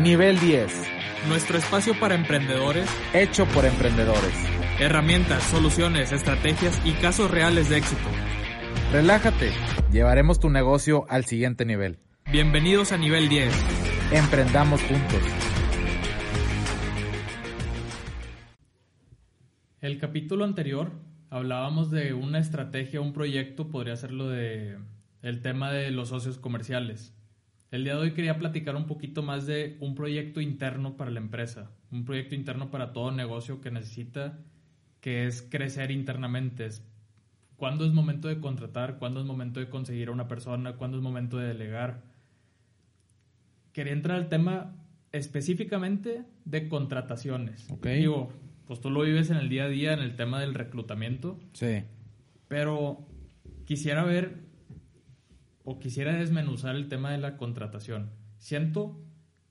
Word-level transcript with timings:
Nivel 0.00 0.40
10. 0.40 0.72
Nuestro 1.28 1.58
espacio 1.58 1.92
para 2.00 2.14
emprendedores. 2.14 2.88
Hecho 3.12 3.44
por 3.44 3.66
emprendedores. 3.66 4.32
Herramientas, 4.78 5.42
soluciones, 5.42 6.10
estrategias 6.10 6.80
y 6.86 6.92
casos 6.92 7.30
reales 7.30 7.68
de 7.68 7.76
éxito. 7.76 8.08
Relájate. 8.92 9.52
Llevaremos 9.92 10.40
tu 10.40 10.48
negocio 10.48 11.04
al 11.10 11.26
siguiente 11.26 11.66
nivel. 11.66 11.98
Bienvenidos 12.32 12.92
a 12.92 12.96
Nivel 12.96 13.28
10. 13.28 13.52
Emprendamos 14.12 14.80
juntos. 14.80 15.20
El 19.82 19.98
capítulo 19.98 20.46
anterior 20.46 20.92
hablábamos 21.28 21.90
de 21.90 22.14
una 22.14 22.38
estrategia, 22.38 23.02
un 23.02 23.12
proyecto, 23.12 23.68
podría 23.68 23.96
ser 23.96 24.12
lo 24.12 24.30
de 24.30 24.78
el 25.20 25.42
tema 25.42 25.70
de 25.70 25.90
los 25.90 26.08
socios 26.08 26.38
comerciales. 26.38 27.14
El 27.70 27.84
día 27.84 27.94
de 27.94 28.00
hoy 28.00 28.12
quería 28.14 28.36
platicar 28.36 28.74
un 28.74 28.86
poquito 28.86 29.22
más 29.22 29.46
de 29.46 29.76
un 29.80 29.94
proyecto 29.94 30.40
interno 30.40 30.96
para 30.96 31.12
la 31.12 31.20
empresa, 31.20 31.70
un 31.92 32.04
proyecto 32.04 32.34
interno 32.34 32.70
para 32.70 32.92
todo 32.92 33.12
negocio 33.12 33.60
que 33.60 33.70
necesita, 33.70 34.40
que 35.00 35.26
es 35.26 35.42
crecer 35.42 35.92
internamente. 35.92 36.68
¿Cuándo 37.56 37.84
es 37.84 37.92
momento 37.92 38.26
de 38.26 38.40
contratar? 38.40 38.98
¿Cuándo 38.98 39.20
es 39.20 39.26
momento 39.26 39.60
de 39.60 39.68
conseguir 39.68 40.08
a 40.08 40.12
una 40.12 40.26
persona? 40.26 40.72
¿Cuándo 40.72 40.96
es 40.96 41.02
momento 41.02 41.38
de 41.38 41.46
delegar? 41.46 42.02
Quería 43.72 43.92
entrar 43.92 44.16
al 44.16 44.28
tema 44.28 44.74
específicamente 45.12 46.24
de 46.44 46.68
contrataciones. 46.68 47.70
Ok. 47.70 47.86
Digo, 47.86 48.32
pues 48.66 48.80
tú 48.80 48.90
lo 48.90 49.02
vives 49.02 49.30
en 49.30 49.36
el 49.36 49.48
día 49.48 49.64
a 49.64 49.68
día 49.68 49.92
en 49.92 50.00
el 50.00 50.16
tema 50.16 50.40
del 50.40 50.54
reclutamiento. 50.54 51.38
Sí. 51.52 51.84
Pero 52.48 53.06
quisiera 53.64 54.02
ver 54.02 54.49
o 55.70 55.78
quisiera 55.78 56.16
desmenuzar 56.16 56.74
el 56.74 56.88
tema 56.88 57.12
de 57.12 57.18
la 57.18 57.36
contratación. 57.36 58.10
Siento 58.38 59.00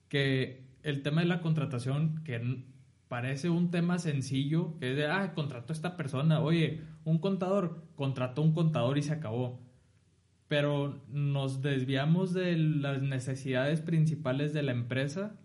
que 0.10 0.66
el 0.84 1.02
tema 1.02 1.22
de 1.22 1.28
la 1.28 1.40
contratación, 1.40 2.22
que 2.26 2.66
parece 3.08 3.50
un 3.50 3.72
tema 3.72 4.00
sencillo, 4.00 4.78
que 4.80 4.92
es 4.92 4.98
de, 4.98 5.08
ah, 5.08 5.34
contrató 5.34 5.72
a 5.72 5.76
esta 5.78 5.96
persona, 5.96 6.42
oye, 6.42 6.82
un 7.06 7.20
contador, 7.20 7.86
contrató 7.96 8.42
un 8.42 8.54
contador 8.54 8.98
y 8.98 9.02
se 9.02 9.14
acabó. 9.14 9.62
Pero 10.50 11.06
nos 11.08 11.62
desviamos 11.62 12.34
de 12.34 12.58
las 12.58 13.02
necesidades 13.02 13.80
principales 13.80 14.52
de 14.52 14.64
la 14.64 14.74
empresa 14.74 15.40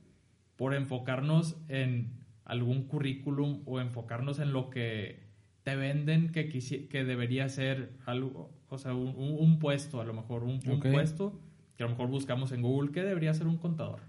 por 0.56 0.74
enfocarnos 0.74 1.56
en 1.68 2.18
algún 2.44 2.88
currículum 2.88 3.62
o 3.64 3.80
enfocarnos 3.80 4.40
en 4.40 4.52
lo 4.52 4.70
que 4.70 5.22
te 5.62 5.76
venden 5.76 6.32
que, 6.32 6.48
que 6.48 7.04
debería 7.04 7.48
ser 7.48 7.92
algo, 8.06 8.50
o 8.74 8.78
sea, 8.78 8.94
un, 8.94 9.58
puesto, 9.58 10.00
a 10.00 10.04
lo 10.04 10.12
mejor, 10.12 10.44
un, 10.44 10.60
puesto 10.60 11.40
que 11.76 11.82
a 11.82 11.86
lo 11.86 11.92
mejor 11.92 12.08
buscamos 12.08 12.52
en 12.52 12.62
Google, 12.62 12.92
¿qué 12.92 13.02
debería 13.02 13.32
ser 13.34 13.46
un 13.46 13.56
contador? 13.56 14.00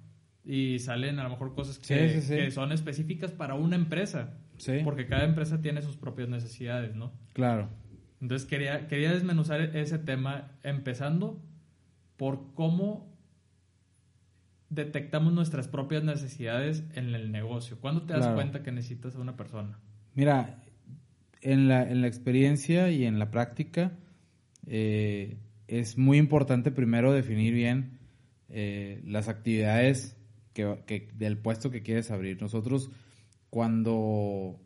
Y 0.44 0.80
salen 0.80 1.20
a 1.20 1.24
lo 1.24 1.30
mejor 1.30 1.54
cosas 1.56 1.80
que, 1.80 2.52
son 2.52 2.72
específicas 2.72 3.32
para 3.32 3.56
una 3.56 3.76
empresa. 3.76 4.38
Porque 4.84 5.08
cada 5.08 5.26
empresa 5.26 5.62
tiene 5.62 5.82
sus 5.82 5.98
propias 5.98 6.30
necesidades, 6.30 6.96
¿no? 6.96 7.12
Claro. 7.34 7.70
Entonces 8.22 8.48
quería, 8.48 8.88
quería 8.88 9.12
desmenuzar 9.12 9.62
ese 9.62 10.00
tema 10.00 10.52
empezando 10.64 11.42
por 12.18 12.54
cómo 12.54 13.14
detectamos 14.70 15.34
nuestras 15.34 15.68
propias 15.68 16.04
necesidades 16.04 16.84
en 16.94 17.14
el 17.14 17.32
negocio. 17.32 17.78
¿Cuándo 17.80 18.04
te 18.04 18.14
das 18.14 18.28
cuenta 18.30 18.64
que 18.64 18.72
necesitas 18.72 19.16
a 19.16 19.20
una 19.20 19.36
persona? 19.36 19.80
Mira, 20.14 20.62
en 21.42 21.68
la, 21.68 21.90
en 21.90 22.02
la 22.02 22.08
experiencia 22.08 22.90
y 22.90 23.06
en 23.06 23.20
la 23.20 23.32
práctica, 23.32 23.92
eh, 24.68 25.38
es 25.68 25.98
muy 25.98 26.18
importante 26.18 26.72
primero 26.72 27.12
definir 27.14 27.54
bien 27.54 28.00
eh, 28.50 29.02
las 29.06 29.28
actividades 29.28 30.16
que, 30.54 31.10
del 31.16 31.38
puesto 31.38 31.72
que 31.72 31.82
quieres 31.82 32.12
abrir. 32.12 32.42
Nosotros 32.42 32.92
cuando 33.50 34.60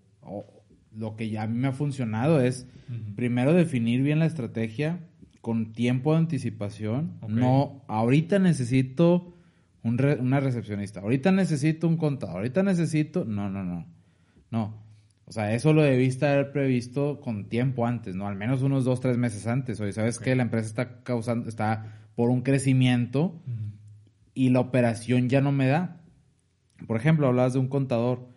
lo 0.95 1.15
que 1.15 1.29
ya 1.29 1.43
a 1.43 1.47
mí 1.47 1.57
me 1.57 1.69
ha 1.69 1.71
funcionado 1.71 2.41
es 2.41 2.67
primero 3.15 3.53
definir 3.53 4.01
bien 4.01 4.19
la 4.19 4.25
estrategia 4.25 4.99
con 5.41 5.73
tiempo 5.73 6.11
de 6.13 6.19
anticipación. 6.19 7.17
No, 7.27 7.83
ahorita 7.87 8.39
necesito 8.39 9.33
un 9.83 9.99
una 10.19 10.39
recepcionista, 10.39 10.99
ahorita 10.99 11.31
necesito 11.31 11.87
un 11.87 11.97
contador, 11.97 12.37
ahorita 12.37 12.63
necesito... 12.63 13.25
No, 13.25 13.49
no, 13.49 13.63
no. 13.63 13.85
No 14.51 14.88
o 15.29 15.31
sea, 15.31 15.53
eso 15.53 15.73
lo 15.73 15.83
debiste 15.83 16.25
haber 16.25 16.51
previsto 16.51 17.21
con 17.21 17.49
tiempo 17.49 17.85
antes, 17.85 18.15
¿no? 18.15 18.27
Al 18.27 18.35
menos 18.35 18.63
unos 18.63 18.83
dos, 18.83 18.99
tres 18.99 19.15
meses 19.17 19.45
antes. 19.45 19.79
Oye, 19.79 19.93
¿sabes 19.93 20.17
que 20.17 20.35
La 20.35 20.41
empresa 20.41 20.67
está 20.67 21.03
causando, 21.03 21.47
está 21.47 21.99
por 22.15 22.31
un 22.31 22.41
crecimiento 22.41 23.39
y 24.33 24.49
la 24.49 24.59
operación 24.59 25.29
ya 25.29 25.39
no 25.39 25.51
me 25.51 25.67
da. 25.67 26.01
Por 26.87 26.97
ejemplo, 26.97 27.27
hablabas 27.27 27.53
de 27.53 27.59
un 27.59 27.67
contador. 27.67 28.27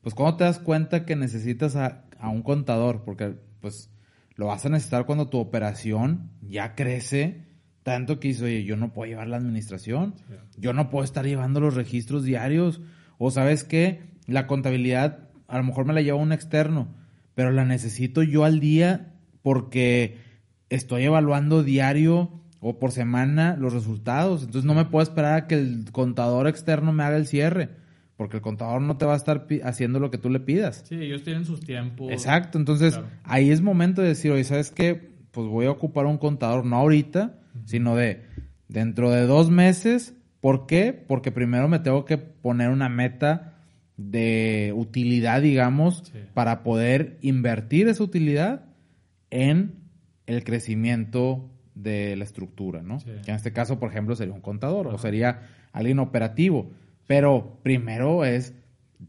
Pues, 0.00 0.14
¿cómo 0.14 0.34
te 0.38 0.44
das 0.44 0.58
cuenta 0.58 1.04
que 1.04 1.16
necesitas 1.16 1.76
a, 1.76 2.06
un 2.22 2.42
contador? 2.42 3.02
Porque, 3.04 3.34
pues, 3.60 3.90
lo 4.34 4.46
vas 4.46 4.64
a 4.64 4.70
necesitar 4.70 5.04
cuando 5.04 5.28
tu 5.28 5.38
operación 5.38 6.30
ya 6.40 6.74
crece 6.74 7.44
tanto 7.82 8.20
que 8.20 8.28
dices, 8.28 8.44
oye, 8.44 8.64
yo 8.64 8.76
no 8.76 8.94
puedo 8.94 9.10
llevar 9.10 9.28
la 9.28 9.36
administración, 9.36 10.14
yo 10.56 10.72
no 10.72 10.88
puedo 10.88 11.04
estar 11.04 11.26
llevando 11.26 11.60
los 11.60 11.74
registros 11.74 12.24
diarios, 12.24 12.80
o 13.18 13.30
sabes 13.30 13.64
qué, 13.64 14.12
la 14.26 14.46
contabilidad 14.46 15.21
a 15.52 15.58
lo 15.58 15.64
mejor 15.64 15.84
me 15.84 15.92
la 15.92 16.00
lleva 16.00 16.16
un 16.16 16.32
externo, 16.32 16.88
pero 17.34 17.50
la 17.50 17.66
necesito 17.66 18.22
yo 18.22 18.44
al 18.44 18.58
día 18.58 19.12
porque 19.42 20.16
estoy 20.70 21.04
evaluando 21.04 21.62
diario 21.62 22.40
o 22.60 22.78
por 22.78 22.90
semana 22.90 23.54
los 23.58 23.74
resultados. 23.74 24.44
Entonces 24.44 24.64
no 24.64 24.72
me 24.72 24.86
puedo 24.86 25.02
esperar 25.02 25.34
a 25.34 25.46
que 25.46 25.56
el 25.56 25.92
contador 25.92 26.48
externo 26.48 26.90
me 26.92 27.02
haga 27.02 27.18
el 27.18 27.26
cierre, 27.26 27.68
porque 28.16 28.38
el 28.38 28.42
contador 28.42 28.80
no 28.80 28.96
te 28.96 29.04
va 29.04 29.12
a 29.12 29.16
estar 29.16 29.46
haciendo 29.62 30.00
lo 30.00 30.10
que 30.10 30.16
tú 30.16 30.30
le 30.30 30.40
pidas. 30.40 30.84
Sí, 30.88 30.94
ellos 30.94 31.22
tienen 31.22 31.44
sus 31.44 31.60
tiempos. 31.60 32.10
Exacto, 32.10 32.56
entonces 32.56 32.98
ahí 33.22 33.50
es 33.50 33.60
momento 33.60 34.00
de 34.00 34.08
decir, 34.08 34.32
oye, 34.32 34.44
¿sabes 34.44 34.70
qué? 34.70 35.12
Pues 35.32 35.48
voy 35.48 35.66
a 35.66 35.70
ocupar 35.70 36.06
un 36.06 36.16
contador, 36.16 36.64
no 36.64 36.76
ahorita, 36.76 37.34
sino 37.66 37.94
de 37.94 38.24
dentro 38.68 39.10
de 39.10 39.26
dos 39.26 39.50
meses. 39.50 40.14
¿Por 40.40 40.64
qué? 40.64 40.94
Porque 40.94 41.30
primero 41.30 41.68
me 41.68 41.78
tengo 41.78 42.06
que 42.06 42.16
poner 42.16 42.70
una 42.70 42.88
meta 42.88 43.51
de 44.10 44.72
utilidad, 44.74 45.42
digamos, 45.42 46.12
para 46.34 46.62
poder 46.62 47.18
invertir 47.20 47.88
esa 47.88 48.02
utilidad 48.02 48.64
en 49.30 49.74
el 50.26 50.44
crecimiento 50.44 51.50
de 51.74 52.16
la 52.16 52.24
estructura, 52.24 52.82
¿no? 52.82 52.98
Que 52.98 53.30
en 53.30 53.36
este 53.36 53.52
caso, 53.52 53.78
por 53.78 53.90
ejemplo, 53.90 54.14
sería 54.14 54.34
un 54.34 54.40
contador 54.40 54.88
o 54.88 54.98
sería 54.98 55.48
alguien 55.72 55.98
operativo. 55.98 56.70
Pero 57.06 57.58
primero 57.62 58.24
es, 58.24 58.54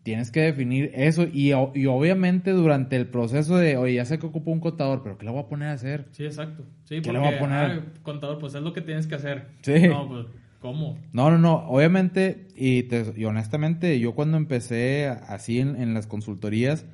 tienes 0.03 0.31
que 0.31 0.41
definir 0.41 0.91
eso 0.93 1.23
y, 1.31 1.51
y, 1.51 1.85
obviamente 1.85 2.51
durante 2.51 2.95
el 2.95 3.07
proceso 3.07 3.57
de, 3.57 3.77
oye, 3.77 3.95
ya 3.95 4.05
sé 4.05 4.17
que 4.17 4.25
ocupo 4.25 4.51
un 4.51 4.59
contador, 4.59 5.03
pero 5.03 5.17
¿qué 5.17 5.25
le 5.25 5.31
voy 5.31 5.41
a 5.41 5.47
poner 5.47 5.69
a 5.69 5.73
hacer? 5.73 6.07
Sí, 6.11 6.25
exacto. 6.25 6.63
Sí, 6.85 6.95
¿Qué 6.95 7.01
porque, 7.01 7.13
le 7.13 7.19
voy 7.19 7.33
a 7.33 7.39
poner? 7.39 7.71
Ah, 7.71 7.83
contador, 8.01 8.39
pues 8.39 8.55
es 8.55 8.61
lo 8.61 8.73
que 8.73 8.81
tienes 8.81 9.07
que 9.07 9.15
hacer. 9.15 9.47
Sí. 9.61 9.87
No, 9.87 10.07
pues 10.07 10.25
¿Cómo? 10.63 10.97
No, 11.11 11.29
no, 11.29 11.37
no. 11.37 11.55
Obviamente, 11.67 12.47
y, 12.55 12.87
honestamente, 13.25 13.99
yo 13.99 14.15
cuando 14.15 14.37
empecé 14.37 15.07
así 15.09 15.59
en, 15.59 15.93
las 15.93 16.07
consultorías, 16.07 16.85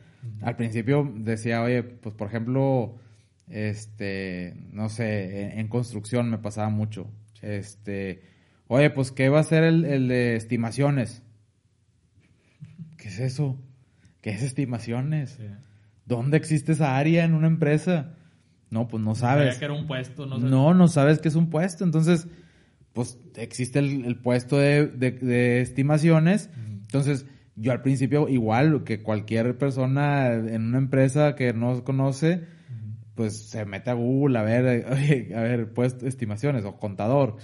al 0.42 0.56
principio 0.56 1.14
decía, 1.16 1.62
oye, 1.62 1.84
pues 1.84 2.16
por 2.16 2.30
ejemplo, 2.30 2.96
este, 3.48 4.56
no 4.72 4.90
sé, 4.90 5.60
en, 5.60 5.68
construcción 5.68 6.32
me 6.32 6.40
pasaba 6.40 6.72
mucho. 6.72 7.12
Este, 7.44 8.24
oye, 8.66 8.90
pues 8.90 9.12
¿qué 9.12 9.30
va 9.30 9.40
a 9.40 9.44
ser 9.44 9.64
el, 9.64 10.08
de 10.08 10.36
estimaciones? 10.36 11.22
¿Qué 12.98 13.10
es 13.10 13.20
eso? 13.20 13.56
¿Qué 14.22 14.32
es 14.32 14.42
estimaciones? 14.42 15.38
¿Dónde 16.08 16.38
existe 16.38 16.72
esa 16.72 16.98
área 16.98 17.24
en 17.24 17.36
una 17.36 17.46
empresa? 17.46 18.16
No, 18.72 18.88
pues 18.88 19.04
no 19.04 19.14
sabes. 19.14 19.58
que 19.60 19.66
era 19.66 19.76
un 19.76 19.86
puesto, 19.86 20.26
no, 20.26 20.40
no, 20.40 20.74
no 20.74 20.88
sabes 20.88 21.20
que 21.20 21.28
es 21.28 21.36
un 21.36 21.52
puesto. 21.52 21.84
Entonces, 21.84 22.28
pues 23.00 23.18
existe 23.36 23.80
el, 23.80 24.18
puesto 24.18 24.58
de, 24.58 25.62
estimaciones. 25.62 26.50
Entonces, 26.58 27.26
yo 27.56 27.72
al 27.72 27.82
principio, 27.82 28.28
igual 28.28 28.84
que 28.84 29.02
cualquier 29.02 29.58
persona 29.58 30.34
en 30.34 30.64
una 30.64 30.80
empresa 30.80 31.34
que 31.36 31.54
no 31.54 31.82
conoce, 31.86 32.44
pues 33.16 33.38
se 33.38 33.64
mete 33.64 33.90
a 33.90 33.94
Google 33.94 34.38
a 34.38 34.42
ver, 34.42 34.86
a 35.34 35.42
ver, 35.42 35.72
puesto 35.72 36.08
estimaciones 36.08 36.66
o 36.66 36.76
contador. 36.76 37.38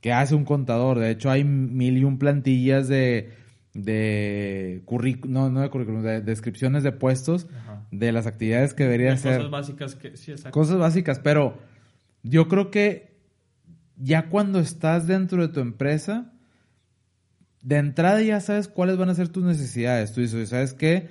¿Qué 0.00 0.14
hace 0.14 0.34
un 0.34 0.46
contador? 0.46 0.98
De 0.98 1.10
hecho, 1.10 1.30
hay 1.30 1.44
mil 1.44 1.98
y 1.98 2.04
un 2.04 2.18
plantillas 2.18 2.88
de, 2.88 3.28
de 3.74 4.80
currículum, 4.86 5.34
no, 5.34 5.50
no 5.50 5.60
de 5.60 5.68
currículum, 5.68 6.02
de 6.02 6.22
descripciones 6.22 6.82
de 6.82 6.92
puestos 6.92 7.46
de 7.90 8.10
las 8.10 8.26
actividades 8.26 8.72
que 8.72 8.84
debería 8.84 9.12
hacer. 9.12 9.36
Cosas 9.36 9.50
básicas 9.50 9.94
que, 9.96 10.16
sí, 10.16 10.30
exacto. 10.30 10.58
Cosas 10.58 10.78
básicas, 10.78 11.18
pero 11.18 11.58
yo 12.22 12.48
creo 12.48 12.70
que 12.70 13.13
ya 13.96 14.28
cuando 14.28 14.60
estás 14.60 15.06
dentro 15.06 15.46
de 15.46 15.52
tu 15.52 15.60
empresa, 15.60 16.32
de 17.62 17.76
entrada 17.76 18.20
ya 18.22 18.40
sabes 18.40 18.68
cuáles 18.68 18.96
van 18.96 19.08
a 19.08 19.14
ser 19.14 19.28
tus 19.28 19.44
necesidades. 19.44 20.12
Tú 20.12 20.20
dices, 20.20 20.50
¿sabes 20.50 20.74
qué? 20.74 21.08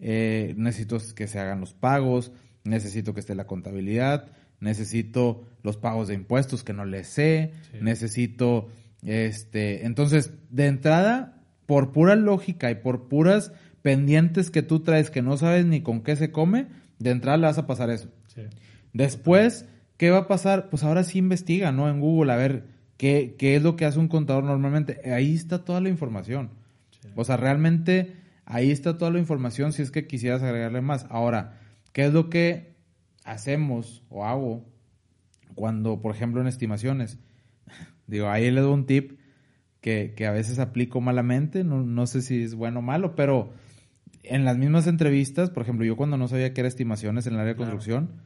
Eh, 0.00 0.54
necesito 0.56 0.98
que 1.14 1.26
se 1.26 1.38
hagan 1.38 1.60
los 1.60 1.72
pagos, 1.72 2.32
necesito 2.64 3.14
que 3.14 3.20
esté 3.20 3.34
la 3.34 3.46
contabilidad, 3.46 4.28
necesito 4.60 5.46
los 5.62 5.76
pagos 5.76 6.08
de 6.08 6.14
impuestos 6.14 6.62
que 6.62 6.72
no 6.72 6.84
les 6.84 7.06
sé, 7.06 7.52
necesito, 7.80 8.68
este, 9.02 9.86
entonces, 9.86 10.32
de 10.50 10.66
entrada, 10.66 11.42
por 11.66 11.92
pura 11.92 12.16
lógica 12.16 12.70
y 12.70 12.74
por 12.76 13.08
puras 13.08 13.52
pendientes 13.82 14.50
que 14.50 14.62
tú 14.62 14.80
traes 14.80 15.10
que 15.10 15.22
no 15.22 15.36
sabes 15.36 15.64
ni 15.64 15.82
con 15.82 16.02
qué 16.02 16.16
se 16.16 16.30
come, 16.30 16.68
de 16.98 17.10
entrada 17.10 17.38
le 17.38 17.46
vas 17.46 17.58
a 17.58 17.66
pasar 17.66 17.90
eso. 17.90 18.08
Después, 18.92 19.66
¿qué 19.96 20.10
va 20.10 20.18
a 20.18 20.28
pasar? 20.28 20.70
Pues 20.70 20.82
ahora 20.84 21.04
sí 21.04 21.18
investiga, 21.18 21.72
¿no? 21.72 21.88
En 21.88 22.00
Google, 22.00 22.32
a 22.32 22.36
ver 22.36 22.64
qué, 22.96 23.34
qué 23.38 23.56
es 23.56 23.62
lo 23.62 23.76
que 23.76 23.84
hace 23.84 23.98
un 23.98 24.08
contador 24.08 24.44
normalmente. 24.44 25.00
Ahí 25.12 25.34
está 25.34 25.64
toda 25.64 25.80
la 25.80 25.88
información. 25.88 26.50
O 27.16 27.24
sea, 27.24 27.36
realmente 27.36 28.16
ahí 28.44 28.70
está 28.70 28.98
toda 28.98 29.10
la 29.10 29.18
información 29.18 29.72
si 29.72 29.82
es 29.82 29.90
que 29.90 30.06
quisieras 30.06 30.42
agregarle 30.42 30.80
más. 30.80 31.06
Ahora, 31.10 31.60
¿qué 31.92 32.06
es 32.06 32.12
lo 32.12 32.30
que 32.30 32.74
hacemos 33.24 34.02
o 34.08 34.24
hago 34.24 34.64
cuando, 35.54 36.00
por 36.00 36.14
ejemplo, 36.14 36.40
en 36.40 36.46
estimaciones? 36.46 37.18
Digo, 38.06 38.28
ahí 38.28 38.50
le 38.50 38.60
doy 38.60 38.72
un 38.72 38.86
tip 38.86 39.18
que, 39.80 40.14
a 40.26 40.30
veces 40.30 40.58
aplico 40.58 41.02
malamente, 41.02 41.62
no, 41.62 41.82
no, 41.82 42.06
sé 42.06 42.22
si 42.22 42.42
es 42.42 42.54
bueno 42.54 42.78
o 42.78 42.82
malo, 42.82 43.14
pero 43.14 43.52
en 44.22 44.46
las 44.46 44.56
mismas 44.56 44.86
entrevistas, 44.86 45.50
por 45.50 45.62
ejemplo, 45.62 45.84
yo 45.84 45.94
cuando 45.94 46.16
no 46.16 46.26
sabía 46.26 46.54
qué 46.54 46.62
era 46.62 46.68
estimaciones 46.68 47.26
en 47.26 47.34
el 47.34 47.40
área 47.40 47.52
de 47.52 47.58
construcción, 47.58 48.22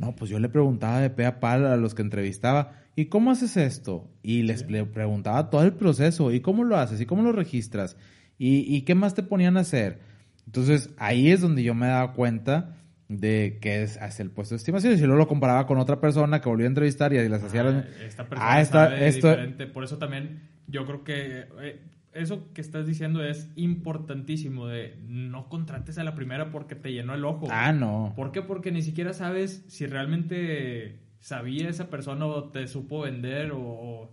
no, 0.00 0.16
pues 0.16 0.30
yo 0.30 0.38
le 0.38 0.48
preguntaba 0.48 1.00
de 1.00 1.10
pe 1.10 1.26
a 1.26 1.40
pal 1.40 1.66
a 1.66 1.76
los 1.76 1.94
que 1.94 2.02
entrevistaba, 2.02 2.72
¿y 2.96 3.06
cómo 3.06 3.30
haces 3.30 3.56
esto? 3.58 4.10
Y 4.22 4.42
les 4.42 4.62
preguntaba 4.64 5.50
todo 5.50 5.62
el 5.62 5.74
proceso, 5.74 6.32
¿y 6.32 6.40
cómo 6.40 6.64
lo 6.64 6.76
haces? 6.76 7.00
¿Y 7.00 7.06
cómo 7.06 7.22
lo 7.22 7.32
registras? 7.32 7.96
¿Y, 8.38 8.60
¿Y 8.74 8.82
qué 8.82 8.94
más 8.94 9.14
te 9.14 9.22
ponían 9.22 9.58
a 9.58 9.60
hacer? 9.60 10.00
Entonces, 10.46 10.90
ahí 10.96 11.30
es 11.30 11.42
donde 11.42 11.62
yo 11.62 11.74
me 11.74 11.86
daba 11.86 12.14
cuenta 12.14 12.76
de 13.08 13.58
que 13.60 13.82
es 13.82 14.00
hacia 14.00 14.22
el 14.22 14.30
puesto 14.30 14.54
de 14.54 14.58
estimaciones 14.58 15.00
y 15.00 15.02
luego 15.02 15.18
lo 15.18 15.28
comparaba 15.28 15.66
con 15.66 15.78
otra 15.78 16.00
persona 16.00 16.40
que 16.40 16.48
volvió 16.48 16.66
a 16.66 16.68
entrevistar 16.68 17.12
y 17.12 17.28
las 17.28 17.42
hacía 17.42 17.62
ah, 17.62 17.84
esta 18.06 18.28
persona 18.28 18.52
ah, 18.52 18.60
está, 18.60 19.04
esto... 19.04 19.28
diferente 19.28 19.66
por 19.66 19.82
eso 19.82 19.98
también 19.98 20.48
yo 20.68 20.86
creo 20.86 21.02
que 21.02 21.46
eh, 21.60 21.80
eso 22.12 22.52
que 22.52 22.60
estás 22.60 22.86
diciendo 22.86 23.24
es 23.24 23.48
importantísimo 23.54 24.66
de 24.66 24.96
no 25.06 25.48
contrates 25.48 25.98
a 25.98 26.04
la 26.04 26.14
primera 26.14 26.50
porque 26.50 26.74
te 26.74 26.92
llenó 26.92 27.14
el 27.14 27.24
ojo. 27.24 27.46
Ah, 27.50 27.72
no. 27.72 28.12
¿Por 28.16 28.32
qué? 28.32 28.42
Porque 28.42 28.72
ni 28.72 28.82
siquiera 28.82 29.12
sabes 29.12 29.64
si 29.68 29.86
realmente 29.86 30.98
sabía 31.20 31.68
esa 31.68 31.88
persona 31.88 32.26
o 32.26 32.44
te 32.50 32.66
supo 32.66 33.02
vender 33.02 33.52
o... 33.54 34.10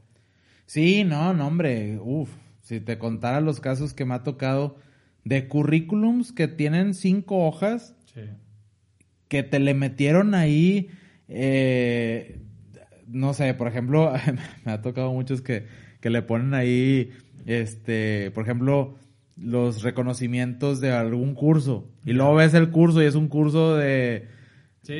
Sí, 0.65 1.03
no, 1.03 1.33
no, 1.33 1.47
hombre, 1.47 1.97
uf, 2.01 2.29
si 2.61 2.81
te 2.81 2.97
contara 2.97 3.41
los 3.41 3.59
casos 3.59 3.93
que 3.93 4.05
me 4.05 4.13
ha 4.13 4.23
tocado 4.23 4.77
de 5.23 5.47
currículums 5.47 6.33
que 6.33 6.47
tienen 6.47 6.93
cinco 6.93 7.47
hojas, 7.47 7.95
que 9.27 9.43
te 9.43 9.59
le 9.59 9.73
metieron 9.73 10.35
ahí, 10.35 10.89
eh, 11.27 12.41
no 13.07 13.33
sé, 13.33 13.53
por 13.53 13.67
ejemplo, 13.67 14.13
me 14.65 14.71
ha 14.71 14.81
tocado 14.81 15.11
muchos 15.13 15.41
que 15.41 15.65
que 15.99 16.09
le 16.09 16.21
ponen 16.21 16.53
ahí, 16.53 17.11
este, 17.47 18.29
por 18.31 18.43
ejemplo, 18.43 18.95
los 19.35 19.81
reconocimientos 19.81 20.79
de 20.81 20.91
algún 20.91 21.33
curso. 21.33 21.89
Y 22.05 22.13
luego 22.13 22.35
ves 22.35 22.53
el 22.53 22.69
curso 22.69 23.01
y 23.01 23.05
es 23.05 23.15
un 23.15 23.29
curso 23.29 23.75
de 23.75 24.27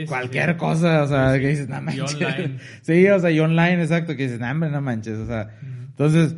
cualquier 0.08 0.58
cosa, 0.58 1.04
o 1.04 1.08
sea, 1.08 1.40
que 1.40 1.48
dices, 1.50 1.70
no 1.70 1.82
manches. 1.82 2.16
online. 2.16 2.58
sí, 2.82 3.08
o 3.08 3.20
sea, 3.20 3.32
y 3.32 3.40
online, 3.40 3.82
exacto, 3.82 4.16
que 4.16 4.24
dices, 4.24 4.40
no, 4.40 4.54
no 4.54 4.82
manches, 4.82 5.18
o 5.18 5.28
sea. 5.28 5.58
Entonces, 5.62 6.36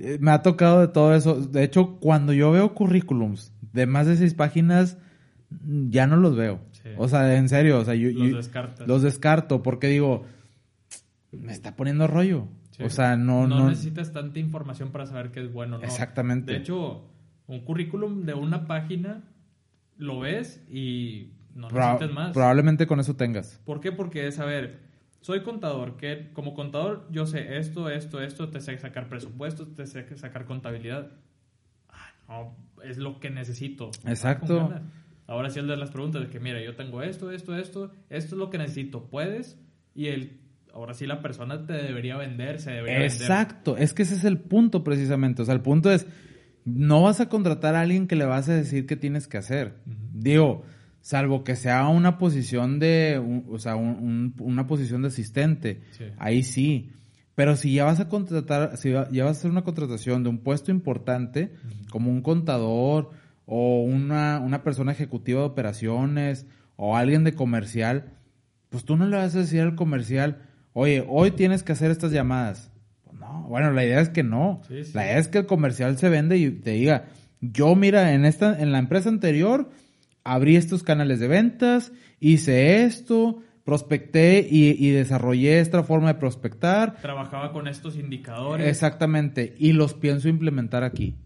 eh, 0.00 0.18
me 0.20 0.30
ha 0.30 0.42
tocado 0.42 0.80
de 0.80 0.88
todo 0.88 1.14
eso. 1.14 1.40
De 1.40 1.64
hecho, 1.64 1.98
cuando 2.00 2.32
yo 2.32 2.50
veo 2.52 2.74
currículums 2.74 3.52
de 3.72 3.86
más 3.86 4.06
de 4.06 4.16
seis 4.16 4.34
páginas, 4.34 4.96
ya 5.50 6.06
no 6.06 6.16
los 6.16 6.36
veo. 6.36 6.60
O 6.96 7.08
sea, 7.08 7.36
en 7.36 7.48
serio, 7.48 7.78
o 7.78 7.84
sea, 7.84 7.94
yo, 7.94 8.10
los, 8.10 8.50
los 8.86 9.02
descarto 9.02 9.62
porque 9.62 9.88
digo, 9.88 10.24
me 11.32 11.52
está 11.52 11.76
poniendo 11.76 12.06
rollo. 12.06 12.48
O 12.80 12.90
sea, 12.90 13.16
no, 13.16 13.46
no, 13.46 13.68
necesitas 13.68 14.12
tanta 14.12 14.38
información 14.38 14.90
para 14.90 15.06
saber 15.06 15.30
qué 15.30 15.40
es 15.40 15.52
bueno, 15.52 15.78
¿no? 15.78 15.84
Exactamente. 15.84 16.52
De 16.52 16.58
hecho, 16.58 17.04
un 17.46 17.60
currículum 17.60 18.24
de 18.24 18.34
una 18.34 18.66
página 18.66 19.24
lo 19.96 20.20
ves 20.20 20.64
y 20.70 21.32
no 21.54 21.68
necesitas 21.68 22.12
más. 22.12 22.32
Probablemente 22.32 22.86
con 22.86 23.00
eso 23.00 23.16
tengas. 23.16 23.60
¿Por 23.64 23.80
qué? 23.80 23.90
Porque 23.90 24.28
es, 24.28 24.38
a 24.38 24.44
ver, 24.44 24.78
soy 25.20 25.42
contador, 25.42 25.96
que 25.96 26.30
como 26.32 26.54
contador 26.54 27.08
yo 27.10 27.26
sé 27.26 27.58
esto, 27.58 27.90
esto, 27.90 28.20
esto, 28.20 28.48
te 28.48 28.60
sé 28.60 28.78
sacar 28.78 29.08
presupuestos, 29.08 29.74
te 29.74 29.86
sé 29.86 30.16
sacar 30.16 30.44
contabilidad. 30.44 31.10
Ah, 31.88 32.12
no, 32.28 32.56
es 32.84 32.98
lo 32.98 33.18
que 33.18 33.30
necesito. 33.30 33.90
Exacto. 34.06 34.72
Ahora 35.26 35.50
sí 35.50 35.58
el 35.58 35.66
de 35.66 35.76
las 35.76 35.90
preguntas 35.90 36.22
de 36.22 36.28
que, 36.28 36.40
mira, 36.40 36.62
yo 36.62 36.74
tengo 36.76 37.02
esto, 37.02 37.30
esto, 37.30 37.54
esto, 37.56 37.92
esto 38.08 38.34
es 38.34 38.38
lo 38.38 38.48
que 38.48 38.56
necesito, 38.56 39.04
¿puedes? 39.10 39.60
Y 39.94 40.06
el 40.06 40.40
ahora 40.78 40.94
sí 40.94 41.06
la 41.06 41.20
persona 41.20 41.66
te 41.66 41.72
debería 41.72 42.16
vender, 42.16 42.60
se 42.60 42.70
debería 42.70 43.04
Exacto, 43.04 43.76
es 43.76 43.92
que 43.92 44.02
ese 44.02 44.14
es 44.14 44.24
el 44.24 44.38
punto 44.38 44.84
precisamente. 44.84 45.42
O 45.42 45.44
sea, 45.44 45.54
el 45.54 45.60
punto 45.60 45.90
es, 45.90 46.06
no 46.64 47.02
vas 47.02 47.20
a 47.20 47.28
contratar 47.28 47.74
a 47.74 47.80
alguien 47.80 48.06
que 48.06 48.16
le 48.16 48.24
vas 48.24 48.48
a 48.48 48.54
decir 48.54 48.86
qué 48.86 48.96
tienes 48.96 49.26
que 49.26 49.38
hacer. 49.38 49.74
Digo, 50.12 50.62
salvo 51.00 51.42
que 51.42 51.56
sea 51.56 51.88
una 51.88 52.18
posición 52.18 52.78
de, 52.78 53.20
o 53.48 53.58
sea, 53.58 53.76
una 53.76 54.66
posición 54.66 55.02
de 55.02 55.08
asistente. 55.08 55.82
Ahí 56.16 56.42
sí. 56.42 56.92
Pero 57.34 57.56
si 57.56 57.74
ya 57.74 57.84
vas 57.84 58.00
a 58.00 58.08
contratar, 58.08 58.76
si 58.76 58.90
ya 58.90 59.24
vas 59.24 59.36
a 59.36 59.38
hacer 59.38 59.50
una 59.50 59.62
contratación 59.62 60.22
de 60.22 60.28
un 60.28 60.38
puesto 60.38 60.70
importante, 60.70 61.52
como 61.90 62.10
un 62.10 62.22
contador 62.22 63.10
o 63.46 63.82
una, 63.82 64.40
una 64.40 64.62
persona 64.62 64.92
ejecutiva 64.92 65.40
de 65.40 65.46
operaciones 65.46 66.46
o 66.76 66.96
alguien 66.96 67.24
de 67.24 67.34
comercial, 67.34 68.12
pues 68.68 68.84
tú 68.84 68.96
no 68.96 69.06
le 69.06 69.16
vas 69.16 69.34
a 69.34 69.40
decir 69.40 69.60
al 69.60 69.74
comercial, 69.74 70.47
oye, 70.78 71.04
hoy 71.08 71.32
tienes 71.32 71.62
que 71.62 71.72
hacer 71.72 71.90
estas 71.90 72.12
llamadas. 72.12 72.70
Pues 73.02 73.18
no, 73.18 73.46
bueno, 73.48 73.72
la 73.72 73.84
idea 73.84 74.00
es 74.00 74.10
que 74.10 74.22
no. 74.22 74.62
La 74.94 75.04
idea 75.04 75.18
es 75.18 75.26
que 75.28 75.38
el 75.38 75.46
comercial 75.46 75.98
se 75.98 76.08
vende 76.08 76.38
y 76.38 76.50
te 76.50 76.70
diga, 76.70 77.06
yo 77.40 77.74
mira, 77.74 78.12
en, 78.12 78.24
esta, 78.24 78.60
en 78.60 78.70
la 78.70 78.78
empresa 78.78 79.08
anterior 79.08 79.70
abrí 80.22 80.56
estos 80.56 80.84
canales 80.84 81.18
de 81.18 81.26
ventas, 81.26 81.92
hice 82.20 82.84
esto, 82.84 83.42
prospecté 83.64 84.46
y, 84.48 84.68
y, 84.78 84.90
desarrollé 84.90 85.58
esta 85.58 85.82
forma 85.82 86.12
de 86.12 86.20
prospectar. 86.20 87.00
Trabajaba 87.00 87.52
con 87.52 87.66
estos 87.66 87.96
indicadores. 87.96 88.66
Exactamente, 88.68 89.54
y 89.58 89.72
los 89.72 89.94
pienso 89.94 90.28
implementar 90.28 90.84
aquí. 90.84 91.16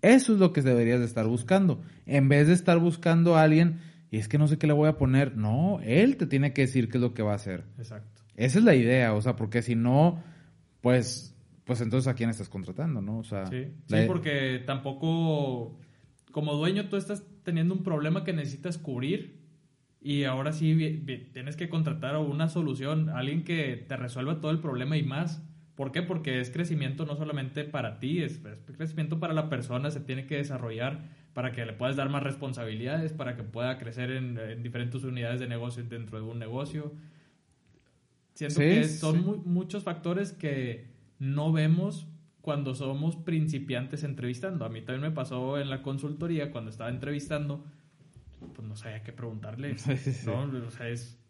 Eso 0.00 0.32
es 0.32 0.38
lo 0.38 0.52
que 0.52 0.62
deberías 0.62 1.00
de 1.00 1.06
estar 1.06 1.26
buscando. 1.26 1.82
En 2.06 2.28
vez 2.28 2.46
de 2.46 2.54
estar 2.54 2.78
buscando 2.78 3.36
a 3.36 3.42
alguien, 3.42 3.80
y 4.10 4.16
es 4.16 4.28
que 4.28 4.38
no 4.38 4.48
sé 4.48 4.56
qué 4.56 4.66
le 4.66 4.72
voy 4.72 4.88
a 4.88 4.96
poner, 4.96 5.36
no, 5.36 5.80
él 5.82 6.16
te 6.16 6.26
tiene 6.26 6.54
que 6.54 6.62
decir 6.62 6.88
qué 6.88 6.96
es 6.96 7.02
lo 7.02 7.12
que 7.12 7.22
va 7.22 7.32
a 7.32 7.36
hacer. 7.36 7.64
Exacto. 7.76 8.22
Esa 8.38 8.60
es 8.60 8.64
la 8.64 8.76
idea, 8.76 9.14
o 9.14 9.20
sea, 9.20 9.34
porque 9.34 9.62
si 9.62 9.74
no, 9.74 10.22
pues, 10.80 11.36
pues 11.64 11.80
entonces 11.80 12.06
a 12.06 12.14
quién 12.14 12.30
estás 12.30 12.48
contratando, 12.48 13.02
¿no? 13.02 13.18
O 13.18 13.24
sea, 13.24 13.46
sí, 13.46 13.66
sí 13.86 13.96
porque 14.06 14.62
tampoco, 14.64 15.76
como 16.30 16.54
dueño, 16.54 16.88
tú 16.88 16.96
estás 16.96 17.24
teniendo 17.42 17.74
un 17.74 17.82
problema 17.82 18.22
que 18.22 18.32
necesitas 18.32 18.78
cubrir 18.78 19.40
y 20.00 20.22
ahora 20.22 20.52
sí 20.52 21.02
tienes 21.32 21.56
que 21.56 21.68
contratar 21.68 22.16
una 22.16 22.48
solución, 22.48 23.08
alguien 23.08 23.42
que 23.42 23.84
te 23.88 23.96
resuelva 23.96 24.40
todo 24.40 24.52
el 24.52 24.60
problema 24.60 24.96
y 24.96 25.02
más. 25.02 25.44
¿Por 25.74 25.90
qué? 25.90 26.02
Porque 26.02 26.40
es 26.40 26.50
crecimiento 26.50 27.06
no 27.06 27.16
solamente 27.16 27.64
para 27.64 27.98
ti, 27.98 28.22
es, 28.22 28.40
crecimiento 28.76 29.18
para 29.18 29.34
la 29.34 29.48
persona, 29.48 29.90
se 29.90 29.98
tiene 29.98 30.26
que 30.26 30.36
desarrollar 30.36 31.00
para 31.32 31.50
que 31.50 31.66
le 31.66 31.72
puedas 31.72 31.96
dar 31.96 32.08
más 32.08 32.22
responsabilidades, 32.22 33.12
para 33.12 33.34
que 33.34 33.42
pueda 33.42 33.78
crecer 33.78 34.12
en, 34.12 34.38
en 34.38 34.62
diferentes 34.62 35.02
unidades 35.02 35.40
de 35.40 35.48
negocio 35.48 35.82
dentro 35.82 36.18
de 36.18 36.24
un 36.24 36.38
negocio. 36.38 36.92
Siento 38.38 38.60
que 38.60 38.84
son 38.84 39.42
muchos 39.46 39.82
factores 39.82 40.30
que 40.30 40.86
no 41.18 41.52
vemos 41.52 42.06
cuando 42.40 42.72
somos 42.72 43.16
principiantes 43.16 44.04
entrevistando. 44.04 44.64
A 44.64 44.68
mí 44.68 44.80
también 44.80 45.02
me 45.02 45.10
pasó 45.10 45.58
en 45.58 45.68
la 45.68 45.82
consultoría 45.82 46.52
cuando 46.52 46.70
estaba 46.70 46.88
entrevistando, 46.88 47.64
pues 48.54 48.68
no 48.68 48.76
sabía 48.76 49.02
qué 49.02 49.12
preguntarle. 49.12 49.74
¿no? 50.24 50.42
O 50.68 50.70
sea, 50.70 50.88
es, 50.88 51.20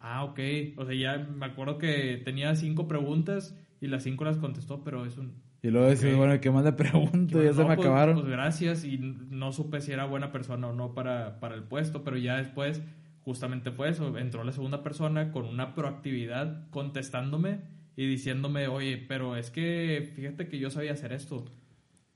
ah, 0.00 0.22
ok. 0.24 0.38
O 0.76 0.84
sea, 0.84 0.94
ya 0.94 1.16
me 1.16 1.46
acuerdo 1.46 1.78
que 1.78 2.20
tenía 2.26 2.54
cinco 2.54 2.86
preguntas 2.86 3.58
y 3.80 3.86
las 3.86 4.02
cinco 4.02 4.26
las 4.26 4.36
contestó, 4.36 4.84
pero 4.84 5.06
es 5.06 5.16
un... 5.16 5.32
Y 5.62 5.68
luego 5.68 5.88
dices, 5.88 6.14
bueno, 6.14 6.38
¿qué 6.42 6.50
más 6.50 6.64
le 6.64 6.72
pregunto? 6.74 7.42
ya 7.42 7.54
se 7.54 7.60
me 7.60 7.74
pues, 7.74 7.78
acabaron. 7.78 8.16
Pues 8.16 8.28
gracias 8.28 8.84
y 8.84 8.98
no 8.98 9.52
supe 9.52 9.80
si 9.80 9.92
era 9.92 10.04
buena 10.04 10.30
persona 10.30 10.66
o 10.68 10.74
no 10.74 10.92
para, 10.92 11.40
para 11.40 11.54
el 11.54 11.62
puesto, 11.62 12.04
pero 12.04 12.18
ya 12.18 12.36
después 12.36 12.82
justamente 13.24 13.70
fue 13.70 13.90
eso, 13.90 14.16
entró 14.18 14.44
la 14.44 14.52
segunda 14.52 14.82
persona 14.82 15.30
con 15.32 15.44
una 15.44 15.74
proactividad 15.74 16.68
contestándome 16.70 17.60
y 17.96 18.06
diciéndome, 18.06 18.68
oye, 18.68 18.96
pero 18.96 19.36
es 19.36 19.50
que 19.50 20.10
fíjate 20.14 20.48
que 20.48 20.58
yo 20.58 20.70
sabía 20.70 20.92
hacer 20.92 21.12
esto. 21.12 21.44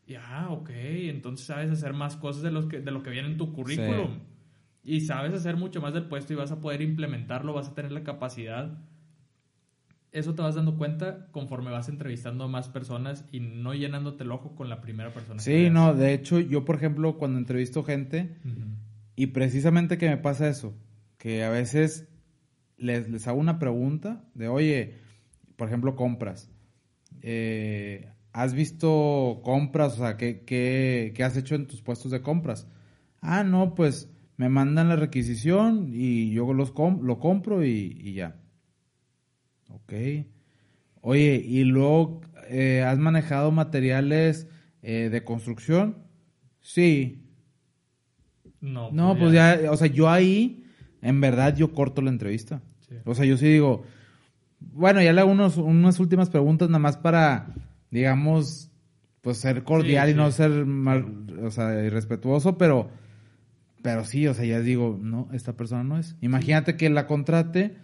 Y 0.06 0.14
ah, 0.14 0.48
ok, 0.50 0.70
entonces 0.70 1.46
sabes 1.46 1.70
hacer 1.70 1.92
más 1.92 2.16
cosas 2.16 2.42
de, 2.42 2.50
los 2.50 2.66
que, 2.66 2.80
de 2.80 2.90
lo 2.90 3.02
que 3.02 3.10
viene 3.10 3.28
en 3.28 3.36
tu 3.36 3.52
currículum. 3.52 4.20
Y 4.82 5.00
sabes 5.00 5.32
hacer 5.32 5.56
mucho 5.56 5.80
más 5.80 5.94
del 5.94 6.06
puesto 6.06 6.32
y 6.32 6.36
vas 6.36 6.52
a 6.52 6.60
poder 6.60 6.82
implementarlo, 6.82 7.54
vas 7.54 7.68
a 7.68 7.74
tener 7.74 7.90
la 7.92 8.02
capacidad. 8.02 8.78
Eso 10.12 10.34
te 10.34 10.42
vas 10.42 10.54
dando 10.54 10.76
cuenta 10.76 11.26
conforme 11.32 11.70
vas 11.70 11.88
entrevistando 11.88 12.44
a 12.44 12.48
más 12.48 12.68
personas 12.68 13.24
y 13.32 13.40
no 13.40 13.74
llenándote 13.74 14.24
el 14.24 14.30
ojo 14.30 14.54
con 14.54 14.68
la 14.68 14.80
primera 14.80 15.12
persona. 15.12 15.40
Sí, 15.40 15.70
no, 15.70 15.94
de 15.94 16.12
hecho, 16.12 16.38
yo, 16.38 16.64
por 16.64 16.76
ejemplo, 16.76 17.16
cuando 17.16 17.38
entrevisto 17.38 17.82
gente, 17.82 18.36
y 19.16 19.28
precisamente 19.28 19.98
que 19.98 20.08
me 20.08 20.18
pasa 20.18 20.48
eso, 20.48 20.74
que 21.24 21.42
a 21.42 21.48
veces 21.48 22.06
les, 22.76 23.08
les 23.08 23.26
hago 23.26 23.40
una 23.40 23.58
pregunta 23.58 24.22
de, 24.34 24.48
oye, 24.48 24.98
por 25.56 25.68
ejemplo, 25.68 25.96
compras. 25.96 26.50
Eh, 27.22 28.10
¿has 28.34 28.52
visto 28.52 29.40
compras? 29.42 29.94
O 29.94 29.96
sea, 29.96 30.18
¿qué, 30.18 30.44
qué, 30.44 31.14
qué 31.16 31.24
has 31.24 31.34
hecho 31.38 31.54
en 31.54 31.66
tus 31.66 31.80
puestos 31.80 32.10
de 32.10 32.20
compras? 32.20 32.68
Ah, 33.22 33.42
no, 33.42 33.74
pues 33.74 34.10
me 34.36 34.50
mandan 34.50 34.90
la 34.90 34.96
requisición 34.96 35.88
y 35.94 36.30
yo 36.30 36.52
los 36.52 36.74
lo 36.76 37.18
compro 37.18 37.64
y, 37.64 37.98
y, 38.02 38.12
ya. 38.12 38.36
Ok. 39.70 39.94
Oye, 41.00 41.42
¿y 41.42 41.64
luego 41.64 42.20
eh, 42.50 42.82
has 42.82 42.98
manejado 42.98 43.50
materiales 43.50 44.46
eh, 44.82 45.08
de 45.10 45.24
construcción? 45.24 46.04
Sí. 46.60 47.24
No, 48.60 48.92
No, 48.92 49.12
pues 49.12 49.20
pues 49.20 49.32
ya, 49.32 49.72
o 49.72 49.76
sea, 49.78 49.86
yo 49.86 50.10
ahí, 50.10 50.60
en 51.04 51.20
verdad, 51.20 51.54
yo 51.56 51.72
corto 51.72 52.02
la 52.02 52.10
entrevista. 52.10 52.62
Sí. 52.88 52.96
O 53.04 53.14
sea, 53.14 53.24
yo 53.24 53.36
sí 53.36 53.46
digo, 53.46 53.84
bueno, 54.60 55.00
ya 55.02 55.12
le 55.12 55.20
hago 55.20 55.30
unos, 55.30 55.56
unas 55.56 56.00
últimas 56.00 56.30
preguntas 56.30 56.68
nada 56.68 56.78
más 56.80 56.96
para, 56.96 57.54
digamos, 57.90 58.70
pues 59.20 59.38
ser 59.38 59.62
cordial 59.64 60.08
Sí, 60.08 60.12
y 60.12 60.16
no 60.16 60.30
ser 60.30 60.66
mal, 60.66 61.26
o 61.42 61.50
sea, 61.50 61.82
irrespetuoso, 61.84 62.58
pero, 62.58 62.90
pero 63.82 64.04
sí, 64.04 64.26
o 64.26 64.34
sea, 64.34 64.44
ya 64.44 64.60
digo, 64.60 64.98
no, 65.00 65.28
esta 65.32 65.54
persona 65.56 65.84
no 65.84 65.98
es. 65.98 66.16
Imagínate 66.20 66.76
que 66.76 66.90
la 66.90 67.06
contrate 67.06 67.76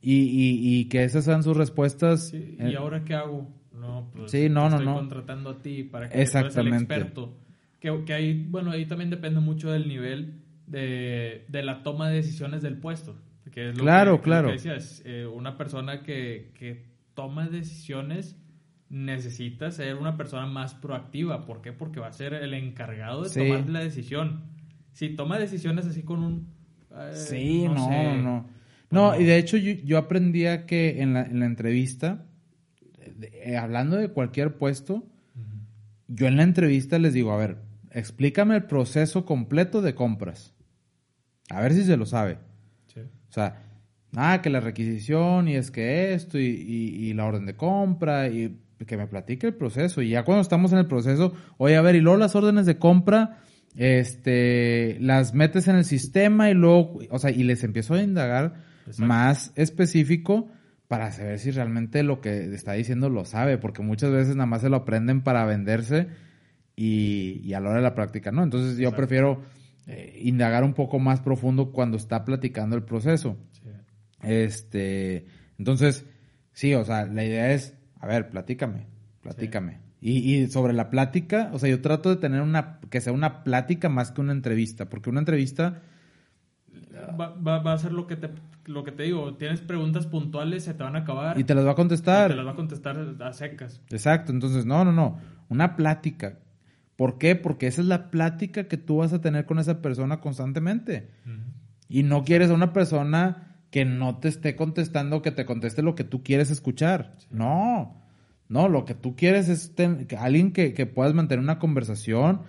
y, 0.00 0.16
y, 0.22 0.78
y 0.80 0.84
que 0.86 1.04
esas 1.04 1.24
sean 1.24 1.42
sus 1.42 1.56
respuestas. 1.56 2.28
Sí, 2.28 2.56
eh, 2.60 2.70
¿Y 2.72 2.74
ahora 2.74 3.04
qué 3.04 3.14
hago? 3.14 3.48
No, 3.72 4.10
pues 4.14 4.30
Sí, 4.32 4.48
no, 4.48 4.64
te 4.64 4.70
no, 4.70 4.76
estoy 4.78 4.86
no. 4.86 4.94
contratando 4.96 5.50
a 5.50 5.62
ti 5.62 5.84
para 5.84 6.08
que 6.08 6.14
tú 6.14 6.20
eres 6.20 6.34
el 6.34 6.46
Exactamente. 6.46 6.94
experto. 6.94 7.36
Que, 7.80 8.04
que 8.04 8.12
ahí, 8.12 8.46
bueno, 8.48 8.72
ahí 8.72 8.86
también 8.86 9.10
depende 9.10 9.38
mucho 9.40 9.70
del 9.70 9.86
nivel 9.88 10.42
de, 10.70 11.44
de 11.48 11.62
la 11.62 11.82
toma 11.82 12.08
de 12.08 12.16
decisiones 12.16 12.62
del 12.62 12.76
puesto. 12.78 13.16
Que 13.50 13.70
es 13.70 13.76
lo 13.78 13.82
Claro, 13.84 14.16
que, 14.18 14.22
claro. 14.24 14.48
que 14.48 14.52
decías, 14.54 15.02
eh, 15.06 15.26
una 15.26 15.56
persona 15.56 16.02
que, 16.02 16.52
que 16.54 16.84
toma 17.14 17.48
decisiones 17.48 18.36
necesita 18.90 19.70
ser 19.70 19.96
una 19.96 20.16
persona 20.16 20.46
más 20.46 20.74
proactiva. 20.74 21.44
¿Por 21.46 21.60
qué? 21.62 21.72
Porque 21.72 22.00
va 22.00 22.08
a 22.08 22.12
ser 22.12 22.34
el 22.34 22.54
encargado 22.54 23.22
de 23.24 23.28
Sí. 23.30 23.40
tomar 23.40 23.68
la 23.68 23.80
decisión. 23.80 24.42
Si 24.92 25.10
toma 25.10 25.38
decisiones 25.38 25.86
así 25.86 26.02
con 26.02 26.22
un... 26.22 26.48
eh, 26.94 27.10
Sí, 27.14 27.64
no, 27.64 27.74
no, 27.74 27.88
sé, 27.88 28.16
no. 28.22 28.46
No, 28.90 29.20
y 29.20 29.24
de 29.24 29.36
hecho 29.36 29.56
yo, 29.58 29.72
yo 29.84 29.98
aprendía 29.98 30.64
que 30.64 31.02
en 31.02 31.12
la, 31.14 31.22
en 31.22 31.40
la 31.40 31.46
entrevista, 31.46 32.24
eh, 33.20 33.56
hablando 33.56 33.96
de 33.96 34.08
cualquier 34.08 34.56
puesto, 34.56 35.04
yo 36.06 36.26
en 36.26 36.36
la 36.38 36.42
entrevista 36.42 36.98
les 36.98 37.12
digo, 37.12 37.32
a 37.32 37.36
ver, 37.36 37.58
explícame 37.90 38.56
el 38.56 38.64
proceso 38.64 39.24
completo 39.26 39.82
de 39.82 39.94
compras. 39.94 40.54
A 41.50 41.60
ver 41.60 41.72
si 41.74 41.84
se 41.84 41.96
lo 41.96 42.06
sabe. 42.06 42.38
Sí. 42.92 43.00
O 43.00 43.32
sea, 43.32 43.62
ah, 44.16 44.40
que 44.42 44.50
la 44.50 44.60
requisición 44.60 45.48
y 45.48 45.56
es 45.56 45.70
que 45.70 46.12
esto 46.14 46.38
y, 46.38 46.44
y- 46.46 47.06
y 47.08 47.14
la 47.14 47.24
orden 47.26 47.46
de 47.46 47.54
compra 47.54 48.28
y 48.28 48.58
que 48.86 48.96
me 48.96 49.06
platique 49.06 49.46
el 49.48 49.54
proceso. 49.54 50.02
Y 50.02 50.10
ya 50.10 50.24
cuando 50.24 50.42
estamos 50.42 50.72
en 50.72 50.78
el 50.78 50.86
proceso, 50.86 51.32
oye, 51.56 51.76
a 51.76 51.82
ver, 51.82 51.96
y 51.96 52.00
luego 52.00 52.18
las 52.18 52.36
órdenes 52.36 52.64
de 52.66 52.78
compra, 52.78 53.38
este, 53.76 54.98
las 55.00 55.34
metes 55.34 55.68
en 55.68 55.76
el 55.76 55.84
sistema 55.84 56.50
y 56.50 56.54
luego, 56.54 56.98
o 57.10 57.18
sea, 57.18 57.30
y 57.30 57.42
les 57.44 57.64
empiezo 57.64 57.94
a 57.94 58.02
indagar 58.02 58.54
Exacto. 58.86 59.06
más 59.06 59.52
específico 59.56 60.48
para 60.86 61.10
saber 61.12 61.38
si 61.38 61.50
realmente 61.50 62.02
lo 62.02 62.20
que 62.20 62.54
está 62.54 62.72
diciendo 62.74 63.10
lo 63.10 63.24
sabe, 63.24 63.58
porque 63.58 63.82
muchas 63.82 64.10
veces 64.10 64.36
nada 64.36 64.46
más 64.46 64.62
se 64.62 64.68
lo 64.70 64.76
aprenden 64.76 65.22
para 65.22 65.44
venderse 65.44 66.06
y, 66.76 67.40
y 67.44 67.52
a 67.54 67.60
la 67.60 67.68
hora 67.70 67.78
de 67.78 67.82
la 67.84 67.94
práctica, 67.94 68.30
¿no? 68.30 68.42
Entonces 68.42 68.76
yo 68.78 68.84
Exacto. 68.88 68.96
prefiero 68.96 69.42
eh, 69.88 70.20
indagar 70.22 70.62
un 70.62 70.74
poco 70.74 71.00
más 71.00 71.20
profundo 71.20 71.72
cuando 71.72 71.96
está 71.96 72.24
platicando 72.24 72.76
el 72.76 72.84
proceso. 72.84 73.36
Sí. 73.52 73.68
Este, 74.22 75.26
entonces, 75.58 76.06
sí, 76.52 76.74
o 76.74 76.84
sea, 76.84 77.06
la 77.06 77.24
idea 77.24 77.52
es, 77.52 77.74
a 77.98 78.06
ver, 78.06 78.30
platícame, 78.30 78.86
platícame. 79.22 79.80
Y, 80.00 80.34
y 80.36 80.46
sobre 80.46 80.74
la 80.74 80.90
plática, 80.90 81.50
o 81.52 81.58
sea, 81.58 81.68
yo 81.68 81.80
trato 81.80 82.10
de 82.10 82.16
tener 82.16 82.42
una, 82.42 82.78
que 82.90 83.00
sea 83.00 83.12
una 83.12 83.42
plática 83.42 83.88
más 83.88 84.12
que 84.12 84.20
una 84.20 84.32
entrevista, 84.32 84.88
porque 84.88 85.10
una 85.10 85.20
entrevista, 85.20 85.82
Va, 87.18 87.34
va, 87.34 87.58
va 87.60 87.72
a 87.72 87.78
ser 87.78 87.92
lo 87.92 88.06
que 88.06 88.16
te 88.16 88.30
lo 88.66 88.84
que 88.84 88.92
te 88.92 89.04
digo, 89.04 89.34
tienes 89.34 89.60
preguntas 89.60 90.06
puntuales, 90.06 90.64
se 90.64 90.74
te 90.74 90.82
van 90.82 90.94
a 90.96 91.00
acabar 91.00 91.38
y 91.38 91.44
te 91.44 91.54
las 91.54 91.64
va 91.64 91.70
a 91.70 91.72
y 91.72 91.76
contestar. 91.76 92.30
te 92.30 92.36
las 92.36 92.46
va 92.46 92.50
a 92.50 92.56
contestar 92.56 93.16
a 93.20 93.32
secas. 93.32 93.80
Exacto, 93.90 94.32
entonces, 94.32 94.66
no, 94.66 94.84
no, 94.84 94.92
no, 94.92 95.18
una 95.48 95.74
plática. 95.76 96.38
¿Por 96.98 97.16
qué? 97.16 97.36
Porque 97.36 97.68
esa 97.68 97.80
es 97.80 97.86
la 97.86 98.10
plática 98.10 98.66
que 98.66 98.76
tú 98.76 98.96
vas 98.96 99.12
a 99.12 99.20
tener 99.20 99.46
con 99.46 99.60
esa 99.60 99.80
persona 99.80 100.20
constantemente. 100.20 101.10
Y 101.88 102.02
no 102.02 102.24
quieres 102.24 102.50
a 102.50 102.54
una 102.54 102.72
persona 102.72 103.60
que 103.70 103.84
no 103.84 104.18
te 104.18 104.26
esté 104.26 104.56
contestando, 104.56 105.22
que 105.22 105.30
te 105.30 105.46
conteste 105.46 105.80
lo 105.82 105.94
que 105.94 106.02
tú 106.02 106.24
quieres 106.24 106.50
escuchar. 106.50 107.14
No, 107.30 108.02
no, 108.48 108.68
lo 108.68 108.84
que 108.84 108.94
tú 108.94 109.14
quieres 109.14 109.48
es 109.48 109.76
ten- 109.76 110.06
que 110.08 110.16
alguien 110.16 110.50
que, 110.52 110.74
que 110.74 110.86
puedas 110.86 111.14
mantener 111.14 111.40
una 111.40 111.60
conversación 111.60 112.42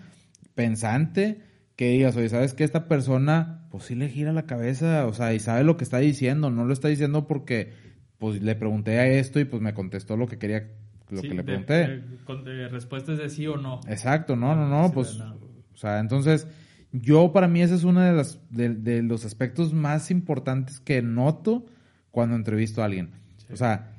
pensante, 0.56 1.42
que 1.76 1.92
digas, 1.92 2.16
oye, 2.18 2.30
¿sabes 2.30 2.56
que 2.56 2.64
Esta 2.64 2.88
persona, 2.88 3.68
pues 3.70 3.84
sí 3.84 3.94
le 3.96 4.10
gira 4.10 4.34
la 4.34 4.48
cabeza, 4.48 5.06
o 5.06 5.14
sea, 5.14 5.32
y 5.36 5.40
sabe 5.40 5.64
lo 5.64 5.78
que 5.78 5.84
está 5.84 6.00
diciendo, 6.00 6.50
no 6.50 6.66
lo 6.66 6.74
está 6.74 6.88
diciendo 6.88 7.28
porque, 7.28 7.72
pues 8.18 8.42
le 8.42 8.56
pregunté 8.56 8.98
a 9.00 9.06
esto 9.08 9.40
y 9.40 9.46
pues 9.46 9.62
me 9.62 9.74
contestó 9.76 10.18
lo 10.18 10.28
que 10.28 10.40
quería, 10.40 10.72
lo 11.10 11.22
Sí, 11.22 11.28
que 11.30 11.34
le 11.36 11.42
de- 11.42 11.44
pregunté. 11.44 11.74
de- 11.88 12.18
con 12.26 12.44
de 12.44 12.68
respuestas 12.68 13.18
de 13.18 13.30
sí 13.30 13.48
o 13.48 13.58
no. 13.58 13.80
Exacto, 13.88 14.36
no, 14.36 14.56
no, 14.56 14.68
no, 14.68 14.92
pues, 14.92 15.18
no. 15.18 15.36
o 15.74 15.78
sea, 15.78 16.00
entonces, 16.00 16.48
yo 16.92 17.32
para 17.34 17.48
mí 17.48 17.62
ese 17.62 17.76
es 17.76 17.84
uno 17.84 18.02
de, 18.02 18.14
las, 18.14 18.40
de, 18.50 18.70
de 18.76 19.04
los 19.04 19.26
aspectos 19.26 19.74
más 19.74 20.12
importantes 20.12 20.80
que 20.80 21.02
noto 21.02 21.66
cuando 22.12 22.36
entrevisto 22.36 22.82
a 22.82 22.86
alguien. 22.86 23.12
O 23.52 23.56
sea, 23.56 23.92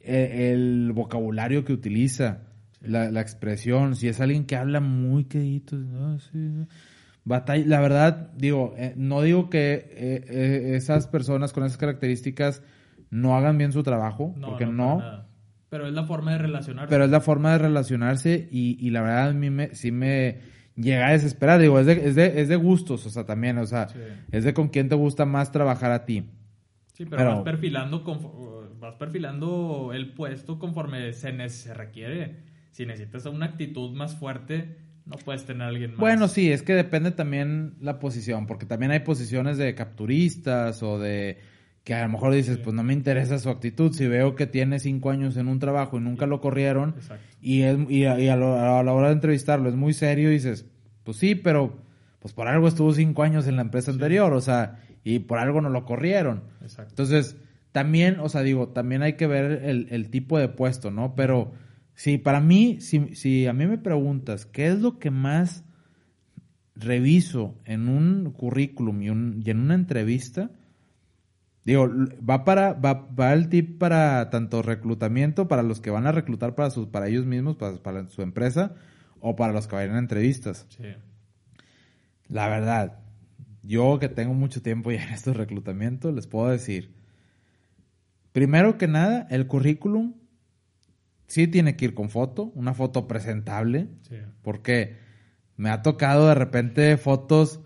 e- 0.00 0.52
el, 0.52 0.92
vocabulario 0.94 1.64
que 1.64 1.72
utiliza, 1.72 2.42
la, 2.80 3.10
la 3.10 3.20
expresión, 3.22 3.96
si 3.96 4.08
es 4.08 4.20
alguien 4.20 4.44
que 4.44 4.56
habla 4.56 4.80
muy 4.80 5.24
quedito, 5.24 5.76
¿no? 5.76 6.18
Sí, 6.18 6.66
batalla, 7.24 7.64
la 7.66 7.80
verdad, 7.80 8.30
digo, 8.36 8.74
eh, 8.76 8.92
no 8.96 9.22
digo 9.22 9.48
que 9.48 9.72
eh, 9.74 10.24
eh, 10.28 10.72
esas 10.76 11.06
personas 11.06 11.52
con 11.54 11.64
esas 11.64 11.78
características 11.78 12.62
no 13.10 13.36
hagan 13.36 13.56
bien 13.56 13.72
su 13.72 13.82
trabajo, 13.82 14.34
No, 14.36 14.48
porque 14.48 14.66
no. 14.66 15.24
Pero 15.74 15.88
es 15.88 15.92
la 15.94 16.04
forma 16.04 16.30
de 16.32 16.38
relacionarse. 16.38 16.88
pero 16.88 17.04
es 17.04 17.10
la 17.10 17.20
forma 17.20 17.50
de 17.52 17.58
relacionarse 17.58 18.48
y, 18.52 18.78
y 18.80 18.90
la 18.90 19.02
verdad 19.02 19.28
a 19.30 19.32
mí 19.32 19.50
me, 19.50 19.74
sí 19.74 19.90
me 19.90 20.38
llega 20.76 21.08
a 21.08 21.12
desesperar. 21.12 21.60
Digo, 21.60 21.80
es 21.80 21.86
de, 21.86 21.92
es, 22.08 22.14
de, 22.14 22.40
es 22.40 22.48
de 22.48 22.54
gustos, 22.54 23.04
o 23.06 23.10
sea, 23.10 23.24
también, 23.26 23.58
o 23.58 23.66
sea, 23.66 23.88
Sí. 23.88 23.98
es 24.30 24.44
de 24.44 24.54
con 24.54 24.68
quién 24.68 24.88
te 24.88 24.94
gusta 24.94 25.24
más 25.24 25.50
trabajar 25.50 25.90
a 25.90 26.04
ti. 26.04 26.30
Sí, 26.92 27.04
pero, 27.06 27.16
Pero- 27.16 27.30
vas 27.34 27.42
perfilando 27.42 28.04
vas 28.78 28.94
perfilando 28.94 29.90
el 29.94 30.12
puesto 30.14 30.58
conforme 30.60 31.12
se, 31.12 31.48
se 31.48 31.74
requiere. 31.74 32.36
Si 32.70 32.86
necesitas 32.86 33.26
una 33.26 33.46
actitud 33.46 33.92
más 33.96 34.14
fuerte, 34.14 34.76
no 35.06 35.16
puedes 35.24 35.44
tener 35.44 35.62
a 35.62 35.68
alguien 35.68 35.90
más. 35.92 35.98
Bueno, 36.00 36.28
sí, 36.28 36.52
es 36.52 36.62
que 36.62 36.74
depende 36.74 37.10
también 37.10 37.74
la 37.80 37.98
posición, 37.98 38.46
porque 38.46 38.66
también 38.66 38.92
hay 38.92 39.00
posiciones 39.00 39.58
de 39.58 39.74
capturistas 39.74 40.82
o 40.82 40.98
de 40.98 41.38
que 41.84 41.94
a 41.94 42.02
lo 42.06 42.08
mejor 42.12 42.32
dices, 42.34 42.56
Sí. 42.56 42.60
pues 42.64 42.74
no 42.74 42.82
me 42.82 42.94
interesa 42.94 43.38
su 43.38 43.50
actitud. 43.50 43.92
Si 43.92 44.06
veo 44.08 44.34
que 44.34 44.46
tiene 44.46 44.78
cinco 44.80 45.10
años 45.10 45.36
en 45.36 45.48
un 45.48 45.58
trabajo 45.58 45.98
y 45.98 46.00
nunca 46.00 46.26
lo 46.26 46.40
corrieron, 46.40 46.94
y, 47.42 47.62
es, 47.62 47.76
y, 47.90 48.04
a, 48.06 48.18
y 48.18 48.28
a 48.28 48.36
lo- 48.36 48.58
a 48.58 48.82
la 48.82 48.92
hora 48.92 49.08
de 49.08 49.14
entrevistarlo 49.14 49.68
es 49.68 49.74
muy 49.76 49.92
serio 49.92 50.30
dices, 50.30 50.66
pues 51.04 51.18
sí, 51.18 51.34
pero 51.34 51.78
pues 52.20 52.32
por 52.32 52.48
algo 52.48 52.68
estuvo 52.68 52.94
cinco 52.94 53.22
años 53.22 53.46
en 53.46 53.56
la 53.56 53.62
empresa 53.62 53.90
anterior, 53.90 54.32
o 54.32 54.40
sea, 54.40 54.80
y 55.04 55.18
por 55.18 55.38
algo 55.38 55.60
no 55.60 55.68
lo 55.68 55.84
corrieron. 55.84 56.44
Exacto. 56.62 56.90
Entonces, 56.92 57.36
también, 57.72 58.18
o 58.20 58.30
sea, 58.30 58.40
digo, 58.40 58.68
también 58.68 59.02
hay 59.02 59.12
que 59.14 59.26
ver 59.26 59.60
el, 59.64 59.88
el 59.90 60.08
tipo 60.08 60.38
de 60.38 60.48
puesto, 60.48 60.90
¿no? 60.90 61.14
Pero 61.14 61.52
si 61.92 62.16
para 62.16 62.40
mí, 62.40 62.78
si, 62.80 63.14
si 63.14 63.46
a 63.46 63.52
mí 63.52 63.66
me 63.66 63.76
preguntas, 63.76 64.46
¿qué 64.46 64.68
es 64.68 64.80
lo 64.80 64.98
que 64.98 65.10
más 65.10 65.64
reviso 66.74 67.54
en 67.66 67.88
un 67.88 68.32
currículum 68.32 69.02
y, 69.02 69.10
un- 69.10 69.42
y 69.44 69.50
en 69.50 69.60
una 69.60 69.74
entrevista? 69.74 70.50
Digo, 71.64 71.88
va 72.28 72.44
para, 72.44 72.74
va, 72.74 73.08
va 73.18 73.32
el 73.32 73.48
tip 73.48 73.78
para 73.78 74.28
tanto 74.30 74.60
reclutamiento, 74.62 75.48
para 75.48 75.62
los 75.62 75.80
que 75.80 75.90
van 75.90 76.06
a 76.06 76.12
reclutar 76.12 76.54
para 76.54 76.70
sus, 76.70 76.88
para 76.88 77.08
ellos 77.08 77.24
mismos, 77.24 77.56
para, 77.56 77.76
para 77.76 78.06
su 78.08 78.20
empresa, 78.22 78.74
o 79.20 79.34
para 79.34 79.52
los 79.54 79.66
que 79.66 79.76
vayan 79.76 79.96
a 79.96 79.98
entrevistas. 79.98 80.66
Sí. 80.68 80.84
La 82.28 82.48
verdad, 82.48 82.98
yo 83.62 83.98
que 83.98 84.10
tengo 84.10 84.34
mucho 84.34 84.60
tiempo 84.60 84.92
ya 84.92 85.02
en 85.04 85.14
estos 85.14 85.36
reclutamientos, 85.36 86.14
les 86.14 86.26
puedo 86.26 86.50
decir, 86.50 86.92
primero 88.32 88.76
que 88.76 88.86
nada, 88.88 89.26
el 89.30 89.46
currículum 89.46 90.14
sí 91.26 91.46
tiene 91.48 91.76
que 91.76 91.86
ir 91.86 91.94
con 91.94 92.10
foto, 92.10 92.52
una 92.54 92.74
foto 92.74 93.08
presentable, 93.08 93.88
Sí. 94.02 94.16
porque 94.42 94.98
me 95.56 95.70
ha 95.70 95.80
tocado 95.82 96.28
de 96.28 96.34
repente 96.34 96.96
fotos 96.98 97.60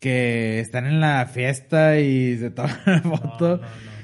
que 0.00 0.60
están 0.60 0.86
en 0.86 1.00
la 1.00 1.26
fiesta 1.26 1.98
y 1.98 2.36
se 2.38 2.50
toman 2.50 2.76
la 2.86 3.00
foto. 3.02 3.56
no, 3.58 3.62
no. 3.80 3.98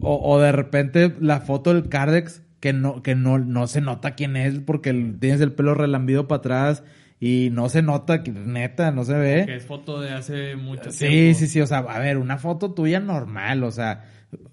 O, 0.00 0.34
o 0.34 0.40
de 0.40 0.50
repente 0.52 1.14
la 1.20 1.40
foto 1.40 1.72
del 1.72 1.88
Cardex 1.88 2.42
que 2.60 2.72
no, 2.72 3.02
que 3.02 3.14
no, 3.14 3.38
no 3.38 3.66
se 3.68 3.80
nota 3.80 4.14
quién 4.16 4.36
es 4.36 4.58
porque 4.58 4.92
tienes 5.20 5.40
el 5.40 5.52
pelo 5.52 5.74
relambido 5.74 6.26
para 6.26 6.38
atrás 6.38 6.82
y 7.20 7.50
no 7.52 7.68
se 7.68 7.82
nota, 7.82 8.22
que 8.24 8.32
neta, 8.32 8.90
no 8.90 9.04
se 9.04 9.14
ve. 9.14 9.46
Que 9.46 9.56
es 9.56 9.64
foto 9.64 10.00
de 10.00 10.10
hace 10.10 10.56
mucho 10.56 10.90
Sí, 10.90 11.06
tiempo. 11.08 11.38
sí, 11.38 11.46
sí, 11.46 11.60
o 11.60 11.66
sea, 11.66 11.78
a 11.78 11.98
ver, 12.00 12.18
una 12.18 12.38
foto 12.38 12.74
tuya 12.74 12.98
normal, 13.00 13.62
o 13.62 13.70
sea, 13.70 14.04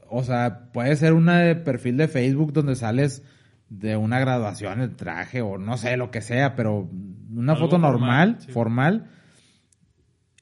o 0.10 0.24
sea, 0.24 0.70
puede 0.72 0.96
ser 0.96 1.14
una 1.14 1.40
de 1.40 1.56
perfil 1.56 1.98
de 1.98 2.08
Facebook 2.08 2.54
donde 2.54 2.76
sales 2.76 3.24
de 3.70 3.98
una 3.98 4.20
graduación, 4.20 4.82
el 4.82 4.96
traje 4.96 5.42
o 5.42 5.58
no 5.58 5.78
sé, 5.78 5.98
lo 5.98 6.12
que 6.12 6.22
sea, 6.22 6.56
pero 6.56 6.88
una 7.34 7.54
Algo 7.54 7.66
foto 7.66 7.80
formal, 7.80 7.92
normal, 8.00 8.38
sí. 8.40 8.52
formal. 8.52 9.10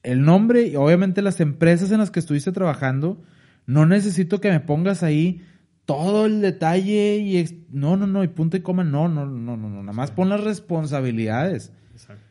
El 0.02 0.22
nombre 0.22 0.66
y 0.66 0.76
obviamente 0.76 1.22
las 1.22 1.40
empresas 1.40 1.90
en 1.92 1.98
las 1.98 2.10
que 2.10 2.20
estuviste 2.20 2.50
trabajando, 2.52 3.22
no 3.66 3.86
necesito 3.86 4.40
que 4.40 4.50
me 4.50 4.60
pongas 4.60 5.02
ahí 5.02 5.42
todo 5.84 6.26
el 6.26 6.40
detalle 6.40 7.18
y 7.18 7.38
ex- 7.38 7.54
no, 7.70 7.96
no, 7.96 8.06
no, 8.06 8.24
y 8.24 8.28
punto 8.28 8.56
y 8.56 8.60
coma, 8.60 8.84
no, 8.84 9.08
no, 9.08 9.26
no, 9.26 9.56
no, 9.56 9.68
no, 9.68 9.82
nada 9.82 9.92
más 9.92 10.10
pon 10.10 10.28
las 10.28 10.42
responsabilidades. 10.42 11.72
Exacto. 11.92 12.22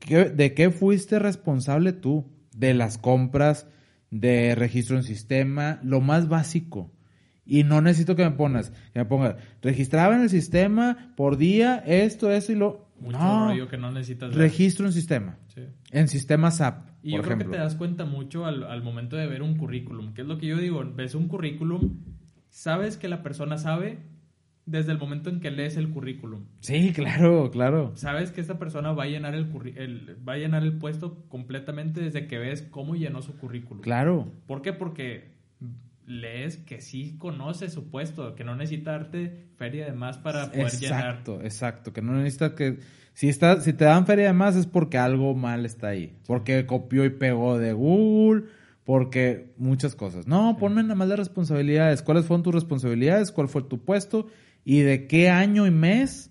¿Qué- 0.00 0.30
¿De 0.30 0.54
qué 0.54 0.70
fuiste 0.70 1.18
responsable 1.18 1.92
tú? 1.92 2.24
De 2.56 2.74
las 2.74 2.98
compras, 2.98 3.66
de 4.10 4.54
registro 4.54 4.96
en 4.96 5.02
sistema, 5.02 5.80
lo 5.82 6.00
más 6.00 6.28
básico. 6.28 6.90
Y 7.44 7.64
no 7.64 7.80
necesito 7.80 8.14
que 8.16 8.24
me 8.24 8.30
pongas, 8.32 8.70
que 8.92 9.00
me 9.00 9.04
pongas, 9.06 9.36
registraba 9.62 10.14
en 10.14 10.22
el 10.22 10.30
sistema 10.30 11.12
por 11.16 11.36
día 11.38 11.76
esto, 11.86 12.30
eso 12.30 12.52
y 12.52 12.56
lo... 12.56 12.87
Mucho 13.00 13.18
no, 13.18 13.48
rollo 13.48 13.68
que 13.68 13.76
no 13.78 13.90
necesitas. 13.92 14.30
ver. 14.30 14.38
registro 14.38 14.86
en 14.86 14.92
sistema. 14.92 15.38
Sí. 15.54 15.62
En 15.92 16.08
sistema 16.08 16.50
SAP, 16.50 16.88
Y 17.02 17.10
por 17.12 17.20
yo 17.20 17.22
creo 17.22 17.34
ejemplo. 17.36 17.50
que 17.52 17.56
te 17.56 17.62
das 17.62 17.74
cuenta 17.76 18.04
mucho 18.04 18.44
al, 18.46 18.64
al 18.64 18.82
momento 18.82 19.16
de 19.16 19.26
ver 19.26 19.42
un 19.42 19.56
currículum. 19.56 20.14
¿Qué 20.14 20.22
es 20.22 20.26
lo 20.28 20.38
que 20.38 20.46
yo 20.46 20.56
digo? 20.58 20.84
Ves 20.94 21.14
un 21.14 21.28
currículum, 21.28 21.98
sabes 22.48 22.96
que 22.96 23.08
la 23.08 23.22
persona 23.22 23.56
sabe 23.58 23.98
desde 24.66 24.92
el 24.92 24.98
momento 24.98 25.30
en 25.30 25.40
que 25.40 25.50
lees 25.50 25.76
el 25.78 25.88
currículum. 25.88 26.44
Sí, 26.60 26.92
claro, 26.94 27.50
claro. 27.50 27.92
Sabes 27.94 28.32
que 28.32 28.40
esta 28.42 28.58
persona 28.58 28.92
va 28.92 29.04
a 29.04 29.06
llenar 29.06 29.34
el, 29.34 29.50
el- 29.76 30.16
va 30.28 30.34
a 30.34 30.36
llenar 30.36 30.62
el 30.62 30.74
puesto 30.76 31.24
completamente 31.28 32.02
desde 32.02 32.26
que 32.26 32.36
ves 32.38 32.62
cómo 32.70 32.94
llenó 32.94 33.22
su 33.22 33.36
currículum. 33.38 33.82
Claro. 33.82 34.30
¿Por 34.46 34.60
qué? 34.60 34.72
Porque 34.74 35.37
lees 36.08 36.56
que 36.56 36.80
sí 36.80 37.16
conoce 37.18 37.68
su 37.68 37.90
puesto, 37.90 38.34
que 38.34 38.42
no 38.42 38.56
necesita 38.56 38.92
darte 38.92 39.46
feria 39.56 39.84
de 39.84 39.92
más 39.92 40.16
para 40.16 40.50
poder 40.50 40.72
llenar. 40.72 41.00
Exacto, 41.00 41.40
exacto. 41.42 41.92
Que 41.92 42.02
no 42.02 42.14
necesitas 42.14 42.52
que. 42.52 42.78
Si, 43.12 43.28
está, 43.28 43.60
si 43.60 43.72
te 43.72 43.84
dan 43.84 44.06
feria 44.06 44.28
de 44.28 44.32
más 44.32 44.56
es 44.56 44.66
porque 44.66 44.96
algo 44.96 45.34
mal 45.34 45.66
está 45.66 45.88
ahí. 45.88 46.16
Porque 46.26 46.66
copió 46.66 47.04
y 47.04 47.10
pegó 47.10 47.58
de 47.58 47.72
Google. 47.72 48.44
Porque 48.84 49.52
muchas 49.58 49.94
cosas. 49.94 50.26
No, 50.26 50.56
ponme 50.58 50.82
nada 50.82 50.94
más 50.94 51.08
las 51.08 51.18
responsabilidades. 51.18 52.00
¿Cuáles 52.00 52.24
fueron 52.24 52.42
tus 52.42 52.54
responsabilidades? 52.54 53.30
¿Cuál 53.30 53.48
fue 53.48 53.62
tu 53.62 53.84
puesto? 53.84 54.28
¿Y 54.64 54.80
de 54.80 55.06
qué 55.06 55.28
año 55.28 55.66
y 55.66 55.70
mes 55.70 56.30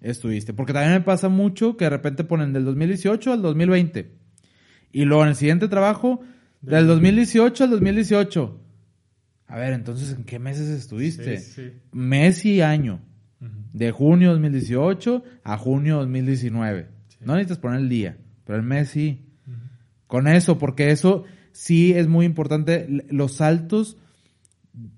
estuviste? 0.00 0.52
Porque 0.52 0.72
también 0.72 0.94
me 0.94 1.00
pasa 1.02 1.28
mucho 1.28 1.76
que 1.76 1.84
de 1.84 1.90
repente 1.90 2.24
ponen 2.24 2.52
del 2.52 2.64
2018 2.64 3.32
al 3.32 3.42
2020. 3.42 4.10
Y 4.90 5.04
luego 5.04 5.22
en 5.22 5.28
el 5.28 5.36
siguiente 5.36 5.68
trabajo, 5.68 6.20
del 6.62 6.88
2018 6.88 7.62
al 7.62 7.70
2018. 7.70 8.67
A 9.48 9.56
ver, 9.56 9.72
entonces, 9.72 10.14
¿en 10.14 10.24
qué 10.24 10.38
meses 10.38 10.68
estuviste? 10.68 11.38
Sí, 11.38 11.52
sí. 11.54 11.72
Mes 11.90 12.44
y 12.44 12.60
año. 12.60 13.00
Ujú. 13.40 13.50
De 13.72 13.90
junio 13.90 14.30
2018 14.32 15.24
a 15.42 15.56
junio 15.56 15.96
2019. 15.96 16.86
Sí. 17.08 17.16
No 17.22 17.34
necesitas 17.34 17.58
poner 17.58 17.80
el 17.80 17.88
día, 17.88 18.18
pero 18.44 18.58
el 18.58 18.64
mes 18.64 18.90
sí. 18.90 19.24
Con 20.06 20.26
eso, 20.26 20.58
porque 20.58 20.90
eso 20.90 21.24
sí 21.52 21.92
es 21.92 22.08
muy 22.08 22.26
importante. 22.26 22.86
Los 23.10 23.36
saltos 23.36 23.96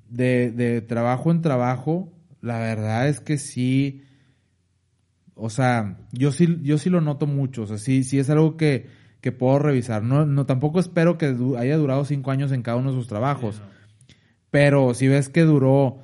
de, 0.09 0.51
de 0.51 0.81
trabajo 0.83 1.31
en 1.31 1.43
trabajo, 1.43 2.13
la 2.41 2.59
verdad 2.59 3.09
es 3.09 3.21
que 3.21 3.39
sí. 3.39 4.03
O 5.35 5.49
sea, 5.49 5.99
yo 6.13 6.33
sí, 6.33 6.59
yo 6.63 6.77
sí 6.77 6.91
lo 6.91 7.01
noto 7.01 7.27
mucho. 7.27 7.63
O 7.63 7.67
sea, 7.67 7.79
sí, 7.79 8.03
sí 8.05 8.19
es 8.19 8.31
algo 8.31 8.57
que, 8.57 8.87
que 9.21 9.33
puedo 9.33 9.59
revisar. 9.61 10.03
No, 10.03 10.27
no, 10.27 10.45
tampoco 10.47 10.81
espero 10.81 11.19
que 11.19 11.37
haya 11.59 11.77
durado 11.77 12.05
cinco 12.05 12.31
años 12.31 12.53
en 12.53 12.63
cada 12.63 12.77
uno 12.77 12.91
de 12.91 12.97
sus 12.97 13.07
trabajos. 13.09 13.61
No. 13.61 13.80
Pero 14.51 14.95
si 14.95 15.09
ves 15.09 15.29
que 15.29 15.43
duró 15.43 15.99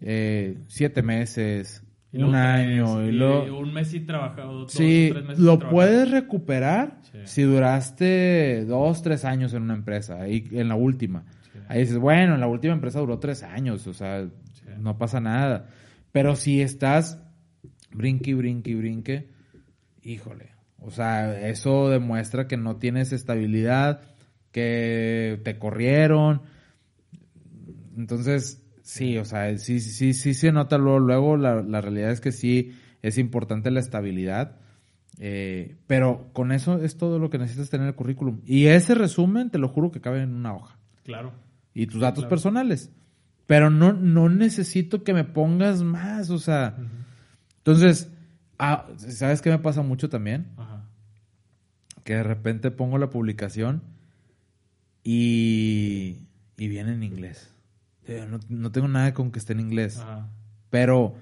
eh, 0.00 0.58
siete 0.68 1.02
meses, 1.02 1.82
Y 2.12 2.22
un 2.22 2.34
año, 2.34 3.04
y 3.06 3.12
luego... 3.12 3.58
un 3.58 3.72
mes 3.72 3.92
y 3.94 4.00
trabajado. 4.00 4.60
dos 4.60 4.72
Sí, 4.72 5.10
tres 5.12 5.24
meses 5.24 5.38
lo 5.38 5.58
puedes 5.58 6.10
recuperar 6.10 6.98
Sí. 7.12 7.18
si 7.24 7.42
duraste 7.42 8.64
dos, 8.64 9.02
tres 9.02 9.24
años 9.24 9.52
en 9.54 9.62
una 9.62 9.74
empresa, 9.74 10.20
ahí 10.22 10.48
en 10.52 10.68
la 10.68 10.76
última. 10.76 11.24
Sí. 11.52 11.58
Ahí 11.68 11.80
dices, 11.80 11.98
bueno, 11.98 12.34
en 12.34 12.40
la 12.40 12.46
última 12.46 12.72
empresa 12.72 13.00
duró 13.00 13.18
tres 13.18 13.42
años, 13.42 13.86
o 13.86 13.94
sea, 13.94 14.24
Sí. 14.54 14.66
no 14.78 14.96
pasa 14.98 15.20
nada. 15.20 15.66
Pero 16.12 16.34
si 16.36 16.60
estás 16.62 17.20
brinque, 17.92 18.34
brinque, 18.34 18.74
brinque, 18.74 19.28
híjole, 20.02 20.50
o 20.78 20.90
sea, 20.90 21.46
eso 21.48 21.90
demuestra 21.90 22.48
que 22.48 22.56
no 22.56 22.76
tienes 22.76 23.12
estabilidad, 23.12 24.00
que 24.52 25.40
te 25.44 25.58
corrieron. 25.58 26.42
Entonces, 28.00 28.62
sí, 28.82 29.18
o 29.18 29.24
sea, 29.24 29.56
sí, 29.58 29.78
sí, 29.80 30.14
sí 30.14 30.34
se 30.34 30.52
nota 30.52 30.78
luego, 30.78 30.98
luego 30.98 31.36
la, 31.36 31.62
la 31.62 31.80
realidad 31.80 32.10
es 32.10 32.20
que 32.20 32.32
sí 32.32 32.72
es 33.02 33.18
importante 33.18 33.70
la 33.70 33.80
estabilidad. 33.80 34.56
eh, 35.18 35.76
pero 35.86 36.30
con 36.32 36.50
eso 36.50 36.78
es 36.82 36.96
todo 36.96 37.18
lo 37.18 37.28
que 37.30 37.38
necesitas 37.38 37.68
tener 37.70 37.84
en 37.84 37.88
el 37.88 37.94
currículum. 37.94 38.40
Y 38.46 38.66
ese 38.66 38.94
resumen, 38.94 39.50
te 39.50 39.58
lo 39.58 39.68
juro 39.68 39.90
que 39.90 40.00
cabe 40.00 40.22
en 40.22 40.34
una 40.34 40.54
hoja 40.54 40.78
Claro. 41.04 41.32
y 41.74 41.86
tus 41.86 42.00
datos 42.00 42.20
claro. 42.24 42.30
personales. 42.30 42.90
Pero 43.46 43.68
no, 43.68 43.92
no 43.92 44.28
necesito 44.28 45.02
que 45.04 45.12
me 45.12 45.24
pongas 45.24 45.82
más, 45.82 46.30
o 46.30 46.38
sea. 46.38 46.76
Entonces, 47.58 48.08
ah, 48.58 48.86
¿sabes 48.96 49.42
qué 49.42 49.50
me 49.50 49.58
pasa 49.58 49.82
mucho 49.82 50.08
también? 50.08 50.46
Ajá. 50.56 50.84
Que 52.04 52.14
de 52.14 52.22
repente 52.22 52.70
pongo 52.70 52.96
la 52.96 53.10
publicación 53.10 53.82
y, 55.04 56.18
y 56.56 56.68
viene 56.68 56.92
en 56.94 57.02
inglés. 57.02 57.52
Digo, 58.06 58.26
No, 58.26 58.40
no 58.48 58.72
tengo 58.72 58.88
nada 58.88 59.12
con 59.14 59.30
que 59.30 59.38
esté 59.38 59.52
en 59.52 59.60
inglés. 59.60 59.98
Ajá. 59.98 60.28
Pero, 60.70 61.16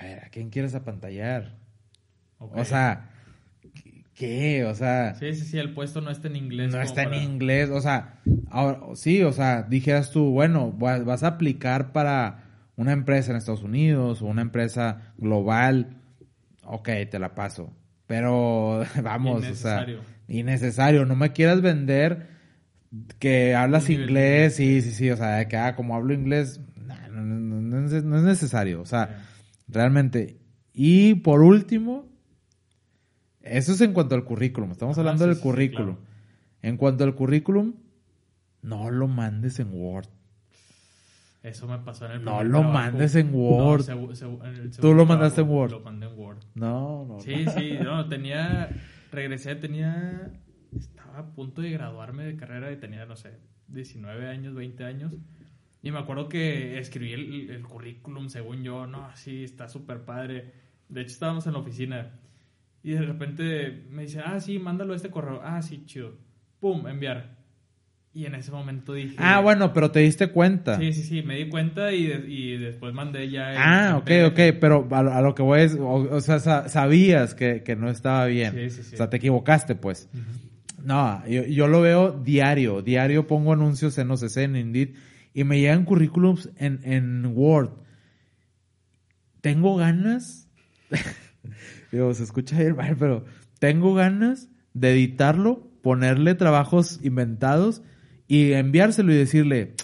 a 0.00 0.04
ver, 0.04 0.24
¿a 0.24 0.28
quién 0.30 0.50
quieres 0.50 0.74
apantallar? 0.74 1.56
O 2.38 2.64
sea, 2.64 3.10
¿qué? 4.14 4.64
O 4.64 4.74
sea, 4.74 5.14
Sí, 5.14 5.34
sí, 5.34 5.44
sí, 5.46 5.58
el 5.58 5.72
puesto 5.74 6.00
no 6.00 6.10
está 6.10 6.28
en 6.28 6.36
inglés. 6.36 6.72
no 6.72 6.80
está 6.80 7.02
en 7.04 7.14
inglés, 7.14 7.70
o 7.70 7.80
sea, 7.80 8.20
ahora, 8.50 8.80
sí, 8.94 9.22
o 9.22 9.32
sea, 9.32 9.62
dijeras 9.62 10.10
tú, 10.10 10.30
bueno, 10.30 10.76
va- 10.78 10.98
vas 11.00 11.22
a 11.22 11.28
aplicar 11.28 11.92
para 11.92 12.42
una 12.76 12.92
empresa 12.92 13.30
en 13.30 13.38
Estados 13.38 13.62
Unidos 13.62 14.20
o 14.22 14.26
una 14.26 14.42
empresa 14.42 15.12
global, 15.18 15.96
ok, 16.64 16.88
te 17.10 17.18
la 17.18 17.34
paso, 17.34 17.72
pero 18.06 18.82
vamos, 19.02 19.46
o 19.46 19.54
sea, 19.54 19.86
innecesario, 20.28 21.06
no 21.06 21.16
me 21.16 21.32
quieras 21.32 21.62
vender 21.62 22.35
que 23.18 23.54
hablas 23.54 23.90
inglés, 23.90 24.56
sí, 24.56 24.80
sí, 24.82 24.92
sí, 24.92 25.10
o 25.10 25.16
sea, 25.16 25.46
que, 25.48 25.56
ah, 25.56 25.74
como 25.76 25.94
hablo 25.96 26.12
inglés, 26.14 26.60
nah, 26.76 27.08
no, 27.08 27.22
no, 27.22 27.60
no, 27.60 27.80
no 27.80 27.86
es- 27.86 28.04
necesario, 28.24 28.80
o 28.80 28.86
sea, 28.86 29.24
realmente. 29.68 30.38
Y 30.72 31.14
por 31.16 31.42
último, 31.42 32.06
eso 33.42 33.72
es 33.72 33.80
en 33.80 33.92
cuanto 33.92 34.14
al 34.14 34.24
currículum. 34.24 34.72
Estamos 34.72 34.98
hablando 34.98 35.24
sí, 35.24 35.30
del 35.30 35.38
currículum. 35.40 35.96
claro. 35.96 36.06
En 36.62 36.76
cuanto 36.76 37.04
al 37.04 37.14
currículum, 37.14 37.74
no 38.62 38.90
lo 38.90 39.06
mandes 39.08 39.58
en 39.60 39.68
Word. 39.72 40.08
Eso 41.42 41.68
me 41.68 41.78
pasó 41.78 42.06
en 42.06 42.12
el 42.12 42.24
No 42.24 42.42
lo 42.42 42.58
trabajo. 42.60 42.72
mandes 42.72 43.14
en 43.14 43.32
Word. 43.32 43.86
No, 43.88 44.44
el 44.44 44.70
Tú 44.72 44.94
lo 44.94 45.06
mandaste 45.06 45.42
en 45.42 45.48
Word. 45.48 45.70
Lo 45.70 45.80
mandé 45.80 46.06
en 46.06 46.18
Word. 46.18 46.38
No, 46.56 47.04
no. 47.06 47.20
Sí, 47.20 47.44
no. 47.44 47.52
sí, 47.52 47.72
no, 47.80 48.08
tenía, 48.08 48.68
regresé, 49.12 49.54
tenía, 49.54 50.32
estaba 51.16 51.28
a 51.28 51.34
punto 51.34 51.62
de 51.62 51.70
graduarme 51.70 52.24
de 52.24 52.36
carrera 52.36 52.70
y 52.72 52.76
tenía, 52.76 53.06
no 53.06 53.16
sé, 53.16 53.30
19 53.68 54.28
años, 54.28 54.54
20 54.54 54.84
años. 54.84 55.14
Y 55.82 55.90
me 55.90 55.98
acuerdo 55.98 56.28
que 56.28 56.78
escribí 56.78 57.12
el, 57.12 57.50
el 57.50 57.62
currículum, 57.62 58.28
según 58.28 58.62
yo, 58.62 58.86
no, 58.86 59.08
sí, 59.14 59.44
está 59.44 59.68
súper 59.68 60.00
padre. 60.00 60.52
De 60.88 61.02
hecho, 61.02 61.12
estábamos 61.12 61.46
en 61.46 61.52
la 61.54 61.60
oficina 61.60 62.10
y 62.82 62.92
de 62.92 63.02
repente 63.02 63.84
me 63.90 64.02
dice, 64.02 64.20
ah, 64.24 64.40
sí, 64.40 64.58
mándalo 64.58 64.92
a 64.92 64.96
este 64.96 65.10
correo. 65.10 65.40
Ah, 65.42 65.62
sí, 65.62 65.84
chido. 65.86 66.16
Pum, 66.60 66.86
enviar. 66.88 67.36
Y 68.12 68.24
en 68.24 68.34
ese 68.34 68.50
momento 68.50 68.94
dije... 68.94 69.14
Ah, 69.18 69.40
bueno, 69.40 69.74
pero 69.74 69.90
te 69.90 70.00
diste 70.00 70.28
cuenta. 70.28 70.78
Sí, 70.78 70.92
sí, 70.94 71.02
sí, 71.02 71.22
me 71.22 71.36
di 71.36 71.48
cuenta 71.50 71.92
y, 71.92 72.06
de- 72.06 72.30
y 72.30 72.56
después 72.56 72.94
mandé 72.94 73.28
ya... 73.30 73.52
el- 73.52 73.58
Ah, 73.60 73.88
el 73.90 73.94
ok, 73.96 74.04
PDF. 74.04 74.52
ok, 74.54 74.58
pero 74.60 74.88
a, 74.90 75.02
lo- 75.02 75.12
a 75.12 75.20
lo 75.20 75.34
que 75.34 75.42
voy 75.42 75.60
es, 75.60 75.74
o, 75.74 75.86
o 75.92 76.20
sea, 76.22 76.38
sa- 76.38 76.68
sabías 76.70 77.34
que, 77.34 77.62
que 77.62 77.76
no 77.76 77.90
estaba 77.90 78.24
bien. 78.26 78.52
Sí, 78.54 78.70
sí, 78.70 78.82
sí. 78.84 78.94
O 78.94 78.96
sea, 78.96 79.10
te 79.10 79.18
equivocaste, 79.18 79.74
pues. 79.74 80.08
Ujú. 80.14 80.22
No, 80.86 81.26
yo, 81.26 81.44
yo 81.44 81.66
lo 81.66 81.80
veo 81.80 82.12
diario. 82.12 82.80
Diario 82.80 83.26
pongo 83.26 83.52
anuncios 83.52 83.98
en 83.98 84.08
OCC, 84.12 84.36
en 84.38 84.54
Indeed, 84.56 84.90
y 85.34 85.42
me 85.42 85.58
llegan 85.58 85.84
currículums 85.84 86.48
en, 86.58 86.78
en 86.84 87.26
Word. 87.34 87.70
Tengo 89.40 89.76
ganas, 89.76 90.48
digo, 91.92 92.12
se 92.14 92.22
escucha 92.24 92.58
bien 92.58 92.76
mal, 92.76 92.96
pero 92.96 93.24
tengo 93.58 93.94
ganas 93.94 94.48
de 94.74 94.92
editarlo, 94.92 95.68
ponerle 95.82 96.34
trabajos 96.34 97.00
inventados 97.02 97.82
y 98.28 98.52
enviárselo 98.52 99.12
y 99.12 99.16
decirle, 99.16 99.74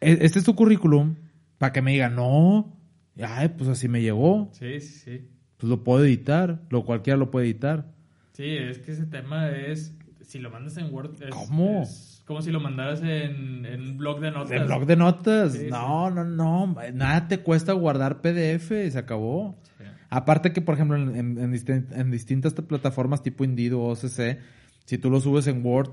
"E- 0.00 0.18
este 0.22 0.38
es 0.38 0.44
tu 0.44 0.54
currículum, 0.54 1.16
para 1.58 1.72
que 1.72 1.82
me 1.82 1.92
diga, 1.92 2.08
no, 2.08 2.76
ay, 3.22 3.48
pues 3.56 3.68
así 3.68 3.88
me 3.88 4.00
llegó, 4.02 4.50
Sí, 4.52 4.80
sí, 4.80 4.98
sí. 5.04 5.28
pues 5.56 5.68
lo 5.68 5.82
puedo 5.84 6.04
editar, 6.04 6.62
lo 6.70 6.84
cualquiera 6.84 7.16
lo 7.18 7.30
puede 7.30 7.46
editar. 7.46 7.90
Sí, 8.32 8.44
es 8.56 8.78
que 8.78 8.92
ese 8.92 9.06
tema 9.06 9.50
es 9.50 9.92
si 10.28 10.38
lo 10.38 10.50
mandas 10.50 10.76
en 10.76 10.92
Word, 10.94 11.22
es, 11.22 11.30
¿Cómo? 11.30 11.82
es 11.82 12.22
como 12.26 12.42
si 12.42 12.50
lo 12.50 12.60
mandaras 12.60 13.00
en, 13.00 13.64
en 13.64 13.80
un 13.82 13.96
blog 13.98 14.20
de 14.20 14.30
notas. 14.30 14.50
De 14.50 14.58
blog 14.64 14.86
de 14.86 14.96
notas. 14.96 15.52
Sí, 15.54 15.66
no, 15.70 16.10
no, 16.10 16.24
no. 16.24 16.76
Nada 16.92 17.26
te 17.28 17.38
cuesta 17.38 17.72
guardar 17.72 18.20
PDF 18.20 18.70
y 18.86 18.90
se 18.90 18.98
acabó. 18.98 19.58
Sí. 19.78 19.84
Aparte 20.10 20.52
que, 20.52 20.60
por 20.60 20.74
ejemplo, 20.74 20.96
en, 20.96 21.16
en- 21.16 21.38
en 21.38 21.52
distin- 21.52 21.86
en 21.92 22.10
distintas 22.10 22.52
plataformas 22.54 23.22
tipo 23.22 23.44
Indeed 23.44 23.74
o 23.74 23.80
OCC, 23.90 24.38
si 24.84 24.98
tú 24.98 25.10
lo 25.10 25.20
subes 25.20 25.46
en 25.46 25.64
Word, 25.64 25.92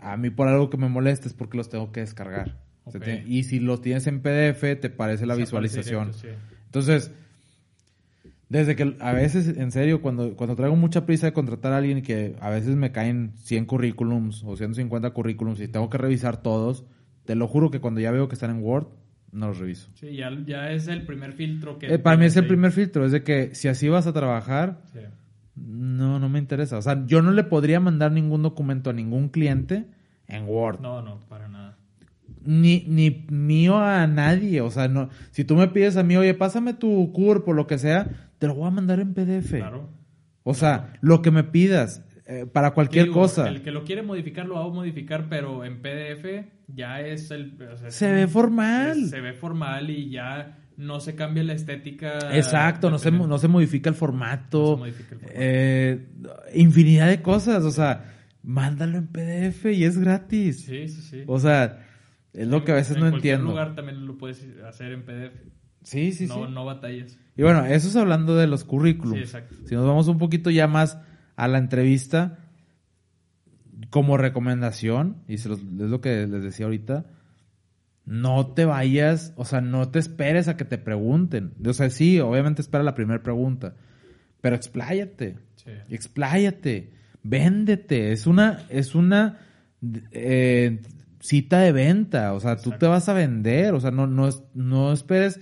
a 0.00 0.16
mí 0.16 0.30
por 0.30 0.48
algo 0.48 0.70
que 0.70 0.76
me 0.78 0.88
molesta 0.88 1.28
es 1.28 1.34
porque 1.34 1.56
los 1.58 1.68
tengo 1.68 1.92
que 1.92 2.00
descargar. 2.00 2.58
Y 3.26 3.44
si 3.44 3.60
los 3.60 3.80
tienes 3.80 4.06
en 4.06 4.20
PDF, 4.20 4.60
te 4.80 4.90
parece 4.90 5.24
la 5.26 5.34
Se 5.34 5.40
visualización. 5.40 6.12
directo. 6.12 6.38
Entonces, 6.66 7.12
desde 8.58 8.76
que 8.76 8.94
a 9.00 9.12
veces, 9.12 9.58
en 9.58 9.72
serio, 9.72 10.00
cuando, 10.00 10.36
cuando 10.36 10.54
traigo 10.54 10.76
mucha 10.76 11.04
prisa 11.06 11.26
de 11.26 11.32
contratar 11.32 11.72
a 11.72 11.78
alguien 11.78 11.98
y 11.98 12.02
que 12.02 12.36
a 12.40 12.50
veces 12.50 12.76
me 12.76 12.92
caen 12.92 13.32
100 13.38 13.64
currículums 13.66 14.44
o 14.44 14.56
150 14.56 15.10
currículums 15.10 15.60
y 15.60 15.66
tengo 15.66 15.90
que 15.90 15.98
revisar 15.98 16.40
todos, 16.40 16.84
te 17.24 17.34
lo 17.34 17.48
juro 17.48 17.72
que 17.72 17.80
cuando 17.80 18.00
ya 18.00 18.12
veo 18.12 18.28
que 18.28 18.34
están 18.34 18.50
en 18.52 18.62
Word, 18.62 18.86
no 19.32 19.48
los 19.48 19.58
reviso. 19.58 19.90
Sí, 19.94 20.14
ya, 20.14 20.30
ya 20.46 20.70
es 20.70 20.86
el 20.86 21.04
primer 21.04 21.32
filtro 21.32 21.80
que... 21.80 21.92
Eh, 21.92 21.98
para 21.98 22.16
mí 22.16 22.26
es 22.26 22.36
el 22.36 22.46
primer 22.46 22.70
filtro, 22.70 23.04
es 23.04 23.10
de 23.10 23.24
que 23.24 23.56
si 23.56 23.66
así 23.66 23.88
vas 23.88 24.06
a 24.06 24.12
trabajar, 24.12 24.82
Sí. 24.92 25.00
no, 25.56 26.20
no 26.20 26.28
me 26.28 26.38
interesa. 26.38 26.78
O 26.78 26.82
sea, 26.82 27.04
yo 27.06 27.22
no 27.22 27.32
le 27.32 27.42
podría 27.42 27.80
mandar 27.80 28.12
ningún 28.12 28.42
documento 28.44 28.90
a 28.90 28.92
ningún 28.92 29.30
cliente 29.30 29.86
en 30.28 30.44
Word. 30.48 30.80
No, 30.80 31.02
no, 31.02 31.18
para 31.28 31.48
nada. 31.48 31.63
Ni, 32.44 32.84
ni 32.88 33.26
mío 33.30 33.76
a 33.78 34.06
nadie. 34.06 34.60
O 34.60 34.70
sea, 34.70 34.88
no. 34.88 35.08
Si 35.30 35.44
tú 35.44 35.56
me 35.56 35.68
pides 35.68 35.96
a 35.96 36.02
mí, 36.02 36.16
oye, 36.16 36.34
pásame 36.34 36.74
tu 36.74 37.10
CURP 37.12 37.48
o 37.48 37.52
lo 37.52 37.66
que 37.66 37.78
sea, 37.78 38.06
te 38.38 38.46
lo 38.46 38.54
voy 38.54 38.66
a 38.68 38.70
mandar 38.70 39.00
en 39.00 39.14
PDF. 39.14 39.50
Claro. 39.56 39.88
O 40.42 40.52
sea, 40.54 40.92
lo 41.00 41.22
que 41.22 41.30
me 41.30 41.42
pidas, 41.44 42.04
eh, 42.26 42.44
para 42.50 42.72
cualquier 42.72 43.04
digo, 43.06 43.20
cosa. 43.20 43.48
El 43.48 43.62
que 43.62 43.70
lo 43.70 43.84
quiere 43.84 44.02
modificar 44.02 44.46
lo 44.46 44.56
va 44.56 44.64
a 44.64 44.68
modificar, 44.68 45.26
pero 45.30 45.64
en 45.64 45.80
PDF 45.80 46.46
ya 46.68 47.00
es 47.00 47.30
el... 47.30 47.56
o 47.72 47.76
sea, 47.76 47.88
es 47.88 47.94
Se 47.94 48.12
ve 48.12 48.26
formal. 48.26 48.98
es- 49.04 49.10
se 49.10 49.20
ve 49.20 49.32
formal 49.32 49.88
y 49.90 50.10
ya 50.10 50.58
no 50.76 51.00
se 51.00 51.14
cambia 51.14 51.42
la 51.44 51.52
estética. 51.54 52.18
Exacto, 52.36 52.90
no 52.90 52.98
se, 52.98 53.10
no 53.10 53.38
se 53.38 53.48
modifica 53.48 53.88
el 53.88 53.94
No 53.94 53.98
formato. 54.00 54.74
se 54.74 54.78
modifica 54.80 55.14
el 55.14 55.20
formato. 55.20 55.34
eh, 55.40 56.06
infinidad 56.54 57.08
de 57.08 57.22
cosas. 57.22 57.64
O 57.64 57.70
sea, 57.70 58.12
mándalo 58.42 58.98
en 58.98 59.06
PDF 59.06 59.66
y 59.72 59.84
es 59.84 59.96
gratis. 59.98 60.62
Sí, 60.66 60.88
sí, 60.88 61.00
sí. 61.00 61.22
O 61.26 61.38
sea, 61.38 61.86
es 62.34 62.46
lo 62.48 62.64
que 62.64 62.72
a 62.72 62.74
veces 62.76 62.96
en 62.96 63.02
no 63.02 63.08
entiendo. 63.08 63.46
lugar 63.50 63.74
también 63.74 64.06
lo 64.06 64.18
puedes 64.18 64.46
hacer 64.66 64.92
en 64.92 65.04
PDF. 65.04 65.34
Sí, 65.82 66.12
sí, 66.12 66.26
no, 66.26 66.46
sí. 66.46 66.52
no 66.52 66.64
batallas. 66.64 67.18
Y 67.36 67.42
bueno, 67.42 67.64
eso 67.66 67.88
es 67.88 67.96
hablando 67.96 68.36
de 68.36 68.46
los 68.46 68.64
currículums. 68.64 69.16
Sí, 69.18 69.22
exacto. 69.24 69.54
Si 69.66 69.74
nos 69.74 69.86
vamos 69.86 70.08
un 70.08 70.18
poquito 70.18 70.50
ya 70.50 70.66
más 70.66 70.98
a 71.36 71.48
la 71.48 71.58
entrevista, 71.58 72.38
como 73.90 74.16
recomendación, 74.16 75.18
y 75.28 75.38
se 75.38 75.48
los- 75.48 75.60
es 75.60 75.90
lo 75.90 76.00
que 76.00 76.26
les 76.26 76.42
decía 76.42 76.66
ahorita, 76.66 77.06
no 78.06 78.48
te 78.48 78.64
vayas, 78.64 79.32
o 79.36 79.44
sea, 79.44 79.60
no 79.60 79.88
te 79.90 79.98
esperes 79.98 80.48
a 80.48 80.56
que 80.56 80.64
te 80.64 80.78
pregunten. 80.78 81.52
O 81.66 81.72
sea, 81.72 81.90
sí, 81.90 82.20
obviamente 82.20 82.60
espera 82.62 82.84
la 82.84 82.94
primera 82.94 83.22
pregunta, 83.22 83.74
pero 84.40 84.56
expláyate, 84.56 85.38
Sí. 85.56 85.70
expláyate, 85.88 86.92
véndete. 87.22 88.12
Es 88.12 88.26
una, 88.26 88.64
es 88.68 88.94
una 88.94 89.38
eh, 90.12 90.80
cita 91.24 91.60
de 91.60 91.72
venta, 91.72 92.34
o 92.34 92.40
sea, 92.40 92.56
tú 92.56 92.68
Exacto. 92.70 92.78
te 92.80 92.86
vas 92.86 93.08
a 93.08 93.14
vender, 93.14 93.72
o 93.72 93.80
sea, 93.80 93.90
no, 93.90 94.06
no, 94.06 94.28
es- 94.28 94.42
no 94.52 94.92
esperes, 94.92 95.40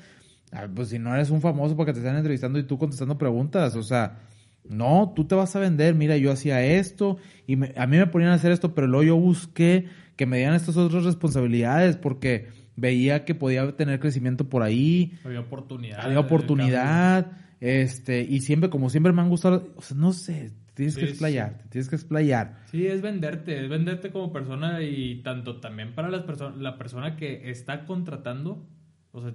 ah, 0.53 0.69
pues 0.73 0.91
si 0.91 1.01
no 1.01 1.13
eres 1.13 1.31
un 1.31 1.41
famoso 1.41 1.77
porque 1.77 1.93
te 1.93 1.99
están 1.99 2.15
entrevistando 2.17 2.61
y 2.61 2.63
tú 2.63 2.79
contestando 2.79 3.19
preguntas, 3.19 3.75
o 3.75 3.83
sea, 3.83 4.21
no, 4.69 5.13
tú 5.17 5.25
te 5.27 5.35
vas 5.35 5.57
a 5.57 5.59
vender, 5.59 5.97
mira, 5.97 6.17
yo 6.17 6.31
hacía 6.31 6.65
esto 6.65 7.17
y 7.49 7.57
me- 7.57 7.73
a 7.77 7.89
mí 7.89 7.97
me 7.97 8.07
ponían 8.07 8.31
a 8.31 8.35
hacer 8.35 8.53
esto, 8.53 8.75
pero 8.77 8.87
luego 8.87 9.03
yo 9.03 9.17
busqué 9.17 9.87
que 10.15 10.25
me 10.25 10.37
dieran 10.37 10.55
estas 10.55 10.77
otras 10.77 11.03
responsabilidades 11.05 11.97
porque 11.97 12.47
veía 12.77 13.25
que 13.25 13.35
podía 13.35 13.75
tener 13.77 13.99
crecimiento 13.99 14.49
por 14.49 14.63
ahí, 14.63 15.15
Había 15.25 15.41
oportunidad. 15.41 16.01
había 16.07 16.21
oportunidad, 16.21 17.33
este, 17.61 18.23
y 18.23 18.41
siempre, 18.41 18.71
como 18.71 18.89
siempre 18.89 19.13
me 19.13 19.21
han 19.23 19.29
gustado, 19.31 19.73
o 19.77 19.83
sea, 19.83 19.97
no 19.97 20.13
sé, 20.13 20.53
tienes 20.75 20.95
Sí, 20.95 21.01
que 21.01 21.07
sí. 21.07 21.13
explayarte, 21.13 21.65
tienes 21.69 21.89
que 21.89 21.97
explayar. 21.97 22.59
Sí, 22.67 22.87
es 22.87 23.03
venderte, 23.03 23.63
es 23.63 23.69
venderte 23.69 24.11
como 24.11 24.33
persona 24.33 24.83
y 24.83 25.23
tanto 25.23 25.61
también 25.61 25.95
para 25.95 26.09
las 26.11 26.23
personas, 26.23 26.57
la 26.59 26.79
persona 26.79 27.17
que 27.17 27.51
está 27.51 27.85
contratando, 27.85 28.67
o 29.13 29.21
sea, 29.23 29.33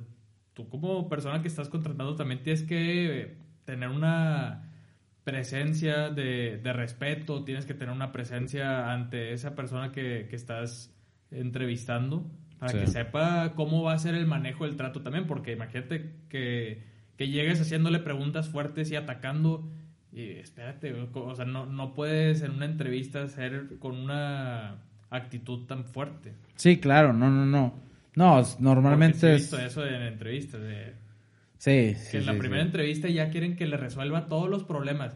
tú 0.53 0.67
como 0.69 1.07
persona 1.09 1.41
que 1.41 1.47
estás 1.47 1.69
contratando 1.69 2.15
también 2.15 2.41
tienes 2.43 2.63
que 2.63 3.37
tener 3.65 3.89
una 3.89 4.63
presencia 5.23 6.09
de, 6.09 6.57
de 6.63 6.73
respeto, 6.73 7.43
tienes 7.43 7.65
que 7.65 7.73
tener 7.73 7.93
una 7.93 8.11
presencia 8.11 8.91
ante 8.93 9.33
esa 9.33 9.55
persona 9.55 9.91
que, 9.91 10.27
que 10.29 10.35
estás 10.35 10.93
entrevistando 11.31 12.31
para 12.59 12.71
Sí. 12.71 12.79
que 12.79 12.87
sepa 12.87 13.53
cómo 13.55 13.83
va 13.83 13.93
a 13.93 13.99
ser 13.99 14.15
el 14.15 14.25
manejo 14.25 14.65
del 14.65 14.75
trato 14.77 15.01
también, 15.01 15.27
porque 15.27 15.51
imagínate 15.51 16.15
que, 16.29 16.81
que 17.15 17.27
llegues 17.27 17.61
haciéndole 17.61 17.99
preguntas 17.99 18.49
fuertes 18.49 18.89
y 18.89 18.95
atacando 18.95 19.69
y 20.17 20.39
espérate, 20.39 20.93
o 21.13 21.35
sea, 21.35 21.45
no, 21.45 21.65
no 21.65 21.93
puedes 21.93 22.41
en 22.41 22.51
una 22.51 22.65
entrevista 22.65 23.27
ser 23.27 23.77
con 23.79 23.95
una 23.95 24.77
actitud 25.09 25.65
tan 25.67 25.85
fuerte. 25.85 26.33
Sí, 26.55 26.77
claro, 26.79 27.13
no, 27.13 27.29
no, 27.29 27.45
no. 27.45 27.73
No, 28.15 28.41
normalmente 28.59 29.35
es... 29.35 29.41
visto 29.43 29.59
eso 29.59 29.85
en 29.85 30.01
entrevistas, 30.01 30.59
de 30.61 30.93
Sí, 31.59 31.93
sí, 31.95 32.11
que 32.11 32.17
en 32.17 32.25
la 32.25 32.33
sí, 32.33 32.39
primera 32.39 32.61
sí. 32.63 32.67
entrevista 32.67 33.07
ya 33.09 33.29
quieren 33.29 33.55
que 33.55 33.67
le 33.67 33.77
resuelva 33.77 34.27
todos 34.27 34.49
los 34.49 34.63
problemas. 34.63 35.15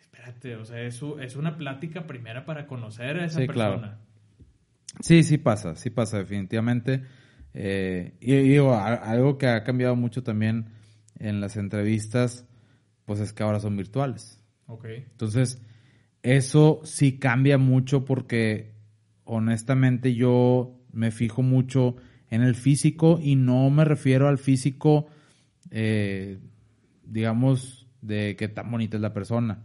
Espérate, 0.00 0.56
o 0.56 0.64
sea, 0.64 0.80
es, 0.82 1.00
es 1.20 1.36
una 1.36 1.56
plática 1.56 2.06
primera 2.06 2.44
para 2.44 2.66
conocer 2.66 3.18
a 3.18 3.24
esa 3.24 3.44
claro. 3.46 3.74
persona. 3.74 3.98
Sí, 5.00 5.22
sí 5.22 5.38
pasa, 5.38 5.74
sí 5.76 5.90
pasa, 5.90 6.18
definitivamente. 6.18 7.02
Eh, 7.54 8.14
y 8.20 8.34
y 8.34 8.48
digo, 8.48 8.74
a- 8.74 8.94
algo 8.94 9.38
que 9.38 9.46
ha 9.48 9.64
cambiado 9.64 9.96
mucho 9.96 10.22
también 10.22 10.66
en 11.18 11.40
las 11.40 11.56
entrevistas, 11.56 12.46
pues 13.04 13.20
es 13.20 13.32
que 13.32 13.42
ahora 13.42 13.60
son 13.60 13.76
virtuales. 13.76 14.35
Ok. 14.66 14.84
Entonces, 14.84 15.60
eso 16.22 16.80
sí 16.84 17.18
cambia 17.18 17.58
mucho 17.58 18.04
porque 18.04 18.72
honestamente 19.24 20.14
yo 20.14 20.78
me 20.92 21.10
fijo 21.10 21.42
mucho 21.42 21.96
en 22.30 22.42
el 22.42 22.54
físico 22.54 23.18
y 23.22 23.36
no 23.36 23.70
me 23.70 23.84
refiero 23.84 24.28
al 24.28 24.38
físico, 24.38 25.06
eh, 25.70 26.38
digamos, 27.04 27.86
de 28.00 28.36
qué 28.36 28.48
tan 28.48 28.70
bonita 28.70 28.96
es 28.96 29.00
la 29.00 29.12
persona, 29.12 29.62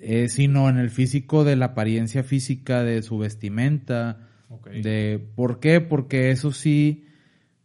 eh, 0.00 0.28
sino 0.28 0.68
en 0.68 0.76
el 0.76 0.90
físico 0.90 1.44
de 1.44 1.56
la 1.56 1.66
apariencia 1.66 2.22
física, 2.22 2.82
de 2.84 3.02
su 3.02 3.18
vestimenta, 3.18 4.28
Ok. 4.48 4.68
de 4.70 5.24
¿por 5.34 5.60
qué? 5.60 5.80
Porque 5.80 6.30
eso 6.30 6.52
sí 6.52 7.06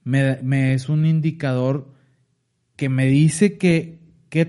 me, 0.04 0.39
me 0.41 0.74
es 0.74 0.89
un 0.89 1.06
indicador 1.06 1.93
que 2.76 2.89
me 2.89 3.06
dice 3.06 3.58
que 3.58 4.00
qué 4.30 4.46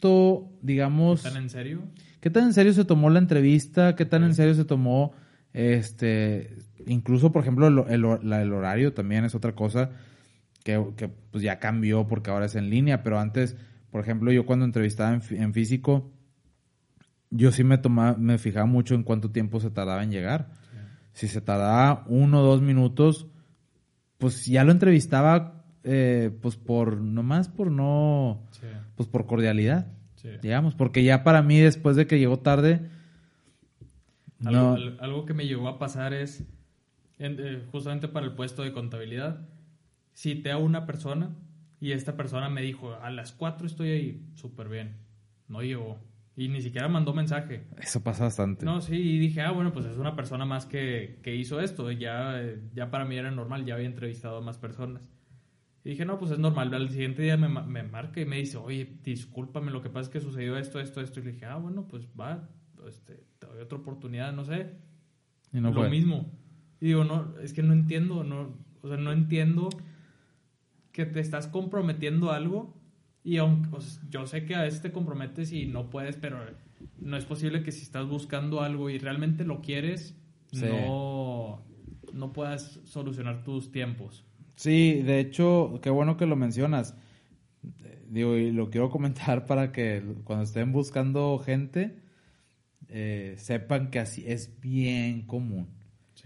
tanto, 0.00 0.48
digamos, 0.62 1.24
¿Están 1.26 1.42
en 1.42 1.50
serio? 1.50 1.82
qué 2.20 2.30
tan 2.30 2.44
en 2.44 2.52
serio 2.54 2.72
se 2.72 2.84
tomó 2.84 3.10
la 3.10 3.18
entrevista, 3.18 3.94
qué 3.96 4.04
tan 4.06 4.24
en 4.24 4.34
serio 4.34 4.54
se 4.54 4.64
tomó, 4.64 5.12
este, 5.52 6.56
incluso 6.86 7.32
por 7.32 7.42
ejemplo 7.42 7.66
el, 7.66 7.78
el- 7.92 8.28
la- 8.28 8.42
el 8.42 8.52
horario 8.52 8.92
también 8.94 9.24
es 9.24 9.34
otra 9.34 9.54
cosa 9.54 9.90
que, 10.64 10.82
que, 10.96 11.08
pues 11.08 11.42
ya 11.44 11.58
cambió 11.58 12.06
porque 12.06 12.30
ahora 12.30 12.46
es 12.46 12.54
en 12.54 12.70
línea, 12.70 13.02
pero 13.02 13.18
antes, 13.18 13.56
por 13.90 14.00
ejemplo, 14.02 14.32
yo 14.32 14.46
cuando 14.46 14.64
entrevistaba 14.64 15.12
en, 15.12 15.20
fí- 15.22 15.38
en 15.40 15.52
físico, 15.52 16.10
yo 17.30 17.52
sí 17.52 17.62
me 17.64 17.78
tomaba, 17.78 18.16
me 18.16 18.38
fijaba 18.38 18.66
mucho 18.66 18.94
en 18.94 19.02
cuánto 19.02 19.30
tiempo 19.30 19.60
se 19.60 19.70
tardaba 19.70 20.02
en 20.02 20.10
llegar. 20.10 20.48
Si 21.12 21.26
se 21.28 21.40
tardaba 21.40 22.04
uno 22.08 22.40
o 22.40 22.44
dos 22.44 22.62
minutos, 22.62 23.26
pues 24.18 24.46
ya 24.46 24.62
lo 24.64 24.70
entrevistaba, 24.72 25.64
eh, 25.82 26.30
pues 26.40 26.56
por, 26.56 26.98
nomás 27.00 27.48
por 27.48 27.70
no, 27.72 28.42
Sí. 28.52 28.66
Pues 29.00 29.08
por 29.08 29.24
cordialidad, 29.26 29.86
sí. 30.16 30.28
digamos, 30.42 30.74
porque 30.74 31.02
ya 31.02 31.24
para 31.24 31.40
mí 31.40 31.58
después 31.58 31.96
de 31.96 32.06
que 32.06 32.18
llegó 32.18 32.40
tarde, 32.40 32.82
Algo, 34.44 34.60
no, 34.60 34.72
al- 34.74 34.98
algo 35.00 35.24
que 35.24 35.32
me 35.32 35.46
llegó 35.46 35.68
a 35.68 35.78
pasar 35.78 36.12
es, 36.12 36.44
en- 37.18 37.36
eh, 37.40 37.62
justamente 37.72 38.08
para 38.08 38.26
el 38.26 38.32
puesto 38.34 38.62
de 38.62 38.72
contabilidad, 38.74 39.40
cité 40.14 40.50
a 40.50 40.58
una 40.58 40.84
persona 40.84 41.30
y 41.80 41.92
esta 41.92 42.14
persona 42.14 42.50
me 42.50 42.60
dijo, 42.60 42.92
a 42.94 43.10
las 43.10 43.32
4 43.32 43.66
estoy 43.66 43.88
ahí, 43.88 44.22
súper 44.34 44.68
bien. 44.68 44.96
No 45.48 45.62
llegó. 45.62 45.96
Y 46.36 46.48
ni 46.48 46.60
siquiera 46.60 46.86
mandó 46.88 47.14
mensaje. 47.14 47.62
eso 47.80 48.02
pasa 48.02 48.24
bastante. 48.24 48.66
No, 48.66 48.82
sí, 48.82 48.96
y 48.96 49.18
dije, 49.18 49.40
ah, 49.40 49.50
bueno, 49.52 49.72
pues 49.72 49.86
es 49.86 49.96
una 49.96 50.14
persona 50.14 50.44
más 50.44 50.66
que, 50.66 51.20
que 51.22 51.34
hizo 51.36 51.58
esto. 51.58 51.90
Ya, 51.90 52.38
eh, 52.42 52.60
ya 52.74 52.90
para 52.90 53.06
mí 53.06 53.16
era 53.16 53.30
normal, 53.30 53.64
ya 53.64 53.76
había 53.76 53.86
entrevistado 53.86 54.36
a 54.36 54.40
más 54.42 54.58
personas. 54.58 55.00
Y 55.84 55.90
dije, 55.90 56.04
no, 56.04 56.18
pues 56.18 56.30
es 56.30 56.38
normal. 56.38 56.72
Al 56.74 56.90
siguiente 56.90 57.22
día 57.22 57.36
me, 57.36 57.48
me 57.48 57.82
marca 57.82 58.20
y 58.20 58.26
me 58.26 58.36
dice, 58.36 58.58
oye, 58.58 58.98
discúlpame, 59.02 59.70
lo 59.70 59.82
que 59.82 59.88
pasa 59.88 60.08
es 60.08 60.08
que 60.10 60.20
sucedió 60.20 60.56
esto, 60.58 60.78
esto, 60.80 61.00
esto. 61.00 61.20
Y 61.20 61.24
le 61.24 61.32
dije, 61.32 61.46
ah, 61.46 61.56
bueno, 61.56 61.88
pues 61.88 62.06
va, 62.18 62.48
este, 62.86 63.24
te 63.38 63.46
doy 63.46 63.60
otra 63.60 63.78
oportunidad, 63.78 64.32
no 64.32 64.44
sé. 64.44 64.74
Y 65.52 65.60
no 65.60 65.70
lo 65.70 65.80
fue. 65.80 65.90
mismo. 65.90 66.30
Y 66.80 66.86
digo, 66.86 67.04
no, 67.04 67.34
es 67.38 67.52
que 67.52 67.62
no 67.62 67.72
entiendo, 67.72 68.24
no, 68.24 68.56
o 68.82 68.88
sea, 68.88 68.96
no 68.96 69.12
entiendo 69.12 69.68
que 70.92 71.06
te 71.06 71.20
estás 71.20 71.46
comprometiendo 71.46 72.30
a 72.30 72.36
algo 72.36 72.74
y 73.22 73.36
aunque 73.36 73.80
sea, 73.80 74.02
yo 74.08 74.26
sé 74.26 74.44
que 74.44 74.54
a 74.54 74.62
veces 74.62 74.80
te 74.80 74.92
comprometes 74.92 75.52
y 75.52 75.66
no 75.66 75.90
puedes, 75.90 76.16
pero 76.16 76.38
no 76.98 77.16
es 77.16 77.24
posible 77.24 77.62
que 77.62 77.72
si 77.72 77.82
estás 77.82 78.06
buscando 78.06 78.62
algo 78.62 78.88
y 78.88 78.98
realmente 78.98 79.44
lo 79.44 79.60
quieres, 79.60 80.16
no, 80.52 81.62
no 82.12 82.32
puedas 82.32 82.80
solucionar 82.84 83.44
tus 83.44 83.70
tiempos. 83.70 84.24
Sí, 84.60 85.00
de 85.00 85.20
hecho, 85.20 85.80
qué 85.82 85.88
bueno 85.88 86.18
que 86.18 86.26
lo 86.26 86.36
mencionas. 86.36 86.94
Digo, 88.10 88.36
y 88.36 88.52
lo 88.52 88.68
quiero 88.68 88.90
comentar 88.90 89.46
para 89.46 89.72
que 89.72 90.02
cuando 90.24 90.44
estén 90.44 90.70
buscando 90.70 91.38
gente, 91.38 91.96
eh, 92.90 93.36
sepan 93.38 93.90
que 93.90 94.00
así 94.00 94.22
es 94.26 94.60
bien 94.60 95.22
común. 95.22 95.70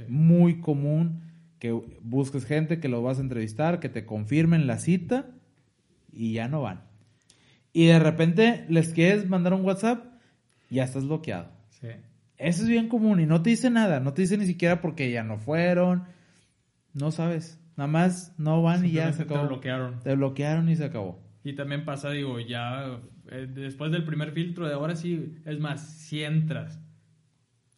Muy 0.08 0.58
común 0.60 1.22
que 1.60 1.70
busques 2.02 2.44
gente 2.44 2.80
que 2.80 2.88
lo 2.88 3.04
vas 3.04 3.18
a 3.18 3.22
entrevistar, 3.22 3.78
que 3.78 3.88
te 3.88 4.04
confirmen 4.04 4.66
la 4.66 4.80
cita 4.80 5.30
y 6.12 6.32
ya 6.32 6.48
no 6.48 6.60
van. 6.60 6.82
Y 7.72 7.86
de 7.86 8.00
repente 8.00 8.64
les 8.68 8.92
quieres 8.92 9.28
mandar 9.28 9.54
un 9.54 9.64
WhatsApp, 9.64 10.06
ya 10.70 10.82
estás 10.82 11.04
bloqueado. 11.04 11.52
Sí. 11.70 11.86
Eso 12.36 12.62
es 12.62 12.68
bien 12.68 12.88
común 12.88 13.20
y 13.20 13.26
no 13.26 13.42
te 13.42 13.50
dice 13.50 13.70
nada, 13.70 14.00
no 14.00 14.12
te 14.12 14.22
dice 14.22 14.36
ni 14.36 14.46
siquiera 14.46 14.80
porque 14.80 15.12
ya 15.12 15.22
no 15.22 15.38
fueron, 15.38 16.02
no 16.94 17.12
sabes, 17.12 17.60
nada 17.76 17.88
más 17.88 18.34
no 18.38 18.62
van 18.62 18.84
y 18.84 18.92
ya 18.92 19.12
se 19.12 19.22
acabó. 19.22 19.40
Te 19.40 19.46
bloquearon. 19.46 20.00
Te 20.00 20.14
bloquearon 20.14 20.68
y 20.68 20.76
se 20.76 20.84
acabó. 20.84 21.20
Y 21.42 21.54
también 21.54 21.84
pasa, 21.84 22.10
digo, 22.10 22.40
ya 22.40 23.00
eh, 23.30 23.46
después 23.52 23.92
del 23.92 24.04
primer 24.04 24.32
filtro 24.32 24.66
de 24.66 24.74
ahora 24.74 24.96
sí, 24.96 25.36
es 25.44 25.60
más, 25.60 25.80
si 25.82 26.22
entras 26.22 26.80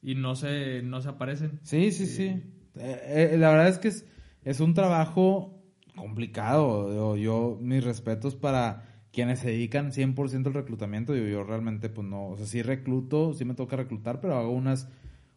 y 0.03 0.15
no 0.15 0.37
se, 0.37 0.83
no 0.83 1.01
se 1.01 1.09
aparecen. 1.09 1.59
Sí, 1.63 1.91
sí, 1.91 2.07
sí. 2.07 2.43
Eh, 2.77 3.33
eh, 3.33 3.37
la 3.39 3.51
verdad 3.51 3.69
es 3.69 3.79
que 3.79 3.89
es, 3.89 4.07
es 4.45 4.61
un 4.61 4.75
trabajo 4.75 5.61
complicado. 5.97 7.17
Yo, 7.17 7.59
mis 7.61 7.83
respetos 7.83 8.37
para 8.37 8.85
quienes 9.11 9.41
se 9.41 9.49
dedican 9.49 9.91
100% 9.91 10.47
al 10.47 10.55
reclutamiento. 10.55 11.17
Yo, 11.17 11.27
yo 11.27 11.43
realmente, 11.43 11.89
pues 11.89 12.07
no, 12.07 12.29
o 12.29 12.37
sea, 12.37 12.47
sí 12.47 12.63
recluto, 12.63 13.33
sí 13.35 13.45
me 13.45 13.55
toca 13.55 13.77
reclutar, 13.77 14.21
pero 14.21 14.37
hago 14.37 14.53
unas 14.53 14.89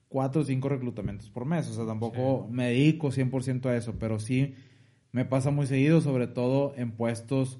cuatro 0.09 0.41
o 0.41 0.43
cinco 0.43 0.67
reclutamientos 0.67 1.29
por 1.29 1.45
mes. 1.45 1.67
O 1.69 1.73
sea, 1.73 1.85
tampoco 1.85 2.47
me 2.51 2.67
dedico 2.67 3.11
100% 3.11 3.65
a 3.67 3.77
eso, 3.77 3.97
pero 3.97 4.19
sí 4.19 4.55
me 5.11 5.23
pasa 5.23 5.51
muy 5.51 5.67
seguido, 5.67 6.01
sobre 6.01 6.27
todo 6.27 6.73
en 6.75 6.91
puestos 6.91 7.59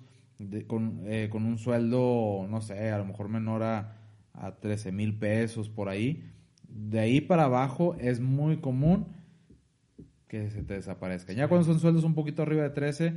con, 0.68 1.04
eh, 1.06 1.30
con, 1.30 1.46
un 1.46 1.58
sueldo, 1.58 2.48
no 2.50 2.62
sé, 2.62 2.92
a 2.92 2.98
lo 2.98 3.06
mejor 3.06 3.30
menor 3.30 3.64
a, 3.64 3.98
a 4.34 4.56
13 4.56 4.92
mil 4.92 5.18
pesos 5.18 5.70
por 5.70 5.90
ahí. 5.90 6.24
De 6.68 7.00
ahí 7.00 7.22
para 7.22 7.46
abajo 7.46 7.96
es 8.00 8.20
muy 8.20 8.58
común 8.58 9.08
que 10.28 10.50
se 10.50 10.64
te 10.64 10.76
desaparezca. 10.76 11.34
Ya 11.34 11.48
cuando 11.48 11.66
son 11.66 11.80
sueldos 11.80 12.04
un 12.04 12.14
poquito 12.14 12.44
arriba 12.44 12.64
de 12.64 12.70
13 12.70 13.16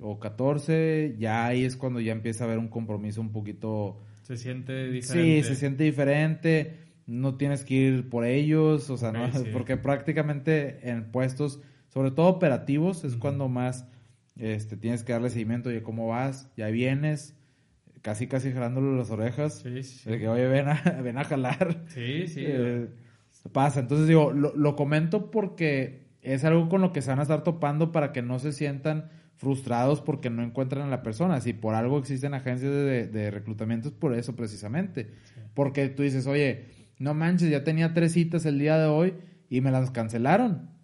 o 0.00 0.18
14, 0.18 1.16
ya 1.18 1.46
ahí 1.46 1.64
es 1.64 1.76
cuando 1.76 2.00
ya 2.00 2.12
empieza 2.12 2.44
a 2.44 2.46
haber 2.46 2.58
un 2.58 2.68
compromiso 2.68 3.20
un 3.20 3.32
poquito... 3.32 4.00
Se 4.22 4.36
siente 4.36 4.88
diferente. 4.90 5.42
Sí, 5.42 5.48
se 5.48 5.54
siente 5.56 5.84
diferente. 5.84 6.83
No 7.06 7.36
tienes 7.36 7.64
que 7.64 7.74
ir 7.74 8.08
por 8.08 8.24
ellos, 8.24 8.88
o 8.90 8.96
sea, 8.96 9.12
no, 9.12 9.28
porque 9.52 9.76
prácticamente 9.76 10.88
en 10.88 11.10
puestos, 11.10 11.60
sobre 11.88 12.10
todo 12.10 12.26
operativos, 12.28 13.04
es 13.04 13.16
cuando 13.16 13.48
más 13.48 13.86
este, 14.36 14.76
tienes 14.76 15.04
que 15.04 15.12
darle 15.12 15.30
seguimiento, 15.30 15.68
oye, 15.68 15.82
¿cómo 15.82 16.08
vas? 16.08 16.50
¿Ya 16.56 16.68
vienes? 16.68 17.36
Casi, 18.02 18.26
casi 18.26 18.52
jalándole 18.52 18.96
las 18.96 19.10
orejas. 19.10 19.60
Sí, 19.62 19.82
sí. 19.82 20.10
De 20.10 20.18
que, 20.18 20.28
oye, 20.28 20.46
ven 20.46 20.68
a, 20.68 20.74
ven 21.02 21.18
a 21.18 21.24
jalar. 21.24 21.84
Sí, 21.88 22.26
sí. 22.26 22.44
Eh, 22.46 22.88
pasa. 23.52 23.80
Entonces, 23.80 24.08
digo, 24.08 24.32
lo, 24.32 24.76
comento 24.76 25.30
porque 25.30 26.06
es 26.22 26.44
algo 26.44 26.68
con 26.68 26.80
lo 26.80 26.92
que 26.92 27.02
se 27.02 27.10
van 27.10 27.20
a 27.20 27.22
estar 27.22 27.44
topando 27.44 27.92
para 27.92 28.12
que 28.12 28.22
no 28.22 28.38
se 28.38 28.52
sientan 28.52 29.10
frustrados 29.36 30.00
porque 30.00 30.30
no 30.30 30.42
encuentran 30.42 30.86
a 30.86 30.90
la 30.90 31.02
persona. 31.02 31.40
Si 31.40 31.52
por 31.52 31.74
algo 31.74 31.98
existen 31.98 32.34
agencias 32.34 32.72
de, 32.72 33.06
de 33.06 33.30
reclutamiento, 33.30 33.88
es 33.88 33.94
por 33.94 34.14
eso 34.14 34.34
precisamente. 34.34 35.10
Porque 35.54 35.88
tú 35.88 36.02
dices, 36.02 36.26
oye, 36.26 36.64
no 36.98 37.14
manches, 37.14 37.50
ya 37.50 37.64
tenía 37.64 37.92
tres 37.94 38.12
citas 38.12 38.46
el 38.46 38.58
día 38.58 38.78
de 38.78 38.86
hoy 38.86 39.14
y 39.48 39.60
me 39.60 39.70
las 39.70 39.90
cancelaron. 39.90 40.74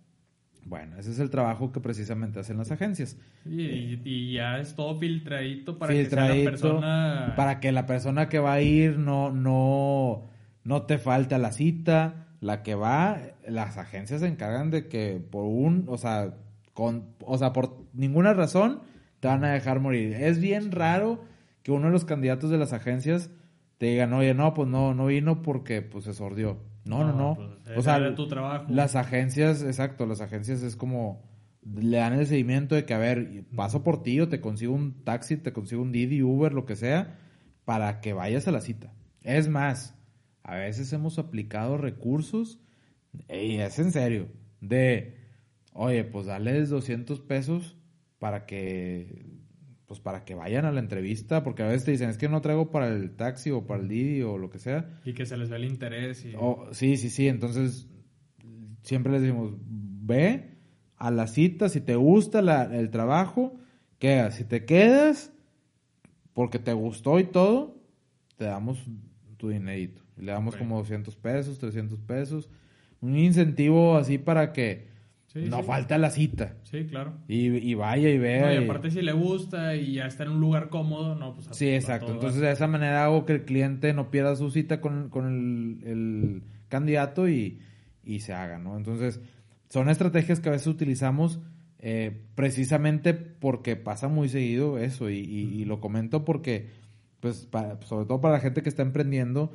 Bueno, 0.64 0.98
ese 0.98 1.10
es 1.10 1.18
el 1.18 1.30
trabajo 1.30 1.72
que 1.72 1.80
precisamente 1.80 2.38
hacen 2.38 2.58
las 2.58 2.70
agencias. 2.70 3.16
Y, 3.44 4.32
ya 4.32 4.58
es 4.58 4.74
todo 4.74 4.98
filtradito 4.98 5.78
para 5.78 5.92
que 5.92 6.08
la 6.08 6.50
persona... 6.50 7.32
Para 7.36 7.60
que 7.60 7.72
la 7.72 7.86
persona 7.86 8.28
que 8.28 8.38
va 8.38 8.52
a 8.52 8.60
ir 8.60 8.98
no, 8.98 9.32
no, 9.32 10.28
no 10.62 10.82
te 10.82 10.98
falte 10.98 11.34
a 11.34 11.38
la 11.38 11.52
cita. 11.52 12.26
La 12.40 12.62
que 12.62 12.74
va, 12.74 13.18
las 13.46 13.78
agencias 13.78 14.20
se 14.20 14.26
encargan 14.26 14.70
de 14.70 14.88
que 14.88 15.20
por 15.30 15.44
un, 15.44 15.84
o 15.88 15.98
sea, 15.98 16.34
con, 16.72 17.06
o 17.20 17.36
sea, 17.36 17.52
por 17.52 17.76
ninguna 17.92 18.32
razón 18.32 18.80
te 19.18 19.28
van 19.28 19.44
a 19.44 19.52
dejar 19.52 19.80
morir. 19.80 20.14
Es 20.14 20.40
bien 20.40 20.72
raro 20.72 21.24
que 21.62 21.72
uno 21.72 21.86
de 21.86 21.92
los 21.92 22.04
candidatos 22.04 22.48
de 22.50 22.58
las 22.58 22.72
agencias 22.72 23.30
te 23.80 23.86
digan, 23.86 24.12
oye, 24.12 24.34
no, 24.34 24.52
pues 24.52 24.68
no, 24.68 24.92
no 24.92 25.06
vino 25.06 25.40
porque 25.40 25.80
pues 25.80 26.04
se 26.04 26.12
sordió. 26.12 26.58
No, 26.84 27.02
no, 27.02 27.14
no. 27.14 27.58
Pues, 27.64 27.78
o 27.78 27.82
sea, 27.82 28.14
tu 28.14 28.28
trabajo. 28.28 28.66
las 28.68 28.94
agencias, 28.94 29.62
exacto, 29.62 30.04
las 30.04 30.20
agencias 30.20 30.62
es 30.62 30.76
como 30.76 31.22
le 31.64 31.96
dan 31.96 32.12
el 32.12 32.26
seguimiento 32.26 32.74
de 32.74 32.84
que, 32.84 32.92
a 32.92 32.98
ver, 32.98 33.46
paso 33.56 33.82
por 33.82 34.02
ti 34.02 34.20
o 34.20 34.28
te 34.28 34.42
consigo 34.42 34.74
un 34.74 35.02
taxi, 35.02 35.38
te 35.38 35.54
consigo 35.54 35.80
un 35.80 35.92
Didi, 35.92 36.20
Uber, 36.20 36.52
lo 36.52 36.66
que 36.66 36.76
sea, 36.76 37.16
para 37.64 38.02
que 38.02 38.12
vayas 38.12 38.46
a 38.46 38.52
la 38.52 38.60
cita. 38.60 38.92
Es 39.22 39.48
más, 39.48 39.94
a 40.42 40.56
veces 40.56 40.92
hemos 40.92 41.18
aplicado 41.18 41.78
recursos, 41.78 42.60
y 43.30 43.56
es 43.56 43.78
en 43.78 43.92
serio, 43.92 44.28
de, 44.60 45.16
oye, 45.72 46.04
pues 46.04 46.26
dale 46.26 46.66
200 46.66 47.18
pesos 47.20 47.78
para 48.18 48.44
que 48.44 49.39
pues 49.90 49.98
para 49.98 50.24
que 50.24 50.36
vayan 50.36 50.66
a 50.66 50.70
la 50.70 50.78
entrevista, 50.78 51.42
porque 51.42 51.64
a 51.64 51.66
veces 51.66 51.84
te 51.84 51.90
dicen, 51.90 52.10
es 52.10 52.16
que 52.16 52.28
no 52.28 52.40
traigo 52.40 52.70
para 52.70 52.86
el 52.86 53.10
taxi 53.16 53.50
o 53.50 53.66
para 53.66 53.82
el 53.82 53.88
Didi 53.88 54.22
o 54.22 54.38
lo 54.38 54.48
que 54.48 54.60
sea. 54.60 55.00
Y 55.04 55.14
que 55.14 55.26
se 55.26 55.36
les 55.36 55.50
ve 55.50 55.56
el 55.56 55.64
interés. 55.64 56.24
Y... 56.24 56.36
sí, 56.70 56.96
sí, 56.96 57.10
sí, 57.10 57.26
entonces 57.26 57.88
siempre 58.84 59.10
les 59.10 59.22
decimos, 59.22 59.56
ve 59.58 60.58
a 60.96 61.10
la 61.10 61.26
cita, 61.26 61.68
si 61.68 61.80
te 61.80 61.96
gusta 61.96 62.38
el 62.72 62.90
trabajo, 62.90 63.58
queda. 63.98 64.30
Si 64.30 64.44
te 64.44 64.64
quedas 64.64 65.32
porque 66.34 66.60
te 66.60 66.72
gustó 66.72 67.18
y 67.18 67.24
todo, 67.24 67.76
te 68.36 68.44
damos 68.44 68.78
tu 69.38 69.48
dinerito. 69.48 70.02
Le 70.16 70.30
damos 70.30 70.54
como 70.54 70.78
200 70.78 71.16
pesos, 71.16 71.58
300 71.58 71.98
pesos. 71.98 72.48
Un 73.00 73.16
incentivo 73.16 73.96
así 73.96 74.18
para 74.18 74.52
que 74.52 74.86
no 75.34 75.62
falta 75.62 75.96
la 75.98 76.10
cita. 76.10 76.56
Sí, 76.64 76.84
claro. 76.84 77.14
Y, 77.28 77.74
vaya 77.74 78.08
y 78.10 78.18
vea. 78.18 78.54
y 78.54 78.64
aparte 78.64 78.90
si 78.90 79.00
le 79.00 79.12
gusta 79.12 79.76
y 79.76 79.94
ya 79.94 80.06
está 80.06 80.24
en 80.24 80.30
un 80.30 80.40
lugar 80.40 80.68
cómodo, 80.68 81.14
no, 81.14 81.34
pues... 81.34 81.48
sí, 81.52 81.68
exacto. 81.68 82.12
Entonces 82.12 82.40
de 82.40 82.50
esa 82.50 82.66
manera 82.66 83.04
hago 83.04 83.24
que 83.26 83.34
el 83.34 83.44
cliente 83.44 83.92
no 83.92 84.10
pierda 84.10 84.34
su 84.36 84.50
cita 84.50 84.80
con, 84.80 85.80
el, 85.84 86.42
candidato 86.68 87.28
y, 87.28 87.60
se 88.18 88.32
haga, 88.32 88.58
¿no? 88.58 88.76
Entonces 88.76 89.20
son 89.68 89.88
estrategias 89.88 90.40
que 90.40 90.48
a 90.48 90.52
veces 90.52 90.66
utilizamos 90.66 91.38
eh, 91.78 92.24
precisamente 92.34 93.14
porque 93.14 93.76
pasa 93.76 94.08
muy 94.08 94.28
seguido 94.28 94.78
eso 94.78 95.10
y, 95.10 95.64
lo 95.64 95.80
comento 95.80 96.24
porque, 96.24 96.70
pues, 97.20 97.48
sobre 97.84 98.06
todo 98.06 98.20
para 98.20 98.34
la 98.34 98.40
gente 98.40 98.62
que 98.62 98.68
está 98.68 98.82
emprendiendo 98.82 99.52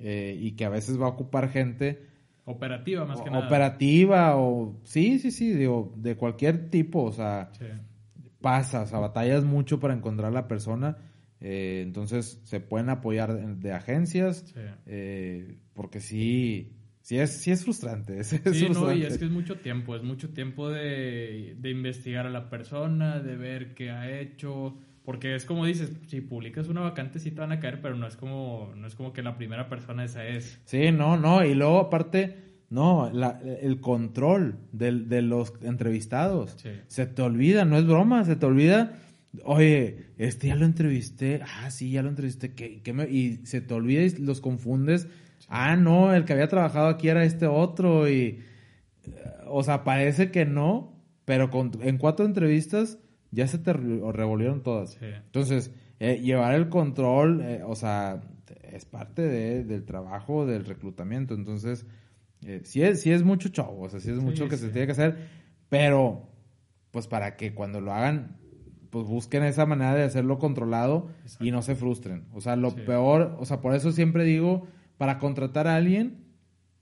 eh, 0.00 0.36
y 0.38 0.52
que 0.52 0.66
a 0.66 0.68
veces 0.68 1.00
va 1.00 1.06
a 1.06 1.10
ocupar 1.10 1.48
gente 1.48 2.13
Operativa, 2.46 3.04
más 3.06 3.20
que 3.22 3.30
nada. 3.30 3.46
Operativa 3.46 4.36
o... 4.36 4.78
Sí, 4.84 5.18
sí, 5.18 5.30
sí, 5.30 5.52
digo, 5.52 5.94
de 5.96 6.16
cualquier 6.16 6.68
tipo, 6.68 7.02
o 7.04 7.12
sea, 7.12 7.50
pasa, 8.40 8.82
o 8.82 8.86
sea, 8.86 8.98
batallas 8.98 9.44
mucho 9.44 9.80
para 9.80 9.94
encontrar 9.94 10.30
a 10.30 10.34
la 10.34 10.46
persona. 10.46 10.98
Eh, 11.40 11.82
entonces, 11.84 12.40
se 12.44 12.60
pueden 12.60 12.90
apoyar 12.90 13.56
de, 13.56 13.72
agencias, 13.72 14.54
eh, 14.86 15.56
porque 15.72 16.00
sí, 16.00 16.72
sí 17.00 17.18
es, 17.18 17.30
sí 17.30 17.50
es 17.50 17.64
frustrante. 17.64 18.18
Es, 18.20 18.28
sí, 18.28 18.68
no, 18.68 18.92
y 18.92 19.04
es 19.04 19.16
que 19.16 19.24
es 19.24 19.30
mucho 19.30 19.56
tiempo, 19.56 19.96
es 19.96 20.02
mucho 20.02 20.30
tiempo 20.30 20.68
de, 20.68 21.56
de 21.58 21.70
investigar 21.70 22.26
a 22.26 22.30
la 22.30 22.50
persona, 22.50 23.20
de 23.20 23.36
ver 23.36 23.74
qué 23.74 23.90
ha 23.90 24.20
hecho... 24.20 24.76
Porque 25.04 25.34
es 25.34 25.44
como 25.44 25.66
dices, 25.66 25.92
si 26.06 26.22
publicas 26.22 26.68
una 26.68 26.80
vacante 26.80 27.18
sí 27.18 27.30
te 27.30 27.40
van 27.40 27.52
a 27.52 27.60
caer, 27.60 27.82
pero 27.82 27.94
no 27.94 28.06
es 28.06 28.16
como, 28.16 28.72
no 28.74 28.86
es 28.86 28.94
como 28.94 29.12
que 29.12 29.22
la 29.22 29.36
primera 29.36 29.68
persona 29.68 30.04
esa 30.04 30.26
es. 30.26 30.58
Sí, 30.64 30.92
no, 30.92 31.18
no. 31.18 31.44
Y 31.44 31.54
luego 31.54 31.78
aparte, 31.78 32.38
no, 32.70 33.12
el 33.60 33.80
control 33.80 34.58
de, 34.72 35.20
los 35.20 35.52
entrevistados. 35.62 36.56
Se 36.86 37.06
te 37.06 37.20
olvida, 37.20 37.66
no 37.66 37.76
es 37.76 37.86
broma, 37.86 38.24
se 38.24 38.36
te 38.36 38.46
olvida. 38.46 38.98
Oye, 39.44 40.06
este 40.16 40.48
ya 40.48 40.56
lo 40.56 40.64
entrevisté. 40.64 41.40
Ah, 41.42 41.70
sí, 41.70 41.90
ya 41.90 42.02
lo 42.02 42.08
entrevisté. 42.08 42.54
¿Qué, 42.54 42.92
me? 42.94 43.04
Y 43.04 43.44
se 43.44 43.60
te 43.60 43.74
olvida 43.74 44.02
y 44.02 44.10
los 44.10 44.40
confundes. 44.40 45.06
Ah, 45.48 45.76
no, 45.76 46.14
el 46.14 46.24
que 46.24 46.32
había 46.32 46.48
trabajado 46.48 46.88
aquí 46.88 47.08
era 47.08 47.24
este 47.24 47.46
otro. 47.46 48.08
Y. 48.08 48.40
O 49.48 49.62
sea, 49.62 49.84
parece 49.84 50.30
que 50.30 50.46
no, 50.46 50.98
pero 51.26 51.50
en 51.82 51.98
cuatro 51.98 52.24
entrevistas 52.24 52.98
ya 53.34 53.46
se 53.46 53.58
te 53.58 53.72
revolvieron 53.72 54.62
todas. 54.62 54.98
Entonces, 55.00 55.72
eh, 56.00 56.20
llevar 56.20 56.54
el 56.54 56.68
control, 56.68 57.40
eh, 57.42 57.62
o 57.64 57.74
sea, 57.74 58.22
es 58.62 58.84
parte 58.84 59.22
del 59.22 59.84
trabajo 59.84 60.46
del 60.46 60.64
reclutamiento. 60.64 61.34
Entonces, 61.34 61.86
eh, 62.46 62.60
sí, 62.64 62.82
es, 62.82 63.06
es 63.06 63.22
mucho 63.22 63.48
show, 63.48 63.82
o 63.82 63.88
sea, 63.88 64.00
sí 64.00 64.10
es 64.10 64.18
mucho 64.18 64.48
que 64.48 64.56
se 64.56 64.68
tiene 64.68 64.86
que 64.86 64.92
hacer, 64.92 65.16
pero 65.68 66.28
pues 66.90 67.06
para 67.06 67.36
que 67.36 67.54
cuando 67.54 67.80
lo 67.80 67.92
hagan, 67.92 68.36
pues 68.90 69.06
busquen 69.06 69.42
esa 69.42 69.66
manera 69.66 69.94
de 69.94 70.04
hacerlo 70.04 70.38
controlado 70.38 71.08
y 71.40 71.50
no 71.50 71.62
se 71.62 71.74
frustren. 71.74 72.26
O 72.32 72.40
sea, 72.40 72.54
lo 72.54 72.74
peor, 72.74 73.36
o 73.40 73.44
sea, 73.44 73.60
por 73.60 73.74
eso 73.74 73.90
siempre 73.90 74.24
digo, 74.24 74.68
para 74.98 75.18
contratar 75.18 75.66
a 75.66 75.74
alguien, 75.74 76.24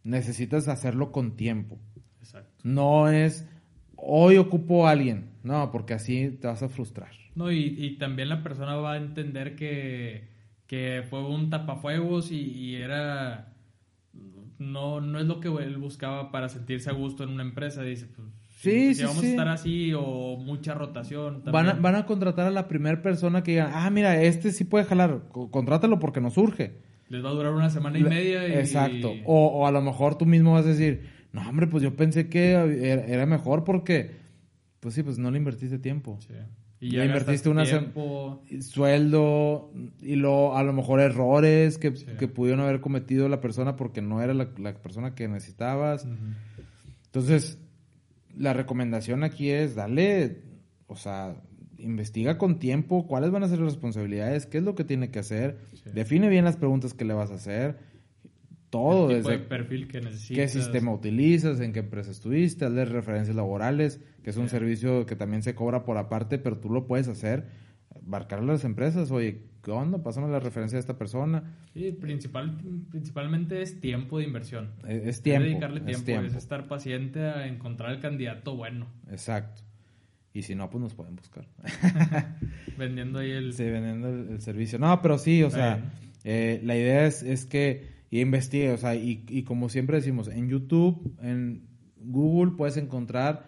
necesitas 0.05 0.69
hacerlo 0.69 1.13
con 1.13 1.37
tiempo. 1.37 1.79
Exacto. 2.21 2.61
No 2.65 3.09
es, 3.09 3.49
hoy 4.05 4.37
ocupo 4.37 4.87
a 4.87 4.91
alguien. 4.91 5.31
No, 5.43 5.71
porque 5.73 5.95
así 5.95 6.31
te 6.41 6.47
vas 6.47 6.63
a 6.63 6.69
frustrar. 6.69 7.11
No, 7.35 7.51
y, 7.51 7.75
y 7.79 7.97
también 7.99 8.29
la 8.29 8.43
persona 8.43 8.77
va 8.77 8.93
a 8.93 8.97
entender 8.97 9.57
que, 9.57 10.29
que 10.67 11.03
fue 11.09 11.25
un 11.27 11.51
tapafuegos 11.51 12.31
y, 12.31 12.41
y 12.41 12.75
era... 12.77 13.49
No, 14.59 15.01
no 15.01 15.19
es 15.19 15.27
lo 15.27 15.41
que 15.41 15.49
él 15.49 15.77
buscaba 15.79 16.31
para 16.31 16.49
sentirse 16.49 16.89
a 16.89 16.93
gusto 16.93 17.25
en 17.25 17.31
una 17.31 17.43
empresa. 17.43 17.83
Dice, 17.83 18.07
pues, 18.07 18.29
Sí, 18.59 18.95
si 18.95 19.01
sí, 19.01 19.03
vamos 19.05 19.21
sí. 19.23 19.27
a 19.27 19.31
estar 19.31 19.49
así 19.49 19.93
o 19.93 20.37
mucha 20.37 20.75
rotación. 20.75 21.43
Van 21.47 21.69
a, 21.69 21.73
van 21.73 21.97
a 21.97 22.07
contratar 22.07 22.47
a 22.47 22.51
la 22.53 22.69
primera 22.69 23.03
persona 23.03 23.43
que 23.43 23.53
digan, 23.53 23.71
ah, 23.75 23.91
mira, 23.91 24.23
este 24.23 24.53
sí 24.53 24.63
puede 24.63 24.85
jalar, 24.85 25.23
co- 25.33 25.51
contrátalo 25.51 25.99
porque 25.99 26.21
nos 26.21 26.39
urge. 26.39 26.75
Les 27.09 27.25
va 27.25 27.31
a 27.31 27.33
durar 27.33 27.53
una 27.55 27.71
semana 27.71 27.99
y 27.99 28.05
media. 28.05 28.47
Y, 28.47 28.53
Exacto. 28.53 29.15
O, 29.25 29.47
o 29.49 29.67
a 29.67 29.73
lo 29.73 29.83
mejor 29.83 30.17
tú 30.17 30.27
mismo 30.27 30.53
vas 30.53 30.65
a 30.65 30.69
decir, 30.69 31.11
no, 31.33 31.49
hombre, 31.49 31.67
pues 31.67 31.83
yo 31.83 31.95
pensé 31.97 32.29
que 32.29 32.53
era, 32.53 33.27
mejor 33.27 33.65
porque, 33.65 34.11
pues 34.81 34.95
sí, 34.95 35.03
pues 35.03 35.19
no 35.19 35.31
le 35.31 35.39
invertiste 35.39 35.79
tiempo. 35.79 36.19
Sí. 36.21 36.35
Y 36.81 36.91
Ya 36.93 36.99
ya 36.99 37.05
invertiste 37.05 37.49
una 37.49 37.65
tiempo. 37.65 38.43
Sueldo 38.61 39.71
y 40.01 40.17
lo, 40.17 40.57
a 40.57 40.63
lo 40.65 40.73
mejor 40.73 41.01
errores 41.01 41.79
que, 41.79 41.95
Sí. 41.95 42.07
que 42.19 42.27
pudieron 42.29 42.61
haber 42.61 42.81
cometido 42.81 43.29
la 43.29 43.41
persona 43.41 43.77
porque 43.77 44.03
no 44.03 44.21
era 44.21 44.35
la, 44.35 44.49
la 44.59 44.75
persona 44.75 45.15
que 45.15 45.29
necesitabas. 45.29 46.07
Entonces, 47.07 47.59
la 48.37 48.53
recomendación 48.53 49.23
aquí 49.25 49.51
es 49.51 49.75
darle, 49.75 50.39
o 50.87 50.97
sea, 50.97 51.37
investiga 51.79 52.39
con 52.39 52.59
tiempo 52.59 53.07
cuáles 53.07 53.31
van 53.31 53.43
a 53.45 53.49
ser 53.49 53.59
las 53.59 53.75
responsabilidades, 53.75 54.47
qué 54.47 54.59
es 54.59 54.65
lo 54.65 54.75
que 54.75 54.85
tiene 54.85 55.11
que 55.11 55.19
hacer, 55.19 55.59
Sí. 55.75 55.91
define 55.95 56.29
bien 56.29 56.45
las 56.45 56.57
preguntas 56.57 56.95
que 56.95 57.05
le 57.05 57.13
vas 57.15 57.31
a 57.31 57.35
hacer, 57.35 57.77
todo 58.73 59.11
el 59.11 59.19
tipo 59.19 59.29
desde 59.29 59.43
de 59.43 59.49
perfil 59.49 59.87
que 59.87 60.01
necesitas. 60.01 60.37
qué 60.37 60.49
sistema 60.49 60.93
utilizas, 60.93 61.61
en 61.61 61.73
qué 61.73 61.81
empresa 61.81 62.11
estuviste, 62.11 62.65
hazle 62.65 62.85
referencias 62.87 63.37
laborales, 63.37 64.01
que 64.25 64.31
es 64.31 64.37
un 64.39 64.47
Sí. 64.49 64.53
servicio 64.57 65.05
que 65.07 65.15
también 65.15 65.43
se 65.43 65.55
cobra 65.55 65.85
por 65.85 65.99
aparte, 65.99 66.39
pero 66.39 66.59
tú 66.59 66.71
lo 66.71 66.87
puedes 66.87 67.07
hacer, 67.07 67.47
marcarle 68.07 68.51
a 68.51 68.55
las 68.55 68.65
empresas, 68.65 69.11
oye, 69.11 69.43
¿qué 69.63 69.71
onda? 69.71 70.03
Pásame 70.03 70.29
la 70.29 70.41
referencia 70.41 70.77
de 70.77 70.81
esta 70.81 70.97
persona. 70.97 71.55
Sí, 71.75 71.93
principal, 71.93 72.59
principalmente 72.91 73.61
es 73.63 73.79
tiempo 73.79 74.19
de 74.19 74.25
inversión. 74.25 74.71
Es, 74.89 75.03
es 75.03 75.09
Es 75.09 75.23
tiempo. 75.23 75.45
dedicarle 75.49 75.81
es 75.93 76.03
tiempo, 76.05 76.27
es, 76.27 76.35
estar 76.35 76.67
paciente 76.67 77.21
a 77.21 77.47
encontrar 77.47 77.93
el 77.93 78.01
candidato 78.01 78.57
bueno. 78.57 78.87
Exacto. 79.11 79.63
Y 80.35 80.43
si 80.43 80.55
no, 80.55 80.71
pues 80.71 80.81
nos 80.83 80.95
pueden 80.95 81.15
buscar. 81.15 81.47
Vendiendo 82.79 83.19
ahí 83.19 83.31
el... 83.33 83.53
Sí, 83.53 83.65
vendiendo 83.65 84.09
el, 84.09 84.29
el 84.31 84.41
servicio. 84.41 84.79
No, 84.79 85.01
pero 85.03 85.19
sí, 85.19 85.43
o 85.43 85.49
Está 85.49 85.59
sea, 85.59 85.93
eh, 86.25 86.61
la 86.65 86.75
idea 86.77 87.07
es, 87.07 87.23
es 87.23 87.45
que 87.45 87.92
y 88.13 88.21
investigue, 88.21 88.71
o 88.71 88.77
sea, 88.77 88.95
y, 88.95 89.25
y 89.27 89.43
como 89.43 89.71
siempre 89.71 89.97
decimos, 89.97 90.29
en 90.29 90.47
YouTube, 90.49 91.17
en 91.23 91.67
Google 91.97 92.53
puedes 92.59 92.77
encontrar 92.77 93.47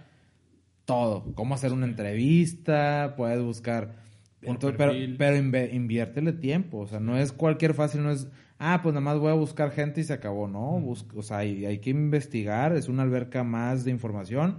todo, 0.87 1.35
cómo 1.35 1.55
hacer 1.55 1.72
una 1.74 1.85
entrevista, 1.87 3.14
puedes 3.16 3.42
buscar, 3.42 3.96
entonces, 4.40 4.79
pero, 4.79 4.92
pero 5.18 5.37
inviértele 5.37 6.33
tiempo, 6.33 6.79
o 6.79 6.87
sea, 6.87 6.98
no 6.98 7.18
es 7.18 7.33
cualquier 7.33 7.74
fácil, 7.74 8.03
no 8.03 8.11
es, 8.11 8.29
ah, 8.59 8.81
pues 8.83 8.94
nada 8.94 9.05
más 9.05 9.18
voy 9.18 9.31
a 9.31 9.35
buscar 9.35 9.70
gente 9.70 10.00
y 10.00 10.05
se 10.05 10.14
acabó, 10.14 10.48
no, 10.48 10.81
Bus- 10.81 11.07
o 11.14 11.22
sea, 11.22 11.38
hay, 11.38 11.66
hay 11.66 11.79
que 11.81 11.90
investigar, 11.90 12.74
es 12.74 12.88
una 12.88 13.03
alberca 13.03 13.44
más 13.44 13.85
de 13.85 13.90
información 13.90 14.59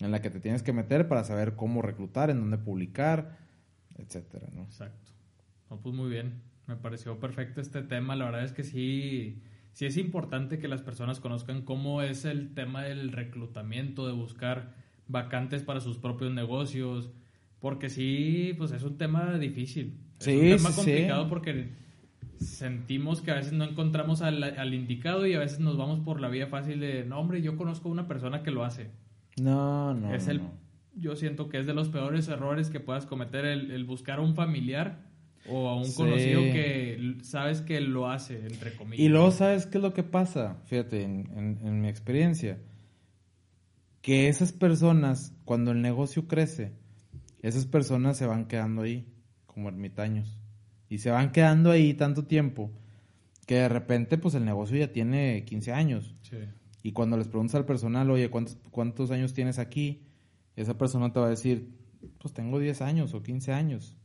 en 0.00 0.10
la 0.12 0.22
que 0.22 0.30
te 0.30 0.40
tienes 0.40 0.62
que 0.62 0.72
meter 0.72 1.08
para 1.08 1.24
saber 1.24 1.56
cómo 1.56 1.82
reclutar, 1.82 2.30
en 2.30 2.40
dónde 2.40 2.56
publicar, 2.56 3.36
etcétera, 3.98 4.48
¿no? 4.54 4.62
Exacto. 4.62 5.12
No, 5.68 5.78
pues 5.78 5.94
muy 5.94 6.08
bien. 6.08 6.51
Me 6.66 6.76
pareció 6.76 7.18
perfecto 7.18 7.60
este 7.60 7.82
tema. 7.82 8.16
La 8.16 8.26
verdad 8.26 8.44
es 8.44 8.52
que 8.52 8.62
sí, 8.64 9.42
sí 9.72 9.86
es 9.86 9.96
importante 9.96 10.58
que 10.58 10.68
las 10.68 10.82
personas 10.82 11.20
conozcan 11.20 11.62
cómo 11.62 12.02
es 12.02 12.24
el 12.24 12.54
tema 12.54 12.82
del 12.84 13.12
reclutamiento, 13.12 14.06
de 14.06 14.12
buscar 14.12 14.74
vacantes 15.08 15.62
para 15.62 15.80
sus 15.80 15.98
propios 15.98 16.32
negocios. 16.32 17.10
Porque 17.58 17.88
sí, 17.90 18.54
pues 18.58 18.72
es 18.72 18.82
un 18.82 18.98
tema 18.98 19.38
difícil. 19.38 19.98
Es 20.18 20.24
Sí, 20.24 20.32
un 20.36 20.40
tema 20.56 20.70
sí, 20.70 20.80
sí. 20.80 20.90
complicado 20.90 21.28
porque 21.28 21.70
sentimos 22.38 23.20
que 23.20 23.30
a 23.30 23.34
veces 23.34 23.52
no 23.52 23.64
encontramos 23.64 24.20
al, 24.22 24.42
al 24.42 24.74
indicado 24.74 25.26
y 25.26 25.34
a 25.34 25.38
veces 25.38 25.60
nos 25.60 25.76
vamos 25.76 26.00
por 26.00 26.20
la 26.20 26.28
vía 26.28 26.46
fácil 26.48 26.80
de, 26.80 27.04
no, 27.04 27.18
hombre, 27.20 27.40
yo 27.42 27.56
conozco 27.56 27.88
a 27.88 27.92
una 27.92 28.08
persona 28.08 28.42
que 28.42 28.50
lo 28.50 28.64
hace. 28.64 28.90
No, 29.40 29.94
no. 29.94 30.12
es 30.14 30.26
no, 30.26 30.32
el, 30.32 30.38
no. 30.38 30.50
yo 30.94 31.16
siento 31.16 31.48
que 31.48 31.58
es 31.58 31.66
de 31.66 31.74
los 31.74 31.88
peores 31.88 32.28
errores 32.28 32.68
que 32.70 32.80
puedas 32.80 33.06
cometer 33.06 33.44
el, 33.44 33.70
el 33.70 33.84
buscar 33.84 34.18
a 34.18 34.22
un 34.22 34.34
familiar 34.34 35.11
o 35.48 35.68
a 35.68 35.76
un 35.76 35.84
Sí. 35.86 35.94
conocido 35.96 36.40
que 36.42 37.16
sabes 37.22 37.60
que 37.62 37.80
lo 37.80 38.08
hace, 38.10 38.46
entre 38.46 38.74
comillas. 38.76 39.00
Y 39.04 39.08
luego, 39.08 39.30
¿sabes 39.30 39.66
qué 39.66 39.78
es 39.78 39.82
lo 39.82 39.92
que 39.92 40.02
pasa? 40.02 40.60
Fíjate, 40.66 41.02
en, 41.02 41.28
en- 41.36 41.58
en 41.66 41.80
mi 41.80 41.88
experiencia, 41.88 42.58
que 44.00 44.28
esas 44.28 44.52
personas, 44.52 45.34
cuando 45.44 45.70
el 45.72 45.80
negocio 45.82 46.26
crece, 46.26 46.72
esas 47.40 47.66
personas 47.66 48.16
se 48.16 48.26
van 48.26 48.46
quedando 48.46 48.82
ahí, 48.82 49.06
como 49.46 49.68
ermitaños. 49.68 50.38
Y 50.88 50.98
se 50.98 51.10
van 51.10 51.32
quedando 51.32 51.70
ahí 51.70 51.94
tanto 51.94 52.24
tiempo, 52.26 52.70
que 53.46 53.56
de 53.56 53.68
repente, 53.68 54.18
pues 54.18 54.34
el 54.34 54.44
negocio 54.44 54.76
ya 54.76 54.92
tiene 54.92 55.44
15 55.44 55.72
años. 55.72 56.14
Sí. 56.22 56.36
Y 56.82 56.92
cuando 56.92 57.16
les 57.16 57.28
preguntas 57.28 57.54
al 57.54 57.64
personal, 57.64 58.10
oye, 58.10 58.28
¿cuántos, 58.30 58.56
cuántos 58.70 59.10
años 59.10 59.32
tienes 59.34 59.58
aquí? 59.58 60.02
Esa 60.56 60.76
persona 60.76 61.12
te 61.12 61.20
va 61.20 61.26
a 61.26 61.30
decir, 61.30 61.68
pues 62.18 62.34
tengo 62.34 62.58
10 62.58 62.82
años 62.82 63.14
o 63.14 63.22
15 63.22 63.52
años. 63.52 63.96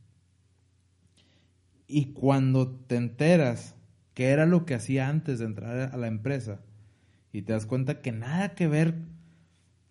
Y 1.87 2.13
cuando 2.13 2.69
te 2.69 2.95
enteras 2.97 3.75
que 4.13 4.29
era 4.29 4.45
lo 4.45 4.65
que 4.65 4.73
hacía 4.75 5.07
antes 5.09 5.39
de 5.39 5.45
entrar 5.45 5.93
a 5.93 5.97
la 5.97 6.07
empresa 6.07 6.59
y 7.31 7.43
te 7.43 7.53
das 7.53 7.65
cuenta 7.65 8.01
que 8.01 8.11
nada 8.11 8.55
que 8.55 8.67
ver, 8.67 8.95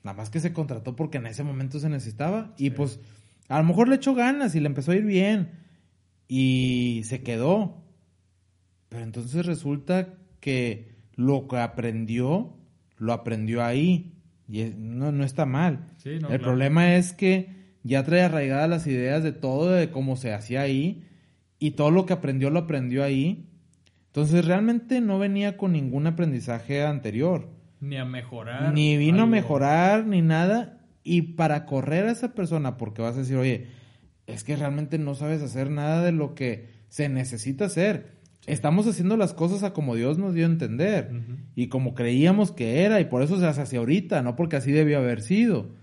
nada 0.03 0.17
más 0.17 0.31
que 0.31 0.41
se 0.41 0.53
contrató 0.53 0.97
porque 0.97 1.19
en 1.19 1.27
ese 1.27 1.43
momento 1.45 1.79
se 1.79 1.89
necesitaba 1.89 2.53
y 2.59 2.65
Sí. 2.65 2.71
pues 2.71 3.01
a 3.49 3.59
lo 3.59 3.65
mejor 3.65 3.89
le 3.89 3.97
echó 3.97 4.15
ganas 4.15 4.55
y 4.55 4.61
le 4.61 4.67
empezó 4.67 4.93
a 4.93 4.97
ir 4.97 5.05
bien 5.05 5.51
y 6.29 7.03
se 7.05 7.23
quedó. 7.23 7.83
Pero 8.89 9.03
entonces 9.05 9.47
resulta 9.47 10.15
que 10.41 10.97
lo 11.15 11.49
que 11.49 11.59
aprendió, 11.59 12.57
lo 12.99 13.13
aprendió 13.13 13.65
ahí. 13.65 14.13
Y 14.49 14.65
no, 14.77 15.11
no 15.13 15.25
está 15.25 15.45
mal. 15.47 15.89
Sí, 15.99 16.11
no, 16.11 16.15
El 16.15 16.39
claro. 16.39 16.43
problema 16.45 16.95
es 16.97 17.13
que 17.13 17.77
ya 17.83 18.05
trae 18.05 18.23
arraigadas 18.23 18.69
las 18.71 18.87
ideas 18.87 19.23
de 19.23 19.33
todo, 19.33 19.71
de 19.71 19.91
cómo 19.91 20.17
se 20.17 20.33
hacía 20.33 20.61
ahí. 20.63 21.05
Y 21.59 21.73
todo 21.73 21.91
lo 21.91 22.07
que 22.07 22.13
aprendió, 22.13 22.51
lo 22.51 22.61
aprendió 22.61 23.03
ahí. 23.03 23.49
Entonces 24.09 24.45
realmente 24.45 25.01
no 25.01 25.19
venía 25.19 25.57
con 25.57 25.73
ningún 25.73 26.07
aprendizaje 26.07 26.85
anterior. 26.85 27.49
Ni 27.81 27.97
a 27.97 28.05
mejorar. 28.05 28.73
Ni 28.73 28.97
vino 28.97 29.25
a 29.25 29.27
mejorar, 29.27 30.07
ni 30.07 30.23
nada. 30.23 30.81
Y 31.03 31.23
para 31.23 31.67
correr 31.67 32.07
a 32.07 32.13
esa 32.13 32.35
persona, 32.35 32.77
porque 32.77 33.03
vas 33.03 33.17
a 33.17 33.21
decir, 33.21 33.37
oye, 33.37 33.69
es 34.27 34.43
que 34.43 34.57
realmente 34.57 34.99
no 34.99 35.15
sabes 35.15 35.43
hacer 35.43 35.71
nada 35.71 36.03
de 36.03 36.13
lo 36.13 36.35
que 36.35 36.69
se 36.89 37.09
necesita 37.09 37.67
hacer. 37.67 38.17
Estamos 38.47 38.87
haciendo 38.87 39.17
las 39.17 39.35
cosas 39.35 39.63
a 39.63 39.73
como 39.73 39.97
Dios 39.97 40.19
nos 40.19 40.35
dio 40.35 40.47
a 40.47 40.51
entender. 40.51 41.11
Y 41.55 41.67
como 41.69 41.95
creíamos 41.95 42.53
que 42.53 42.85
era, 42.85 43.01
y 43.01 43.07
por 43.07 43.23
eso 43.23 43.39
se 43.39 43.47
hace 43.47 43.63
así 43.63 43.77
ahorita, 43.77 44.23
no 44.23 44.37
porque 44.37 44.57
así 44.57 44.73
debió 44.73 44.99
haber 44.99 45.21
sido. 45.21 45.75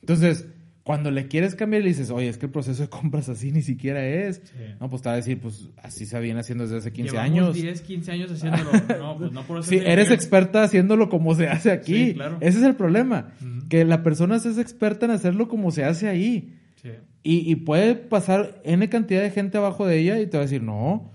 Entonces, 0.00 0.48
cuando 0.88 1.10
le 1.10 1.28
quieres 1.28 1.54
cambiar, 1.54 1.82
le 1.82 1.88
dices, 1.90 2.08
oye, 2.08 2.30
es 2.30 2.38
que 2.38 2.46
el 2.46 2.50
proceso 2.50 2.80
de 2.80 2.88
compras 2.88 3.28
así 3.28 3.52
ni 3.52 3.60
siquiera 3.60 4.06
es. 4.06 4.36
Sí. 4.36 4.74
No, 4.80 4.88
pues 4.88 5.02
te 5.02 5.10
va 5.10 5.12
a 5.12 5.16
decir, 5.16 5.38
pues 5.38 5.68
así 5.82 6.06
se 6.06 6.18
viene 6.18 6.40
haciendo 6.40 6.64
desde 6.64 6.78
hace 6.78 6.94
15 6.94 7.10
Llevamos 7.12 7.30
años. 7.30 7.54
10, 7.54 7.82
15 7.82 8.12
años 8.12 8.32
haciéndolo. 8.32 8.70
No, 8.98 9.18
pues 9.18 9.30
no 9.30 9.42
por 9.42 9.58
eso. 9.58 9.68
Sí, 9.68 9.82
eres 9.84 10.10
experta 10.10 10.62
haciéndolo 10.62 11.10
como 11.10 11.34
se 11.34 11.46
hace 11.46 11.72
aquí. 11.72 12.06
Sí, 12.06 12.14
claro. 12.14 12.38
Ese 12.40 12.60
es 12.60 12.64
el 12.64 12.74
problema. 12.74 13.34
Que 13.68 13.84
la 13.84 14.02
persona 14.02 14.36
es 14.36 14.46
experta 14.46 15.04
en 15.04 15.12
hacerlo 15.12 15.46
como 15.46 15.72
se 15.72 15.84
hace 15.84 16.08
ahí. 16.08 16.56
Sí. 16.80 16.88
Y, 17.22 17.52
y 17.52 17.56
puede 17.56 17.94
pasar 17.94 18.58
N 18.64 18.88
cantidad 18.88 19.20
de 19.20 19.30
gente 19.30 19.58
abajo 19.58 19.86
de 19.86 19.98
ella 19.98 20.18
y 20.20 20.26
te 20.26 20.38
va 20.38 20.44
a 20.44 20.46
decir, 20.46 20.62
no, 20.62 21.12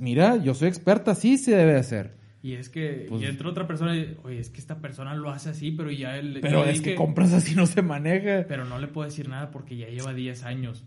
mira, 0.00 0.36
yo 0.42 0.52
soy 0.52 0.66
experta, 0.66 1.12
así 1.12 1.38
se 1.38 1.54
debe 1.54 1.76
hacer. 1.76 2.16
Y 2.42 2.52
es 2.52 2.68
que, 2.68 3.06
Pues- 3.08 3.22
y 3.22 3.24
entra 3.26 3.48
otra 3.48 3.66
persona 3.66 3.96
y, 3.96 4.16
oye, 4.22 4.38
es 4.38 4.50
que 4.50 4.60
esta 4.60 4.80
persona 4.80 5.14
lo 5.14 5.30
hace 5.30 5.48
así, 5.50 5.70
pero 5.72 5.90
ya 5.90 6.16
él. 6.16 6.38
Pero 6.42 6.64
es 6.64 6.80
que 6.80 6.94
compras 6.94 7.32
así 7.32 7.54
no 7.54 7.66
se 7.66 7.82
maneja. 7.82 8.44
Pero 8.48 8.64
no 8.64 8.78
le 8.78 8.86
puedo 8.88 9.06
decir 9.08 9.28
nada 9.28 9.50
porque 9.50 9.76
ya 9.76 9.88
lleva 9.88 10.14
10 10.14 10.44
años. 10.44 10.84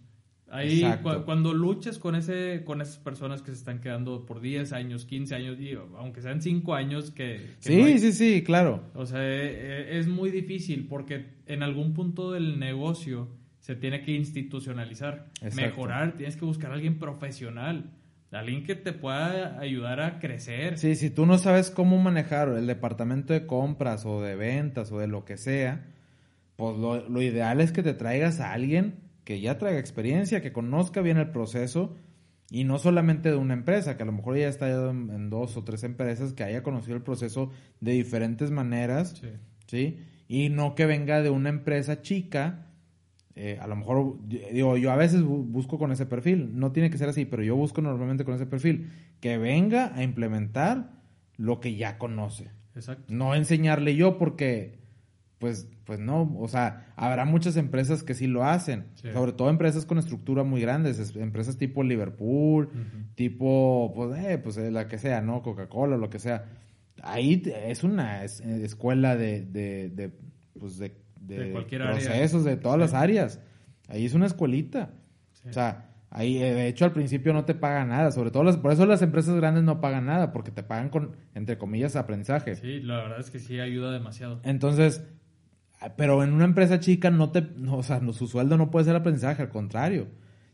Ahí, 0.52 0.84
cu- 1.04 1.26
cuando 1.26 1.54
luchas 1.54 2.00
con 2.00 2.16
ese 2.16 2.64
con 2.66 2.82
esas 2.82 2.98
personas 2.98 3.44
que 3.44 3.52
se 3.52 3.58
están 3.58 3.82
quedando 3.82 4.26
por 4.26 4.42
10 4.42 4.74
años, 4.74 5.06
15 5.06 5.36
años, 5.36 5.60
y 5.60 5.74
aunque 5.98 6.22
sean 6.24 6.42
5 6.42 6.74
años, 6.74 7.12
que... 7.12 7.54
que 7.62 7.70
Sí, 7.70 7.78
no 7.78 7.86
hay- 7.86 8.00
sí, 8.00 8.12
sí, 8.14 8.42
claro. 8.44 8.84
O 8.96 9.06
sea, 9.06 9.20
eh, 9.22 9.92
eh, 9.94 10.00
es 10.00 10.08
muy 10.08 10.32
difícil 10.32 10.88
porque 10.88 11.28
en 11.46 11.62
algún 11.62 11.94
punto 11.94 12.32
del 12.32 12.58
negocio 12.58 13.28
se 13.60 13.76
tiene 13.76 14.02
que 14.02 14.12
institucionalizar, 14.14 15.30
Exacto. 15.42 15.62
mejorar, 15.62 16.16
tienes 16.18 16.36
que 16.36 16.46
buscar 16.46 16.72
a 16.72 16.74
alguien 16.76 16.98
profesional, 16.98 17.92
alguien 18.32 18.64
que 18.64 18.76
te 18.76 18.94
pueda 18.94 19.60
ayudar 19.60 20.00
a 20.02 20.20
crecer. 20.20 20.78
Sí, 20.78 20.96
si 20.96 21.10
tú 21.10 21.26
no 21.26 21.38
sabes 21.38 21.72
cómo 21.72 21.98
manejar 21.98 22.50
el 22.50 22.68
departamento 22.68 23.34
de 23.34 23.46
compras 23.48 24.06
o 24.06 24.22
de 24.22 24.36
ventas 24.36 24.92
o 24.92 25.00
de 25.00 25.08
lo 25.08 25.26
que 25.26 25.38
sea, 25.38 25.86
pues 26.56 26.78
lo, 26.78 27.08
lo 27.10 27.22
ideal 27.22 27.62
es 27.62 27.72
que 27.72 27.84
te 27.84 27.94
traigas 27.94 28.40
a 28.40 28.52
alguien 28.54 28.96
que 29.24 29.40
ya 29.42 29.58
traiga 29.58 29.80
experiencia, 29.80 30.42
que 30.42 30.52
conozca 30.52 31.02
bien 31.02 31.18
el 31.18 31.30
proceso 31.32 31.96
Y 32.52 32.64
no 32.64 32.80
solamente 32.80 33.30
de 33.30 33.36
una 33.36 33.54
empresa, 33.54 33.96
que 33.96 34.02
a 34.04 34.06
lo 34.08 34.12
mejor 34.12 34.36
ya 34.38 34.48
está 34.48 34.68
en, 34.70 35.12
en 35.12 35.30
dos 35.30 35.56
o 35.56 35.64
tres 35.64 35.84
empresas, 35.84 36.34
que 36.34 36.44
haya 36.44 36.64
conocido 36.64 36.96
el 36.96 37.04
proceso 37.04 37.52
de 37.80 37.92
diferentes 37.92 38.50
maneras, 38.50 39.16
Sí. 39.22 39.30
¿sí? 39.68 40.00
Y 40.28 40.50
no 40.50 40.74
que 40.74 40.88
venga 40.88 41.22
de 41.22 41.30
una 41.30 41.50
empresa 41.50 42.02
chica. 42.02 42.66
Eh, 43.42 43.58
a 43.62 43.68
lo 43.68 43.76
mejor, 43.78 44.18
digo, 44.28 44.76
yo 44.78 44.92
a 44.92 44.96
veces 44.98 45.22
bu- 45.24 45.46
busco 45.46 45.78
con 45.80 45.92
ese 45.94 46.06
perfil. 46.06 46.60
No 46.60 46.72
tiene 46.74 46.90
que 46.90 46.98
ser 46.98 47.08
así, 47.08 47.24
pero 47.26 47.42
yo 47.42 47.56
busco 47.56 47.82
normalmente 47.82 48.26
con 48.26 48.34
ese 48.36 48.46
perfil. 48.46 48.90
Que 49.22 49.38
venga 49.38 49.96
a 49.96 50.04
implementar 50.04 50.92
lo 51.38 51.60
que 51.62 51.76
ya 51.76 51.98
conoce. 51.98 52.50
Exacto. 52.76 53.06
No 53.08 53.36
enseñarle 53.36 53.96
yo 53.96 54.18
porque, 54.18 54.80
pues, 55.38 55.70
pues 55.86 56.00
no. 56.00 56.36
O 56.38 56.48
sea, 56.50 56.92
habrá 56.98 57.24
muchas 57.26 57.56
empresas 57.56 58.04
que 58.04 58.14
sí 58.14 58.28
lo 58.28 58.44
hacen. 58.44 58.88
Sí. 58.96 59.08
Sobre 59.14 59.32
todo 59.32 59.50
empresas 59.50 59.86
con 59.86 59.98
estructura 60.00 60.44
muy 60.44 60.60
grandes. 60.60 61.00
es- 61.00 61.16
Empresas 61.16 61.58
tipo 61.58 61.82
Liverpool, 61.84 62.70
tipo, 63.16 63.92
pues, 63.96 64.18
eh, 64.24 64.38
pues 64.38 64.58
eh, 64.58 64.70
la 64.72 64.88
que 64.88 64.98
sea, 64.98 65.22
¿no? 65.22 65.42
Coca-Cola, 65.42 65.98
lo 65.98 66.10
que 66.10 66.20
sea. 66.20 66.46
Ahí 67.02 67.42
es 67.46 67.84
una 67.84 68.24
eh, 68.26 68.28
escuela 68.64 69.16
de, 69.16 69.42
de, 69.46 69.90
de, 69.90 70.12
pues, 70.60 70.78
de, 70.78 70.94
de 71.38 71.46
De 71.46 71.52
cualquier 71.52 71.84
área. 71.84 71.94
procesos, 71.96 72.44
de 72.44 72.58
todas 72.58 72.80
las 72.80 72.94
áreas. 72.94 73.40
Ahí 73.88 74.06
es 74.06 74.14
una 74.14 74.26
escuelita. 74.26 74.92
O 75.50 75.54
sea, 75.54 75.92
ahí, 76.10 76.38
eh, 76.38 76.54
de 76.54 76.68
hecho, 76.68 76.86
al 76.86 76.92
principio 76.92 77.32
no 77.34 77.46
te 77.46 77.56
pagan 77.56 77.90
nada. 77.90 78.12
Sobre 78.12 78.32
todo, 78.32 78.44
las, 78.44 78.58
por 78.58 78.72
eso 78.72 78.86
las 78.86 79.02
empresas 79.02 79.36
grandes 79.36 79.64
no 79.64 79.80
pagan 79.82 80.06
nada, 80.06 80.32
porque 80.34 80.52
te 80.52 80.64
pagan 80.64 80.90
con, 80.90 81.16
entre 81.36 81.58
comillas, 81.58 81.96
aprendizaje. 81.96 82.56
Sí, 82.56 82.82
la 82.82 82.98
verdad 82.98 83.20
es 83.20 83.30
que 83.32 83.40
sí 83.40 83.60
ayuda 83.60 83.92
demasiado. 83.92 84.40
Entonces, 84.44 85.04
ah, 85.80 85.94
pero 85.96 86.24
en 86.24 86.34
una 86.34 86.46
empresa 86.46 86.80
chica 86.80 87.10
no 87.10 87.32
te, 87.32 87.42
no, 87.56 87.78
o 87.78 87.84
sea, 87.84 88.00
no, 88.00 88.12
su 88.14 88.28
sueldo 88.28 88.58
no 88.58 88.70
puede 88.70 88.86
ser 88.86 88.96
aprendizaje, 88.96 89.42
al 89.42 89.50
contrario. 89.50 90.08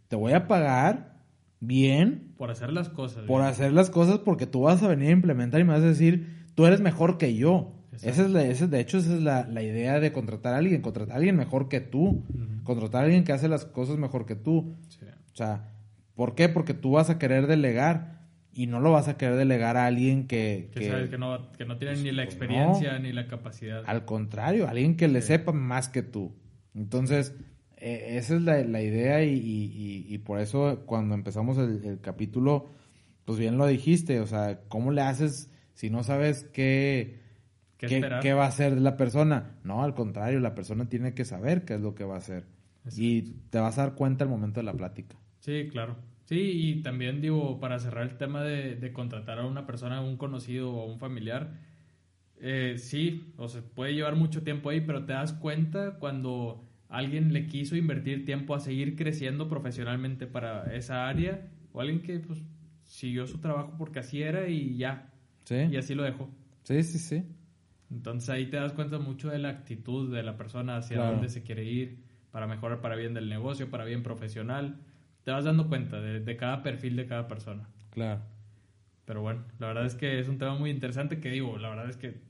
Te 0.07 0.15
voy 0.15 0.34
a 0.34 0.47
pagar 0.47 1.15
bien 1.59 2.34
Por 2.38 2.51
hacer 2.51 2.71
las 2.71 2.89
cosas. 2.89 3.23
por 3.26 3.41
hacer 3.41 3.71
las 3.73 3.89
cosas 3.89 4.19
porque 4.19 4.45
tú 4.45 4.61
vas 4.61 4.84
a 4.84 4.88
venir 4.88 5.09
a 5.09 5.13
implementar 5.13 5.59
y 5.59 5.63
me 5.63 5.73
vas 5.73 5.82
a 5.82 5.88
decir, 5.88 6.45
tú 6.53 6.65
eres 6.67 6.80
mejor 6.82 7.17
que 7.17 7.34
yo. 7.36 7.71
Esa 8.04 8.24
es 8.26 8.30
la, 8.32 8.43
esa- 8.43 8.68
de 8.68 8.80
hecho, 8.80 8.98
esa 8.98 9.14
es 9.16 9.22
la, 9.22 9.48
la 9.48 9.62
idea 9.64 10.00
de 10.00 10.12
contratar 10.12 10.54
a 10.54 10.58
alguien, 10.58 10.82
contratar 10.82 11.14
a 11.14 11.18
alguien 11.18 11.36
mejor 11.36 11.70
que 11.70 11.80
tú, 11.82 12.24
contratar 12.64 13.02
a 13.02 13.04
alguien 13.06 13.24
que 13.24 13.32
hace 13.34 13.48
las 13.48 13.66
cosas 13.66 13.98
mejor 13.98 14.26
que 14.26 14.36
tú. 14.36 14.76
Sí. 14.89 15.06
O 15.34 15.36
sea, 15.36 15.72
¿por 16.16 16.36
qué? 16.36 16.50
Porque 16.50 16.74
tú 16.74 16.91
vas 16.91 17.10
a 17.10 17.18
querer 17.20 17.48
delegar 17.48 18.16
y 18.54 18.68
no 18.68 18.80
lo 18.80 18.91
vas 18.91 19.08
a 19.10 19.18
querer 19.18 19.36
delegar 19.36 19.76
a 19.78 19.86
alguien 19.86 20.28
que... 20.28 20.70
Que, 20.74 20.80
que- 20.80 20.89
sabes 20.89 21.10
que 21.10 21.18
no, 21.18 21.52
que 21.52 21.66
no 21.66 21.78
tienen 21.78 22.04
ni 22.04 22.12
la 22.12 22.24
pues, 22.24 22.34
experiencia 22.36 22.98
ni 23.00 23.12
la 23.12 23.28
capacidad. 23.28 23.84
al 23.86 24.06
contrario, 24.06 24.68
alguien 24.70 24.96
que 24.96 25.08
le 25.10 25.22
Sí. 25.22 25.28
sepa 25.28 25.52
más 25.52 25.89
que 25.89 26.04
tú. 26.04 26.34
Entonces, 26.74 27.34
eh, 27.78 28.16
esa 28.18 28.36
es 28.36 28.41
la, 28.43 28.64
la 28.64 28.82
idea 28.82 29.24
y, 29.24 29.34
y- 29.34 29.72
y- 30.10 30.14
y 30.14 30.18
por 30.20 30.39
eso 30.39 30.84
cuando 30.86 31.16
empezamos 31.16 31.58
el, 31.58 31.84
el 31.84 32.00
capítulo, 32.00 32.72
pues 33.26 33.38
bien 33.39 33.58
lo 33.58 33.68
dijiste, 33.68 34.20
o 34.22 34.28
sea, 34.28 34.62
¿cómo 34.70 34.91
le 34.91 35.02
haces 35.02 35.52
si 35.74 35.89
no 35.89 36.04
sabes 36.04 36.46
qué, 36.54 37.20
¿Qué 37.88 38.01
qué, 38.21 38.33
va 38.33 38.45
a 38.45 38.49
hacer 38.49 38.79
la 38.79 38.97
persona? 38.97 39.57
No, 39.63 39.83
al 39.83 39.93
contrario, 39.93 40.39
la 40.39 40.55
persona 40.55 40.88
tiene 40.88 41.13
que 41.13 41.25
saber 41.25 41.65
qué 41.65 41.75
es 41.75 41.81
lo 41.81 41.95
que 41.95 42.03
va 42.03 42.15
a 42.15 42.19
hacer. 42.19 42.45
Exacto. 42.86 43.01
Y 43.01 43.21
te 43.49 43.59
vas 43.59 43.77
a 43.77 43.83
dar 43.83 43.95
cuenta 43.95 44.23
al 44.23 44.29
momento 44.29 44.59
de 44.59 44.65
la 44.65 44.73
plática. 44.73 45.15
Sí, 45.39 45.67
claro. 45.71 45.95
Sí, 46.25 46.39
y 46.39 46.81
también 46.81 47.21
digo, 47.21 47.59
para 47.59 47.79
cerrar 47.79 48.07
el 48.07 48.17
tema 48.17 48.43
de, 48.43 48.75
de 48.75 48.91
contratar 48.91 49.39
a 49.39 49.45
una 49.45 49.65
persona, 49.65 49.97
a 49.97 50.01
un 50.01 50.17
conocido 50.17 50.73
o 50.73 50.81
a 50.81 50.86
un 50.86 50.99
familiar, 50.99 51.51
eh, 52.41 52.75
sí, 52.77 53.33
o 53.38 53.47
sea, 53.47 53.61
puede 53.61 53.93
llevar 53.93 54.15
mucho 54.15 54.43
tiempo 54.43 54.69
ahí, 54.69 54.81
pero 54.81 55.05
te 55.05 55.13
das 55.13 55.33
cuenta 55.33 55.97
cuando 55.99 56.67
alguien 56.89 57.33
le 57.33 57.47
quiso 57.47 57.75
invertir 57.75 58.25
tiempo 58.25 58.55
a 58.55 58.59
seguir 58.59 58.95
creciendo 58.95 59.47
profesionalmente 59.47 60.27
para 60.27 60.75
esa 60.75 61.07
área, 61.07 61.47
o 61.71 61.81
alguien 61.81 62.01
que 62.01 62.19
pues 62.19 62.41
siguió 62.83 63.25
su 63.25 63.39
trabajo 63.39 63.75
porque 63.77 63.99
así 63.99 64.21
era 64.21 64.47
y 64.47 64.77
ya, 64.77 65.13
¿Sí? 65.45 65.55
y 65.71 65.77
así 65.77 65.95
lo 65.95 66.03
dejó. 66.03 66.29
Sí, 66.63 66.83
sí, 66.83 66.99
sí. 66.99 67.23
Entonces 67.91 68.29
ahí 68.29 68.47
te 68.47 68.57
das 68.57 68.73
cuenta 68.73 68.97
mucho 68.99 69.29
de 69.29 69.39
la 69.39 69.49
actitud 69.49 70.13
de 70.13 70.23
la 70.23 70.38
persona, 70.38 70.77
hacia 70.77 70.97
Claro. 70.97 71.11
dónde 71.13 71.29
se 71.29 71.43
quiere 71.43 71.63
ir, 71.63 72.03
para 72.31 72.47
mejorar 72.47 72.81
para 72.81 72.95
bien 72.95 73.13
del 73.13 73.29
negocio, 73.29 73.69
para 73.69 73.86
bien 73.86 74.03
profesional. 74.03 74.77
Te 75.23 75.31
vas 75.31 75.45
dando 75.45 75.67
cuenta 75.67 75.99
de, 76.01 76.19
de 76.19 76.38
cada 76.38 76.61
perfil 76.63 76.95
de 76.95 77.05
cada 77.05 77.27
persona. 77.27 77.67
Claro. 77.91 78.21
Pero 79.05 79.21
bueno, 79.21 79.43
la 79.59 79.67
verdad 79.67 79.86
es 79.86 79.95
que 79.95 80.19
es 80.19 80.27
un 80.27 80.38
tema 80.38 80.55
muy 80.55 80.69
interesante 80.71 81.19
que 81.19 81.29
digo, 81.29 81.57
la 81.57 81.69
verdad 81.69 81.89
es 81.89 81.97
que 81.97 82.21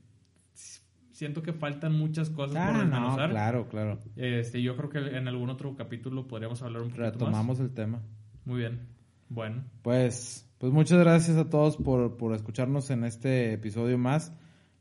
siento 1.10 1.42
que 1.42 1.52
faltan 1.54 1.92
muchas 1.94 2.28
cosas 2.30 2.54
por 2.56 2.62
Ah, 2.62 2.72
no, 2.72 2.80
desmenuzar. 2.90 3.30
claro, 3.30 3.68
claro. 3.68 3.98
Este, 4.16 4.60
yo 4.62 4.76
creo 4.76 4.90
que 4.90 4.98
en 5.16 5.26
algún 5.28 5.48
otro 5.50 5.74
capítulo 5.74 6.26
podríamos 6.28 6.62
hablar 6.62 6.82
un 6.82 6.88
poquito 6.90 7.02
más. 7.04 7.12
Retomamos 7.14 7.60
el 7.60 7.70
tema. 7.72 8.02
Muy 8.44 8.58
bien. 8.58 8.80
Bueno, 9.28 9.64
Pues, 9.82 10.48
pues 10.58 10.72
muchas 10.72 10.98
gracias 11.00 11.36
a 11.36 11.48
todos 11.50 11.76
por, 11.78 12.16
por 12.16 12.34
escucharnos 12.34 12.90
en 12.90 13.04
este 13.04 13.54
episodio 13.54 13.98
más. 13.98 14.32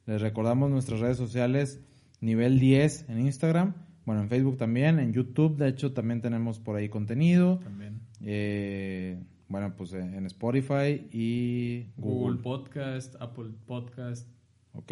Les 0.06 0.22
recordamos 0.22 0.70
nuestras 0.70 0.99
redes 0.99 1.18
sociales, 1.18 1.82
nivel 2.22 2.60
10 2.60 3.10
en 3.10 3.20
Instagram, 3.20 3.74
bueno, 4.06 4.22
en 4.22 4.30
Facebook 4.30 4.58
también, 4.58 4.99
en 4.99 5.14
YouTube, 5.14 5.58
de 5.58 5.70
hecho 5.70 5.93
también 5.93 6.22
tenemos 6.22 6.60
por 6.60 6.76
ahí 6.76 6.89
contenido. 6.89 7.58
también. 7.58 8.01
Eh, 8.22 9.20
bueno, 9.47 9.76
pues 9.76 9.93
eh, 9.93 9.99
en 9.99 10.26
Spotify 10.28 11.08
y 11.12 11.88
Google 11.97 12.38
Google. 12.38 12.41
Podcast, 12.41 13.16
Apple 13.20 13.51
Podcast. 13.66 14.28
¿ok? 14.74 14.91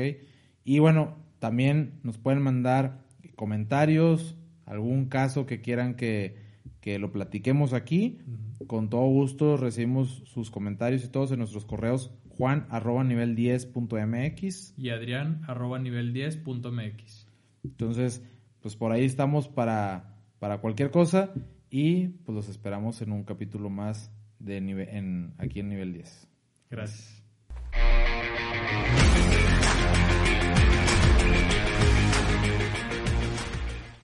Y 0.64 0.80
bueno, 0.80 1.16
también 1.40 2.00
nos 2.02 2.18
pueden 2.18 2.42
mandar 2.42 3.04
comentarios, 3.36 4.36
algún 4.66 5.06
caso 5.06 5.46
que 5.46 5.62
quieran 5.62 5.96
que, 5.96 6.38
que 6.82 6.98
lo 6.98 7.12
platiquemos 7.12 7.74
aquí. 7.74 8.20
Con 8.66 8.90
todo 8.90 9.06
gusto 9.08 9.58
recibimos 9.58 10.24
sus 10.26 10.50
comentarios 10.50 11.04
y 11.04 11.10
todos 11.10 11.32
en 11.32 11.40
nuestros 11.40 11.66
correos 11.66 12.12
Juan 12.38 12.68
arroba 12.70 13.04
nivel 13.04 13.36
10.mx. 13.36 14.74
Y 14.78 14.90
Adrián 14.90 15.42
arroba 15.48 15.80
nivel 15.80 16.14
10.mx. 16.14 17.28
Entonces, 17.64 18.24
pues 18.62 18.76
por 18.76 18.92
ahí 18.92 19.06
estamos 19.06 19.48
para, 19.48 20.18
para 20.40 20.60
cualquier 20.60 20.92
cosa 20.92 21.34
y 21.70 22.08
pues 22.08 22.36
los 22.36 22.50
esperamos 22.50 23.02
en 23.02 23.12
un 23.12 23.24
capítulo 23.24 23.70
más 23.70 24.12
de 24.40 24.62
nivel, 24.62 25.34
aquí 25.38 25.60
en 25.60 25.70
nivel 25.70 25.94
10. 25.94 26.28
Gracias. 26.70 27.24